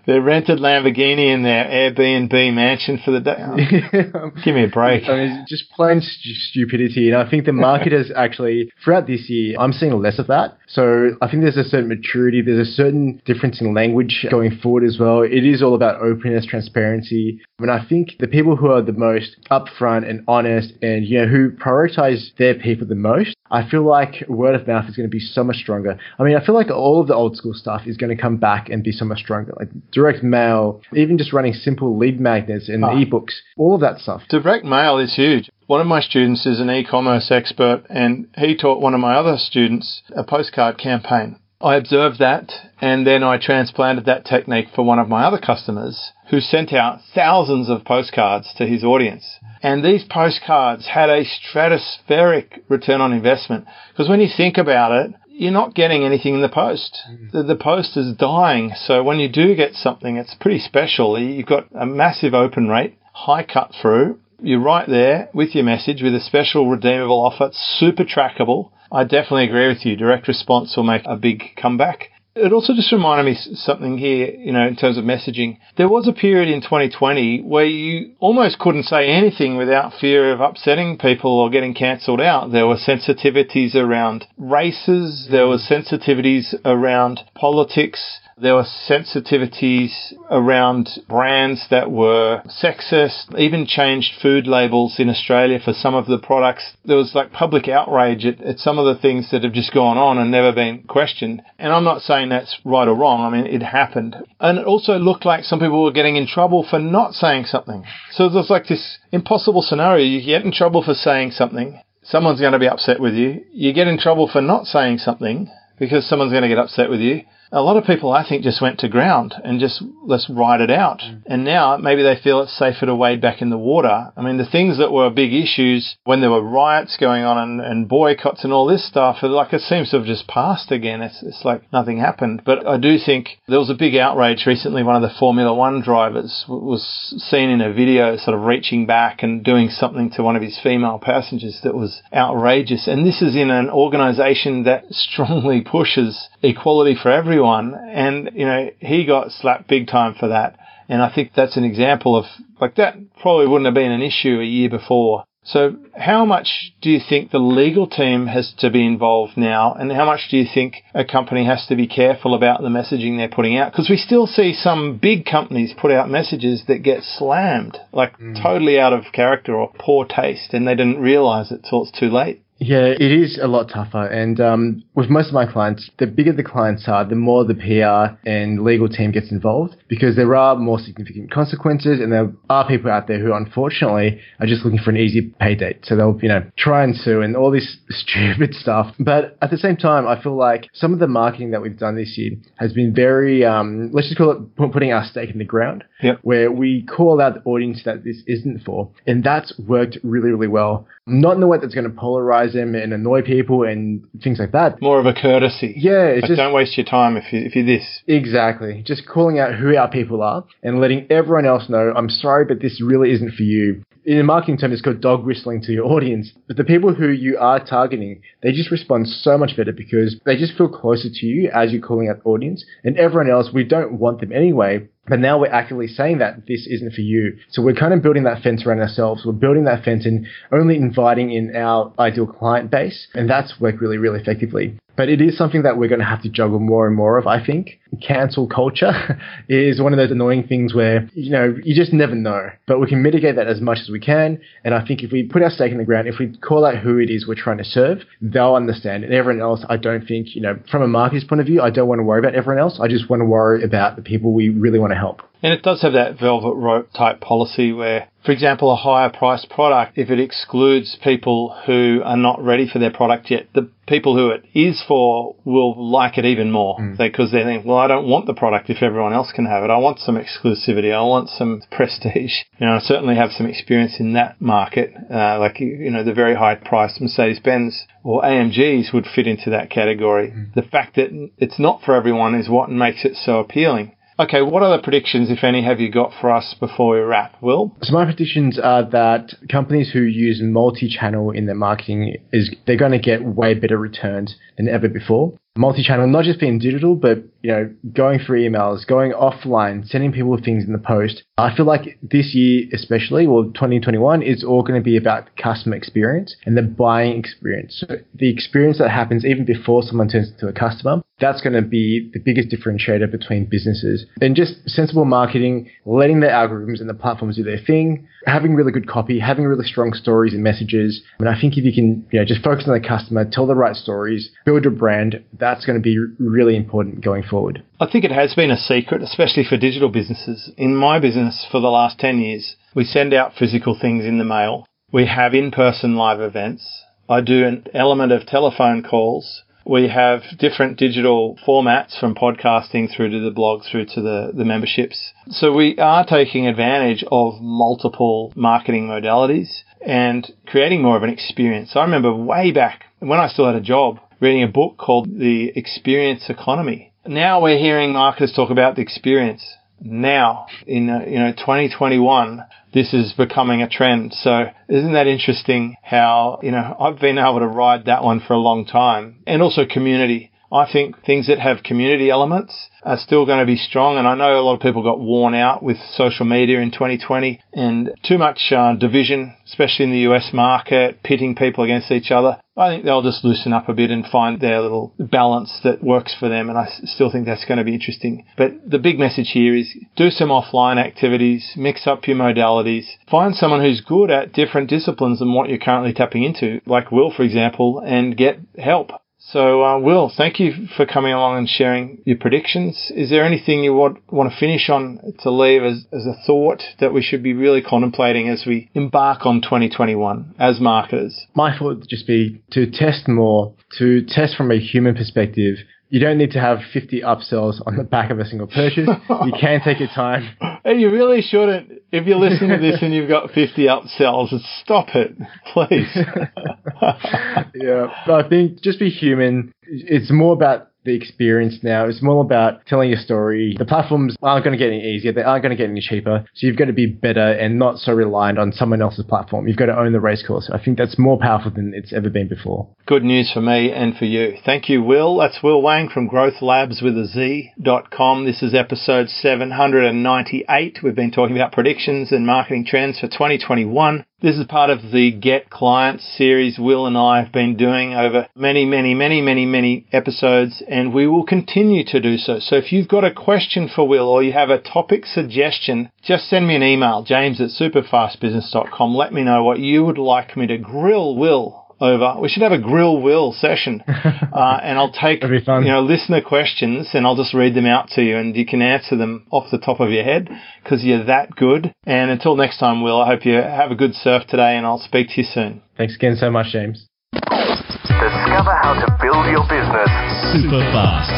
their 0.06 0.20
rented 0.20 0.58
Lamborghini 0.58 1.32
in 1.32 1.42
their 1.42 1.64
Airbnb 1.64 2.54
mansion 2.54 3.00
for 3.04 3.10
the 3.10 3.20
day. 3.20 3.36
Oh, 4.12 4.30
give 4.44 4.54
me 4.54 4.64
a 4.64 4.68
break. 4.68 5.08
I 5.08 5.16
mean, 5.16 5.44
just 5.48 5.70
plain 5.70 6.00
st- 6.00 6.36
stupidity. 6.36 7.10
And 7.10 7.16
I 7.16 7.28
think 7.28 7.44
the 7.44 7.52
market 7.52 7.92
has 7.92 8.10
actually, 8.14 8.70
throughout 8.82 9.06
this 9.06 9.28
year, 9.28 9.56
I'm 9.58 9.72
seeing 9.72 9.92
less 10.00 10.18
of 10.18 10.26
that. 10.28 10.56
So 10.66 11.10
I 11.20 11.28
think 11.28 11.42
there's 11.42 11.56
a 11.56 11.64
certain 11.64 11.88
maturity, 11.88 12.42
there's 12.42 12.68
a 12.68 12.70
certain 12.70 13.20
difference 13.24 13.60
in 13.60 13.74
language 13.74 14.26
going 14.30 14.58
forward 14.62 14.84
as 14.84 14.98
well. 14.98 15.22
It 15.22 15.44
is 15.44 15.62
all 15.62 15.74
about 15.74 16.00
openness, 16.00 16.46
transparency. 16.46 17.40
And 17.58 17.70
I 17.70 17.84
think 17.84 18.16
the 18.18 18.28
people 18.28 18.56
who 18.56 18.70
are 18.70 18.82
the 18.82 18.92
most 18.92 19.36
upfront 19.50 20.08
and 20.08 20.24
honest 20.30 20.72
and, 20.80 21.04
you 21.04 21.18
know, 21.18 21.26
who 21.26 21.50
prioritize 21.50 22.30
their 22.38 22.54
people 22.54 22.86
the 22.86 22.94
most, 22.94 23.34
I 23.50 23.68
feel 23.68 23.82
like 23.82 24.24
word 24.28 24.54
of 24.54 24.66
mouth 24.66 24.88
is 24.88 24.96
going 24.96 25.08
to 25.08 25.10
be 25.10 25.20
so 25.20 25.42
much 25.42 25.56
stronger. 25.56 25.98
I 26.18 26.22
mean, 26.22 26.36
I 26.36 26.44
feel 26.44 26.54
like 26.54 26.70
all 26.70 27.00
of 27.00 27.08
the 27.08 27.14
old 27.14 27.36
school 27.36 27.52
stuff 27.52 27.82
is 27.86 27.96
going 27.96 28.14
to 28.16 28.20
come 28.20 28.36
back 28.36 28.68
and 28.68 28.84
be 28.84 28.92
so 28.92 29.04
much 29.04 29.18
stronger. 29.18 29.52
Like 29.58 29.70
direct 29.90 30.22
mail, 30.22 30.82
even 30.94 31.18
just 31.18 31.32
running 31.32 31.52
simple 31.52 31.98
lead 31.98 32.20
magnets 32.20 32.68
and 32.68 32.84
oh. 32.84 32.88
ebooks, 32.88 33.34
all 33.56 33.74
of 33.74 33.80
that 33.80 33.98
stuff. 33.98 34.22
Direct 34.28 34.64
mail 34.64 34.98
is 34.98 35.16
huge. 35.16 35.50
One 35.66 35.80
of 35.80 35.86
my 35.86 36.00
students 36.00 36.46
is 36.46 36.60
an 36.60 36.70
e-commerce 36.70 37.30
expert 37.30 37.84
and 37.90 38.28
he 38.36 38.56
taught 38.56 38.80
one 38.80 38.94
of 38.94 39.00
my 39.00 39.14
other 39.14 39.36
students 39.36 40.02
a 40.16 40.24
postcard 40.24 40.78
campaign. 40.78 41.40
I 41.60 41.76
observed 41.76 42.18
that 42.20 42.52
and 42.80 43.06
then 43.06 43.22
I 43.22 43.38
transplanted 43.38 44.06
that 44.06 44.24
technique 44.24 44.68
for 44.74 44.82
one 44.82 44.98
of 44.98 45.08
my 45.08 45.24
other 45.24 45.38
customers 45.38 46.12
who 46.30 46.40
sent 46.40 46.72
out 46.72 47.00
thousands 47.14 47.68
of 47.68 47.84
postcards 47.84 48.54
to 48.56 48.66
his 48.66 48.82
audience. 48.82 49.38
And 49.62 49.84
these 49.84 50.04
postcards 50.04 50.86
had 50.86 51.10
a 51.10 51.24
stratospheric 51.24 52.62
return 52.68 53.02
on 53.02 53.12
investment. 53.12 53.66
Because 53.92 54.08
when 54.08 54.20
you 54.20 54.28
think 54.34 54.56
about 54.56 54.92
it, 54.92 55.14
you're 55.28 55.52
not 55.52 55.74
getting 55.74 56.04
anything 56.04 56.34
in 56.34 56.42
the 56.42 56.48
post. 56.48 56.98
Mm. 57.10 57.32
The, 57.32 57.42
the, 57.42 57.56
post 57.56 57.96
is 57.96 58.14
dying. 58.16 58.72
So 58.74 59.02
when 59.02 59.18
you 59.18 59.28
do 59.28 59.54
get 59.54 59.74
something, 59.74 60.16
it's 60.16 60.34
pretty 60.34 60.60
special. 60.60 61.18
You've 61.18 61.46
got 61.46 61.66
a 61.74 61.86
massive 61.86 62.34
open 62.34 62.68
rate, 62.68 62.98
high 63.12 63.44
cut 63.44 63.72
through. 63.80 64.18
You're 64.42 64.60
right 64.60 64.88
there 64.88 65.28
with 65.34 65.54
your 65.54 65.64
message 65.64 66.00
with 66.02 66.14
a 66.14 66.20
special 66.20 66.68
redeemable 66.70 67.20
offer. 67.20 67.50
Super 67.52 68.04
trackable. 68.04 68.70
I 68.90 69.04
definitely 69.04 69.44
agree 69.44 69.68
with 69.68 69.84
you. 69.84 69.96
Direct 69.96 70.28
response 70.28 70.74
will 70.76 70.84
make 70.84 71.02
a 71.04 71.16
big 71.16 71.42
comeback. 71.56 72.08
It 72.34 72.52
also 72.52 72.74
just 72.74 72.92
reminded 72.92 73.26
me 73.26 73.34
something 73.34 73.98
here, 73.98 74.30
you 74.30 74.52
know, 74.52 74.66
in 74.66 74.76
terms 74.76 74.96
of 74.96 75.04
messaging. 75.04 75.58
There 75.76 75.88
was 75.88 76.08
a 76.08 76.12
period 76.12 76.48
in 76.48 76.62
2020 76.62 77.42
where 77.42 77.66
you 77.66 78.14
almost 78.18 78.58
couldn't 78.58 78.84
say 78.84 79.08
anything 79.08 79.56
without 79.56 79.92
fear 80.00 80.32
of 80.32 80.40
upsetting 80.40 80.96
people 80.96 81.38
or 81.38 81.50
getting 81.50 81.74
cancelled 81.74 82.20
out. 82.20 82.50
There 82.50 82.66
were 82.66 82.76
sensitivities 82.76 83.74
around 83.74 84.26
races. 84.38 85.28
There 85.30 85.48
were 85.48 85.58
sensitivities 85.58 86.54
around 86.64 87.20
politics. 87.34 88.20
There 88.40 88.54
were 88.54 88.64
sensitivities 88.88 90.14
around 90.30 90.88
brands 91.06 91.66
that 91.70 91.90
were 91.90 92.40
sexist, 92.46 93.38
even 93.38 93.66
changed 93.66 94.14
food 94.22 94.46
labels 94.46 94.98
in 94.98 95.10
Australia 95.10 95.58
for 95.62 95.74
some 95.74 95.94
of 95.94 96.06
the 96.06 96.16
products. 96.16 96.72
There 96.86 96.96
was 96.96 97.14
like 97.14 97.32
public 97.32 97.68
outrage 97.68 98.24
at, 98.24 98.40
at, 98.40 98.58
some 98.58 98.78
of 98.78 98.86
the 98.86 98.98
things 98.98 99.30
that 99.30 99.44
have 99.44 99.52
just 99.52 99.74
gone 99.74 99.98
on 99.98 100.16
and 100.16 100.30
never 100.30 100.52
been 100.52 100.84
questioned. 100.84 101.42
And 101.58 101.70
I'm 101.70 101.84
not 101.84 102.00
saying 102.00 102.30
that's 102.30 102.58
right 102.64 102.88
or 102.88 102.94
wrong. 102.94 103.20
I 103.20 103.36
mean, 103.36 103.46
it 103.46 103.62
happened. 103.62 104.16
And 104.40 104.58
it 104.58 104.64
also 104.64 104.98
looked 104.98 105.26
like 105.26 105.44
some 105.44 105.60
people 105.60 105.84
were 105.84 105.92
getting 105.92 106.16
in 106.16 106.26
trouble 106.26 106.66
for 106.68 106.78
not 106.78 107.12
saying 107.12 107.44
something. 107.44 107.84
So 108.12 108.30
there's 108.30 108.48
like 108.48 108.68
this 108.68 108.98
impossible 109.12 109.60
scenario. 109.60 110.06
You 110.06 110.24
get 110.24 110.46
in 110.46 110.52
trouble 110.52 110.82
for 110.82 110.94
saying 110.94 111.32
something. 111.32 111.78
Someone's 112.02 112.40
going 112.40 112.54
to 112.54 112.58
be 112.58 112.68
upset 112.68 113.00
with 113.00 113.12
you. 113.12 113.44
You 113.52 113.74
get 113.74 113.86
in 113.86 113.98
trouble 113.98 114.28
for 114.28 114.40
not 114.40 114.64
saying 114.64 114.98
something 114.98 115.50
because 115.78 116.08
someone's 116.08 116.32
going 116.32 116.42
to 116.42 116.48
get 116.48 116.58
upset 116.58 116.88
with 116.88 117.00
you 117.00 117.24
a 117.52 117.62
lot 117.62 117.76
of 117.76 117.84
people, 117.84 118.12
I 118.12 118.26
think, 118.28 118.44
just 118.44 118.62
went 118.62 118.78
to 118.80 118.88
ground 118.88 119.34
and 119.44 119.58
just 119.58 119.82
let's 120.04 120.30
ride 120.30 120.60
it 120.60 120.70
out. 120.70 121.00
Mm. 121.00 121.22
And 121.26 121.44
now 121.44 121.76
maybe 121.76 122.02
they 122.02 122.16
feel 122.22 122.40
it's 122.42 122.56
safer 122.56 122.86
to 122.86 122.94
wade 122.94 123.20
back 123.20 123.42
in 123.42 123.50
the 123.50 123.58
water. 123.58 124.12
I 124.16 124.22
mean, 124.22 124.38
the 124.38 124.46
things 124.46 124.78
that 124.78 124.92
were 124.92 125.10
big 125.10 125.32
issues 125.32 125.96
when 126.04 126.20
there 126.20 126.30
were 126.30 126.42
riots 126.42 126.96
going 126.98 127.24
on 127.24 127.38
and, 127.38 127.60
and 127.60 127.88
boycotts 127.88 128.44
and 128.44 128.52
all 128.52 128.66
this 128.66 128.86
stuff, 128.86 129.18
like 129.22 129.52
it 129.52 129.62
seems 129.62 129.90
to 129.90 129.98
have 129.98 130.06
just 130.06 130.28
passed 130.28 130.70
again. 130.70 131.02
It's, 131.02 131.22
it's 131.22 131.44
like 131.44 131.72
nothing 131.72 131.98
happened. 131.98 132.42
But 132.44 132.66
I 132.66 132.78
do 132.78 132.96
think 133.04 133.30
there 133.48 133.58
was 133.58 133.70
a 133.70 133.74
big 133.74 133.96
outrage 133.96 134.44
recently. 134.46 134.82
One 134.82 134.96
of 134.96 135.02
the 135.02 135.16
Formula 135.18 135.52
One 135.52 135.82
drivers 135.82 136.44
was 136.48 136.84
seen 137.30 137.50
in 137.50 137.60
a 137.60 137.72
video 137.72 138.16
sort 138.16 138.36
of 138.36 138.44
reaching 138.44 138.86
back 138.86 139.22
and 139.22 139.42
doing 139.42 139.70
something 139.70 140.10
to 140.12 140.22
one 140.22 140.36
of 140.36 140.42
his 140.42 140.58
female 140.62 141.00
passengers 141.02 141.60
that 141.64 141.74
was 141.74 142.00
outrageous. 142.14 142.86
And 142.86 143.04
this 143.04 143.22
is 143.22 143.34
in 143.34 143.50
an 143.50 143.70
organization 143.70 144.64
that 144.64 144.84
strongly 144.90 145.62
pushes 145.62 146.28
equality 146.42 146.96
for 147.00 147.10
everyone 147.10 147.39
everyone. 147.40 147.74
And, 147.74 148.30
you 148.34 148.46
know, 148.46 148.70
he 148.78 149.06
got 149.06 149.32
slapped 149.32 149.68
big 149.68 149.88
time 149.88 150.14
for 150.18 150.28
that. 150.28 150.58
And 150.88 151.02
I 151.02 151.12
think 151.14 151.32
that's 151.34 151.56
an 151.56 151.64
example 151.64 152.16
of, 152.16 152.24
like, 152.60 152.76
that 152.76 152.96
probably 153.20 153.46
wouldn't 153.46 153.66
have 153.66 153.74
been 153.74 153.92
an 153.92 154.02
issue 154.02 154.40
a 154.40 154.44
year 154.44 154.68
before. 154.68 155.24
So, 155.42 155.76
how 155.96 156.26
much 156.26 156.72
do 156.82 156.90
you 156.90 157.00
think 157.00 157.30
the 157.30 157.38
legal 157.38 157.86
team 157.86 158.26
has 158.26 158.52
to 158.58 158.68
be 158.68 158.84
involved 158.84 159.38
now, 159.38 159.72
and 159.72 159.90
how 159.90 160.04
much 160.04 160.28
do 160.30 160.36
you 160.36 160.44
think 160.52 160.74
a 160.94 161.02
company 161.02 161.46
has 161.46 161.64
to 161.68 161.76
be 161.76 161.86
careful 161.86 162.34
about 162.34 162.60
the 162.60 162.68
messaging 162.68 163.16
they're 163.16 163.28
putting 163.28 163.56
out? 163.56 163.72
Because 163.72 163.88
we 163.88 163.96
still 163.96 164.26
see 164.26 164.52
some 164.52 164.98
big 164.98 165.24
companies 165.24 165.72
put 165.80 165.92
out 165.92 166.10
messages 166.10 166.64
that 166.68 166.82
get 166.82 167.02
slammed, 167.02 167.78
like 167.90 168.18
mm. 168.18 168.40
totally 168.42 168.78
out 168.78 168.92
of 168.92 169.12
character 169.12 169.54
or 169.54 169.72
poor 169.78 170.04
taste, 170.04 170.52
and 170.52 170.68
they 170.68 170.74
didn't 170.74 171.00
realize 171.00 171.50
it 171.50 171.64
till 171.68 171.84
it's 171.84 171.98
too 171.98 172.10
late. 172.10 172.42
Yeah, 172.60 172.92
it 172.98 173.10
is 173.10 173.38
a 173.40 173.48
lot 173.48 173.70
tougher. 173.72 174.04
And 174.04 174.38
um, 174.38 174.84
with 174.94 175.08
most 175.08 175.28
of 175.28 175.34
my 175.34 175.50
clients, 175.50 175.90
the 175.98 176.06
bigger 176.06 176.32
the 176.32 176.44
clients 176.44 176.84
are, 176.88 177.06
the 177.06 177.14
more 177.14 177.44
the 177.44 177.54
PR 177.54 178.18
and 178.28 178.62
legal 178.62 178.86
team 178.86 179.12
gets 179.12 179.32
involved 179.32 179.76
because 179.88 180.14
there 180.14 180.36
are 180.36 180.56
more 180.56 180.78
significant 180.78 181.30
consequences 181.30 182.00
and 182.00 182.12
there 182.12 182.30
are 182.50 182.68
people 182.68 182.90
out 182.90 183.08
there 183.08 183.18
who 183.18 183.32
unfortunately 183.32 184.20
are 184.40 184.46
just 184.46 184.62
looking 184.62 184.78
for 184.78 184.90
an 184.90 184.98
easy 184.98 185.32
pay 185.40 185.54
date. 185.54 185.78
So 185.84 185.96
they'll, 185.96 186.18
you 186.20 186.28
know, 186.28 186.44
try 186.58 186.84
and 186.84 186.94
sue 186.94 187.22
and 187.22 187.34
all 187.34 187.50
this 187.50 187.78
stupid 187.88 188.52
stuff. 188.52 188.94
But 188.98 189.38
at 189.40 189.50
the 189.50 189.58
same 189.58 189.78
time, 189.78 190.06
I 190.06 190.22
feel 190.22 190.36
like 190.36 190.68
some 190.74 190.92
of 190.92 190.98
the 190.98 191.08
marketing 191.08 191.52
that 191.52 191.62
we've 191.62 191.78
done 191.78 191.96
this 191.96 192.18
year 192.18 192.32
has 192.56 192.74
been 192.74 192.94
very, 192.94 193.42
um, 193.42 193.90
let's 193.92 194.08
just 194.08 194.18
call 194.18 194.32
it 194.32 194.56
putting 194.56 194.92
our 194.92 195.06
stake 195.06 195.30
in 195.30 195.38
the 195.38 195.44
ground, 195.46 195.82
yep. 196.02 196.18
where 196.22 196.52
we 196.52 196.84
call 196.84 197.22
out 197.22 197.42
the 197.42 197.50
audience 197.50 197.82
that 197.86 198.04
this 198.04 198.22
isn't 198.26 198.64
for. 198.64 198.90
And 199.06 199.24
that's 199.24 199.58
worked 199.58 199.96
really, 200.02 200.28
really 200.28 200.46
well. 200.46 200.86
Not 201.06 201.34
in 201.34 201.40
the 201.40 201.46
way 201.46 201.56
that's 201.58 201.74
going 201.74 201.90
to 201.90 201.96
polarize 201.96 202.49
them 202.52 202.74
and 202.74 202.92
annoy 202.92 203.22
people 203.22 203.62
and 203.62 204.04
things 204.22 204.38
like 204.38 204.52
that. 204.52 204.80
More 204.80 204.98
of 204.98 205.06
a 205.06 205.12
courtesy. 205.12 205.74
Yeah, 205.76 206.06
it's 206.06 206.22
like 206.22 206.30
just 206.30 206.38
don't 206.38 206.54
waste 206.54 206.76
your 206.76 206.86
time 206.86 207.16
if 207.16 207.32
you 207.32 207.40
if 207.40 207.54
you're 207.54 207.66
this. 207.66 208.02
Exactly. 208.06 208.82
Just 208.84 209.06
calling 209.06 209.38
out 209.38 209.54
who 209.54 209.76
our 209.76 209.90
people 209.90 210.22
are 210.22 210.44
and 210.62 210.80
letting 210.80 211.06
everyone 211.10 211.46
else 211.46 211.68
know, 211.68 211.92
I'm 211.96 212.10
sorry, 212.10 212.44
but 212.44 212.60
this 212.60 212.82
really 212.84 213.12
isn't 213.12 213.34
for 213.34 213.42
you. 213.42 213.82
In 214.04 214.18
a 214.18 214.24
marketing 214.24 214.56
term, 214.56 214.72
it's 214.72 214.80
called 214.80 215.02
dog 215.02 215.26
whistling 215.26 215.60
to 215.62 215.72
your 215.72 215.84
audience. 215.84 216.32
But 216.48 216.56
the 216.56 216.64
people 216.64 216.94
who 216.94 217.08
you 217.08 217.36
are 217.38 217.62
targeting, 217.62 218.22
they 218.42 218.50
just 218.50 218.70
respond 218.70 219.08
so 219.08 219.36
much 219.36 219.56
better 219.56 219.72
because 219.72 220.18
they 220.24 220.36
just 220.36 220.56
feel 220.56 220.68
closer 220.68 221.08
to 221.12 221.26
you 221.26 221.50
as 221.50 221.70
you're 221.70 221.82
calling 221.82 222.08
out 222.08 222.24
the 222.24 222.28
audience. 222.30 222.64
And 222.82 222.96
everyone 222.96 223.30
else, 223.30 223.50
we 223.52 223.62
don't 223.62 223.92
want 223.92 224.20
them 224.20 224.32
anyway. 224.32 224.88
But 225.06 225.18
now 225.18 225.40
we're 225.40 225.50
actively 225.50 225.88
saying 225.88 226.18
that 226.18 226.46
this 226.46 226.66
isn't 226.70 226.92
for 226.92 227.00
you. 227.00 227.36
So 227.50 227.62
we're 227.62 227.74
kind 227.74 227.94
of 227.94 228.02
building 228.02 228.24
that 228.24 228.42
fence 228.42 228.64
around 228.64 228.80
ourselves. 228.80 229.24
We're 229.24 229.32
building 229.32 229.64
that 229.64 229.84
fence 229.84 230.06
and 230.06 230.26
only 230.52 230.76
inviting 230.76 231.32
in 231.32 231.56
our 231.56 231.92
ideal 231.98 232.26
client 232.26 232.70
base. 232.70 233.08
And 233.14 233.28
that's 233.28 233.54
worked 233.60 233.80
really, 233.80 233.98
really 233.98 234.20
effectively. 234.20 234.78
But 235.00 235.08
it 235.08 235.22
is 235.22 235.38
something 235.38 235.62
that 235.62 235.78
we're 235.78 235.88
going 235.88 236.00
to 236.00 236.04
have 236.04 236.20
to 236.24 236.28
juggle 236.28 236.58
more 236.58 236.86
and 236.86 236.94
more 236.94 237.16
of, 237.16 237.26
I 237.26 237.42
think. 237.42 237.80
Cancel 238.06 238.46
culture 238.46 238.92
is 239.48 239.80
one 239.80 239.94
of 239.94 239.96
those 239.96 240.10
annoying 240.10 240.46
things 240.46 240.74
where, 240.74 241.08
you 241.14 241.30
know, 241.30 241.56
you 241.64 241.74
just 241.74 241.94
never 241.94 242.14
know. 242.14 242.50
But 242.66 242.80
we 242.80 242.86
can 242.86 243.02
mitigate 243.02 243.36
that 243.36 243.46
as 243.46 243.62
much 243.62 243.78
as 243.80 243.88
we 243.88 243.98
can. 243.98 244.40
And 244.62 244.74
I 244.74 244.84
think 244.84 245.02
if 245.02 245.10
we 245.10 245.22
put 245.22 245.42
our 245.42 245.48
stake 245.48 245.72
in 245.72 245.78
the 245.78 245.84
ground, 245.84 246.06
if 246.06 246.18
we 246.18 246.36
call 246.36 246.66
out 246.66 246.76
who 246.76 246.98
it 246.98 247.08
is 247.08 247.26
we're 247.26 247.34
trying 247.34 247.56
to 247.56 247.64
serve, 247.64 248.00
they'll 248.20 248.54
understand. 248.54 249.04
And 249.04 249.14
everyone 249.14 249.40
else, 249.40 249.64
I 249.70 249.78
don't 249.78 250.06
think, 250.06 250.36
you 250.36 250.42
know, 250.42 250.58
from 250.70 250.82
a 250.82 250.86
marketer's 250.86 251.24
point 251.24 251.40
of 251.40 251.46
view, 251.46 251.62
I 251.62 251.70
don't 251.70 251.88
want 251.88 252.00
to 252.00 252.04
worry 252.04 252.18
about 252.20 252.34
everyone 252.34 252.60
else. 252.60 252.78
I 252.78 252.88
just 252.88 253.08
want 253.08 253.20
to 253.20 253.26
worry 253.26 253.64
about 253.64 253.96
the 253.96 254.02
people 254.02 254.34
we 254.34 254.50
really 254.50 254.78
want 254.78 254.89
to 254.90 254.98
help. 254.98 255.22
And 255.42 255.52
it 255.52 255.62
does 255.62 255.82
have 255.82 255.94
that 255.94 256.18
velvet 256.18 256.54
rope 256.54 256.90
type 256.92 257.20
policy 257.20 257.72
where, 257.72 258.08
for 258.24 258.32
example, 258.32 258.70
a 258.70 258.76
higher 258.76 259.08
priced 259.08 259.48
product, 259.48 259.96
if 259.96 260.10
it 260.10 260.20
excludes 260.20 260.98
people 261.02 261.56
who 261.64 262.02
are 262.04 262.16
not 262.16 262.44
ready 262.44 262.68
for 262.68 262.78
their 262.78 262.90
product 262.90 263.30
yet, 263.30 263.46
the 263.54 263.70
people 263.86 264.14
who 264.14 264.28
it 264.30 264.44
is 264.52 264.84
for 264.86 265.34
will 265.44 265.90
like 265.90 266.18
it 266.18 266.26
even 266.26 266.50
more 266.50 266.78
mm. 266.78 266.96
because 266.98 267.32
they 267.32 267.42
think, 267.42 267.64
well, 267.64 267.78
I 267.78 267.86
don't 267.86 268.06
want 268.06 268.26
the 268.26 268.34
product 268.34 268.68
if 268.68 268.82
everyone 268.82 269.14
else 269.14 269.32
can 269.32 269.46
have 269.46 269.64
it. 269.64 269.70
I 269.70 269.78
want 269.78 269.98
some 269.98 270.16
exclusivity. 270.16 270.94
I 270.94 271.00
want 271.02 271.30
some 271.30 271.62
prestige. 271.70 272.34
You 272.58 272.66
know, 272.66 272.74
I 272.74 272.78
certainly 272.80 273.16
have 273.16 273.32
some 273.32 273.46
experience 273.46 273.98
in 273.98 274.12
that 274.12 274.40
market, 274.42 274.92
uh, 275.10 275.38
like, 275.38 275.58
you 275.58 275.90
know, 275.90 276.04
the 276.04 276.12
very 276.12 276.34
high 276.34 276.56
priced 276.56 277.00
Mercedes 277.00 277.40
Benz 277.40 277.86
or 278.04 278.22
AMGs 278.22 278.92
would 278.92 279.06
fit 279.06 279.26
into 279.26 279.50
that 279.50 279.70
category. 279.70 280.30
Mm. 280.30 280.54
The 280.54 280.62
fact 280.62 280.96
that 280.96 281.30
it's 281.38 281.58
not 281.58 281.80
for 281.82 281.94
everyone 281.94 282.34
is 282.34 282.48
what 282.50 282.70
makes 282.70 283.06
it 283.06 283.16
so 283.16 283.38
appealing. 283.38 283.92
Okay, 284.20 284.42
what 284.42 284.62
other 284.62 284.82
predictions, 284.82 285.30
if 285.30 285.42
any, 285.42 285.64
have 285.64 285.80
you 285.80 285.90
got 285.90 286.12
for 286.20 286.30
us 286.30 286.54
before 286.60 286.94
we 286.94 287.00
wrap? 287.00 287.40
Will? 287.40 287.74
So 287.80 287.94
my 287.94 288.04
predictions 288.04 288.58
are 288.58 288.82
that 288.90 289.32
companies 289.50 289.92
who 289.94 290.02
use 290.02 290.42
multi-channel 290.42 291.30
in 291.30 291.46
their 291.46 291.54
marketing 291.54 292.16
is 292.30 292.54
they're 292.66 292.76
going 292.76 292.92
to 292.92 292.98
get 292.98 293.24
way 293.24 293.54
better 293.54 293.78
returns 293.78 294.36
than 294.58 294.68
ever 294.68 294.90
before 294.90 295.38
multi-channel, 295.56 296.06
not 296.06 296.24
just 296.24 296.40
being 296.40 296.58
digital, 296.58 296.94
but 296.94 297.18
you 297.42 297.50
know, 297.50 297.70
going 297.92 298.18
through 298.18 298.48
emails, 298.48 298.86
going 298.86 299.12
offline, 299.12 299.86
sending 299.86 300.12
people 300.12 300.38
things 300.42 300.64
in 300.64 300.72
the 300.72 300.78
post. 300.78 301.22
I 301.38 301.54
feel 301.54 301.66
like 301.66 301.98
this 302.02 302.34
year, 302.34 302.66
especially, 302.72 303.26
well, 303.26 303.44
2021, 303.44 304.22
is 304.22 304.44
all 304.44 304.62
going 304.62 304.80
to 304.80 304.84
be 304.84 304.96
about 304.96 305.28
customer 305.36 305.76
experience 305.76 306.36
and 306.46 306.56
the 306.56 306.62
buying 306.62 307.18
experience. 307.18 307.84
So 307.86 307.96
the 308.14 308.32
experience 308.32 308.78
that 308.78 308.90
happens 308.90 309.24
even 309.24 309.44
before 309.44 309.82
someone 309.82 310.08
turns 310.08 310.30
into 310.30 310.48
a 310.48 310.52
customer, 310.52 311.02
that's 311.20 311.40
going 311.40 311.52
to 311.52 311.62
be 311.62 312.10
the 312.12 312.18
biggest 312.18 312.48
differentiator 312.48 313.10
between 313.10 313.44
businesses. 313.44 314.06
And 314.20 314.34
just 314.34 314.68
sensible 314.68 315.04
marketing, 315.04 315.70
letting 315.84 316.20
the 316.20 316.26
algorithms 316.26 316.80
and 316.80 316.88
the 316.88 316.94
platforms 316.94 317.36
do 317.36 317.42
their 317.42 317.58
thing, 317.58 318.08
having 318.26 318.54
really 318.54 318.72
good 318.72 318.88
copy, 318.88 319.20
having 319.20 319.44
really 319.44 319.64
strong 319.64 319.92
stories 319.92 320.32
and 320.34 320.42
messages. 320.42 321.02
Mean, 321.18 321.28
I 321.28 321.40
think 321.40 321.56
if 321.56 321.64
you 321.64 321.72
can, 321.72 322.06
you 322.10 322.18
know, 322.18 322.24
just 322.24 322.42
focus 322.42 322.64
on 322.66 322.74
the 322.74 322.86
customer, 322.86 323.28
tell 323.30 323.46
the 323.46 323.54
right 323.54 323.76
stories, 323.76 324.30
build 324.44 324.64
your 324.64 324.72
brand, 324.72 325.22
that's 325.38 325.64
going 325.64 325.78
to 325.78 325.82
be 325.82 325.98
really 326.18 326.56
important 326.56 327.04
going 327.04 327.22
forward. 327.22 327.62
I 327.80 327.86
think 327.90 328.04
it 328.04 328.12
has 328.12 328.34
been 328.34 328.50
a 328.50 328.56
secret, 328.56 329.02
especially 329.02 329.44
for 329.44 329.56
digital 329.56 329.88
businesses. 329.88 330.50
In 330.56 330.74
my 330.74 330.98
business 330.98 331.46
for 331.50 331.60
the 331.60 331.68
last 331.68 331.98
10 331.98 332.18
years, 332.18 332.56
we 332.74 332.84
send 332.84 333.12
out 333.12 333.34
physical 333.38 333.78
things 333.78 334.04
in 334.04 334.18
the 334.18 334.24
mail. 334.24 334.66
We 334.92 335.06
have 335.06 335.34
in-person 335.34 335.96
live 335.96 336.20
events. 336.20 336.84
I 337.08 337.20
do 337.20 337.44
an 337.44 337.66
element 337.74 338.12
of 338.12 338.26
telephone 338.26 338.82
calls. 338.82 339.42
We 339.64 339.88
have 339.88 340.22
different 340.38 340.78
digital 340.78 341.38
formats 341.46 341.98
from 341.98 342.14
podcasting 342.14 342.94
through 342.94 343.10
to 343.10 343.20
the 343.20 343.30
blog 343.30 343.62
through 343.64 343.86
to 343.86 344.00
the, 344.00 344.32
the 344.34 344.44
memberships. 344.44 345.12
So 345.28 345.52
we 345.52 345.76
are 345.78 346.04
taking 346.04 346.46
advantage 346.46 347.04
of 347.10 347.40
multiple 347.40 348.32
marketing 348.34 348.88
modalities 348.88 349.62
and 349.84 350.30
creating 350.46 350.82
more 350.82 350.96
of 350.96 351.02
an 351.02 351.10
experience. 351.10 351.76
I 351.76 351.82
remember 351.82 352.14
way 352.14 352.52
back 352.52 352.84
when 352.98 353.18
I 353.18 353.28
still 353.28 353.46
had 353.46 353.54
a 353.54 353.60
job, 353.60 354.00
reading 354.20 354.42
a 354.42 354.48
book 354.48 354.76
called 354.76 355.08
The 355.08 355.52
Experience 355.56 356.28
Economy. 356.28 356.92
Now 357.06 357.42
we're 357.42 357.58
hearing 357.58 357.92
marketers 357.92 358.32
talk 358.34 358.50
about 358.50 358.76
the 358.76 358.82
experience. 358.82 359.56
Now, 359.82 360.46
in 360.66 360.90
uh, 360.90 361.04
you 361.06 361.18
know 361.18 361.32
2021, 361.32 362.44
this 362.72 362.94
is 362.94 363.12
becoming 363.12 363.62
a 363.62 363.68
trend. 363.68 364.12
So 364.14 364.46
isn't 364.68 364.92
that 364.92 365.06
interesting 365.06 365.76
how, 365.82 366.40
you 366.42 366.50
know, 366.50 366.76
I've 366.78 367.00
been 367.00 367.18
able 367.18 367.40
to 367.40 367.46
ride 367.46 367.86
that 367.86 368.04
one 368.04 368.20
for 368.20 368.34
a 368.34 368.38
long 368.38 368.66
time 368.66 369.22
and 369.26 369.42
also 369.42 369.62
community. 369.66 370.32
I 370.52 370.70
think 370.70 371.04
things 371.04 371.28
that 371.28 371.38
have 371.38 371.62
community 371.62 372.10
elements 372.10 372.68
are 372.82 372.98
still 372.98 373.26
going 373.26 373.40
to 373.40 373.46
be 373.46 373.56
strong. 373.56 373.98
And 373.98 374.06
I 374.08 374.14
know 374.14 374.38
a 374.38 374.42
lot 374.42 374.54
of 374.54 374.60
people 374.60 374.82
got 374.82 375.00
worn 375.00 375.34
out 375.34 375.62
with 375.62 375.76
social 375.94 376.26
media 376.26 376.60
in 376.60 376.70
2020 376.70 377.40
and 377.52 377.90
too 378.02 378.18
much 378.18 378.52
uh, 378.52 378.74
division, 378.74 379.36
especially 379.46 379.84
in 379.84 379.92
the 379.92 380.10
US 380.10 380.30
market, 380.32 381.02
pitting 381.02 381.34
people 381.34 381.64
against 381.64 381.90
each 381.90 382.10
other. 382.10 382.40
I 382.56 382.68
think 382.68 382.84
they'll 382.84 383.02
just 383.02 383.24
loosen 383.24 383.52
up 383.52 383.68
a 383.68 383.74
bit 383.74 383.90
and 383.90 384.04
find 384.04 384.40
their 384.40 384.60
little 384.60 384.92
balance 384.98 385.60
that 385.62 385.82
works 385.82 386.14
for 386.18 386.28
them. 386.28 386.48
And 386.48 386.58
I 386.58 386.68
still 386.84 387.10
think 387.10 387.26
that's 387.26 387.44
going 387.44 387.58
to 387.58 387.64
be 387.64 387.74
interesting. 387.74 388.26
But 388.36 388.68
the 388.68 388.78
big 388.78 388.98
message 388.98 389.30
here 389.32 389.56
is 389.56 389.74
do 389.96 390.10
some 390.10 390.28
offline 390.28 390.84
activities, 390.84 391.52
mix 391.56 391.86
up 391.86 392.06
your 392.06 392.16
modalities, 392.16 392.86
find 393.10 393.34
someone 393.34 393.60
who's 393.60 393.80
good 393.80 394.10
at 394.10 394.32
different 394.32 394.68
disciplines 394.68 395.20
than 395.20 395.32
what 395.32 395.48
you're 395.48 395.58
currently 395.58 395.92
tapping 395.92 396.24
into, 396.24 396.60
like 396.66 396.90
Will, 396.90 397.12
for 397.14 397.22
example, 397.22 397.82
and 397.84 398.16
get 398.16 398.40
help. 398.58 398.90
So, 399.22 399.62
uh, 399.62 399.78
Will, 399.78 400.08
thank 400.16 400.40
you 400.40 400.66
for 400.76 400.86
coming 400.86 401.12
along 401.12 401.36
and 401.36 401.48
sharing 401.48 402.00
your 402.06 402.16
predictions. 402.16 402.90
Is 402.94 403.10
there 403.10 403.22
anything 403.22 403.62
you 403.62 403.74
want, 403.74 403.98
want 404.10 404.32
to 404.32 404.38
finish 404.38 404.70
on 404.70 404.98
to 405.20 405.30
leave 405.30 405.62
as, 405.62 405.86
as 405.92 406.06
a 406.06 406.14
thought 406.26 406.62
that 406.80 406.94
we 406.94 407.02
should 407.02 407.22
be 407.22 407.34
really 407.34 407.60
contemplating 407.60 408.30
as 408.30 408.44
we 408.46 408.70
embark 408.74 409.26
on 409.26 409.42
2021 409.42 410.36
as 410.38 410.58
marketers? 410.58 411.26
My 411.34 411.56
thought 411.56 411.80
would 411.80 411.88
just 411.88 412.06
be 412.06 412.42
to 412.52 412.70
test 412.70 413.08
more, 413.08 413.54
to 413.76 414.02
test 414.06 414.36
from 414.36 414.50
a 414.50 414.58
human 414.58 414.94
perspective, 414.94 415.58
you 415.90 415.98
don't 415.98 416.18
need 416.18 416.30
to 416.30 416.40
have 416.40 416.60
50 416.72 417.02
upsells 417.02 417.60
on 417.66 417.76
the 417.76 417.82
back 417.82 418.10
of 418.10 418.20
a 418.20 418.24
single 418.24 418.46
purchase. 418.46 418.88
You 419.08 419.32
can 419.38 419.60
take 419.62 419.80
your 419.80 419.88
time. 419.88 420.36
You 420.62 420.90
really 420.90 421.22
shouldn't. 421.22 421.72
If 421.90 422.06
you're 422.06 422.18
listening 422.18 422.50
to 422.50 422.58
this 422.58 422.82
and 422.82 422.94
you've 422.94 423.08
got 423.08 423.30
50 423.30 423.62
upsells, 423.62 424.28
stop 424.60 424.88
it, 424.94 425.16
please. 425.52 425.88
yeah, 427.54 427.86
but 428.06 428.26
I 428.26 428.28
think 428.28 428.60
just 428.60 428.78
be 428.78 428.90
human. 428.90 429.52
It's 429.62 430.12
more 430.12 430.34
about 430.34 430.69
the 430.84 430.94
experience 430.94 431.58
now. 431.62 431.86
It's 431.86 432.02
more 432.02 432.22
about 432.22 432.66
telling 432.66 432.90
your 432.90 432.98
story. 432.98 433.54
The 433.58 433.64
platforms 433.64 434.16
aren't 434.22 434.44
going 434.44 434.58
to 434.58 434.58
get 434.58 434.72
any 434.72 434.94
easier. 434.94 435.12
They 435.12 435.22
aren't 435.22 435.42
going 435.42 435.50
to 435.50 435.56
get 435.56 435.70
any 435.70 435.80
cheaper. 435.80 436.24
So 436.34 436.46
you've 436.46 436.56
got 436.56 436.66
to 436.66 436.72
be 436.72 436.86
better 436.86 437.32
and 437.32 437.58
not 437.58 437.78
so 437.78 437.92
reliant 437.92 438.38
on 438.38 438.52
someone 438.52 438.82
else's 438.82 439.04
platform. 439.04 439.46
You've 439.46 439.56
got 439.56 439.66
to 439.66 439.78
own 439.78 439.92
the 439.92 440.00
race 440.00 440.24
course. 440.26 440.50
I 440.52 440.62
think 440.62 440.78
that's 440.78 440.98
more 440.98 441.18
powerful 441.18 441.50
than 441.50 441.72
it's 441.74 441.92
ever 441.92 442.08
been 442.08 442.28
before. 442.28 442.68
Good 442.86 443.04
news 443.04 443.30
for 443.32 443.40
me 443.40 443.72
and 443.72 443.96
for 443.96 444.04
you. 444.04 444.36
Thank 444.44 444.68
you, 444.68 444.82
Will. 444.82 445.18
That's 445.18 445.42
Will 445.42 445.62
Wang 445.62 445.88
from 445.88 446.06
Growth 446.06 446.42
Labs 446.42 446.80
with 446.82 446.96
a 446.96 447.06
Z.com. 447.06 448.24
This 448.24 448.42
is 448.42 448.54
episode 448.54 449.08
798. 449.08 450.78
We've 450.82 450.94
been 450.94 451.10
talking 451.10 451.36
about 451.36 451.52
predictions 451.52 452.12
and 452.12 452.26
marketing 452.26 452.64
trends 452.66 452.98
for 452.98 453.06
2021. 453.06 454.04
This 454.22 454.36
is 454.36 454.44
part 454.44 454.68
of 454.68 454.92
the 454.92 455.12
Get 455.12 455.48
Clients 455.48 456.04
series 456.18 456.58
Will 456.58 456.86
and 456.86 456.98
I 456.98 457.22
have 457.22 457.32
been 457.32 457.56
doing 457.56 457.94
over 457.94 458.28
many, 458.36 458.66
many, 458.66 458.92
many, 458.92 459.22
many, 459.22 459.46
many 459.46 459.86
episodes, 459.92 460.62
and 460.68 460.92
we 460.92 461.06
will 461.06 461.24
continue 461.24 461.84
to 461.86 462.00
do 462.00 462.18
so. 462.18 462.38
So 462.38 462.56
if 462.56 462.70
you've 462.70 462.86
got 462.86 463.02
a 463.02 463.14
question 463.14 463.66
for 463.66 463.88
Will 463.88 464.06
or 464.06 464.22
you 464.22 464.34
have 464.34 464.50
a 464.50 464.60
topic 464.60 465.06
suggestion, 465.06 465.90
just 466.02 466.28
send 466.28 466.46
me 466.46 466.54
an 466.54 466.62
email, 466.62 467.02
james 467.02 467.40
at 467.40 467.48
superfastbusiness.com. 467.48 468.94
Let 468.94 469.14
me 469.14 469.22
know 469.22 469.42
what 469.42 469.58
you 469.58 469.86
would 469.86 469.96
like 469.96 470.36
me 470.36 470.46
to 470.48 470.58
grill 470.58 471.16
Will 471.16 471.59
over. 471.80 472.16
We 472.20 472.28
should 472.28 472.42
have 472.42 472.52
a 472.52 472.58
grill 472.58 473.00
will 473.00 473.32
session, 473.32 473.82
uh, 473.88 474.60
and 474.62 474.78
I'll 474.78 474.92
take 474.92 475.22
you 475.22 475.40
know 475.44 475.80
listener 475.82 476.20
questions 476.20 476.90
and 476.94 477.06
I'll 477.06 477.16
just 477.16 477.32
read 477.34 477.54
them 477.54 477.66
out 477.66 477.88
to 477.90 478.02
you, 478.02 478.16
and 478.16 478.34
you 478.36 478.46
can 478.46 478.62
answer 478.62 478.96
them 478.96 479.26
off 479.30 479.50
the 479.50 479.58
top 479.58 479.80
of 479.80 479.90
your 479.90 480.04
head 480.04 480.30
because 480.62 480.84
you're 480.84 481.04
that 481.04 481.34
good. 481.34 481.74
And 481.84 482.10
until 482.10 482.36
next 482.36 482.58
time, 482.58 482.82
Will, 482.82 483.00
I 483.00 483.06
hope 483.06 483.24
you 483.24 483.34
have 483.34 483.70
a 483.70 483.76
good 483.76 483.94
surf 483.94 484.24
today, 484.28 484.56
and 484.56 484.66
I'll 484.66 484.78
speak 484.78 485.08
to 485.08 485.20
you 485.20 485.24
soon. 485.24 485.62
Thanks 485.76 485.96
again 485.96 486.16
so 486.16 486.30
much, 486.30 486.52
James. 486.52 486.86
Discover 487.12 488.54
how 488.62 488.74
to 488.74 488.86
build 489.02 489.26
your 489.28 489.42
business 489.44 489.90
super 490.32 490.62
fast. 490.72 491.10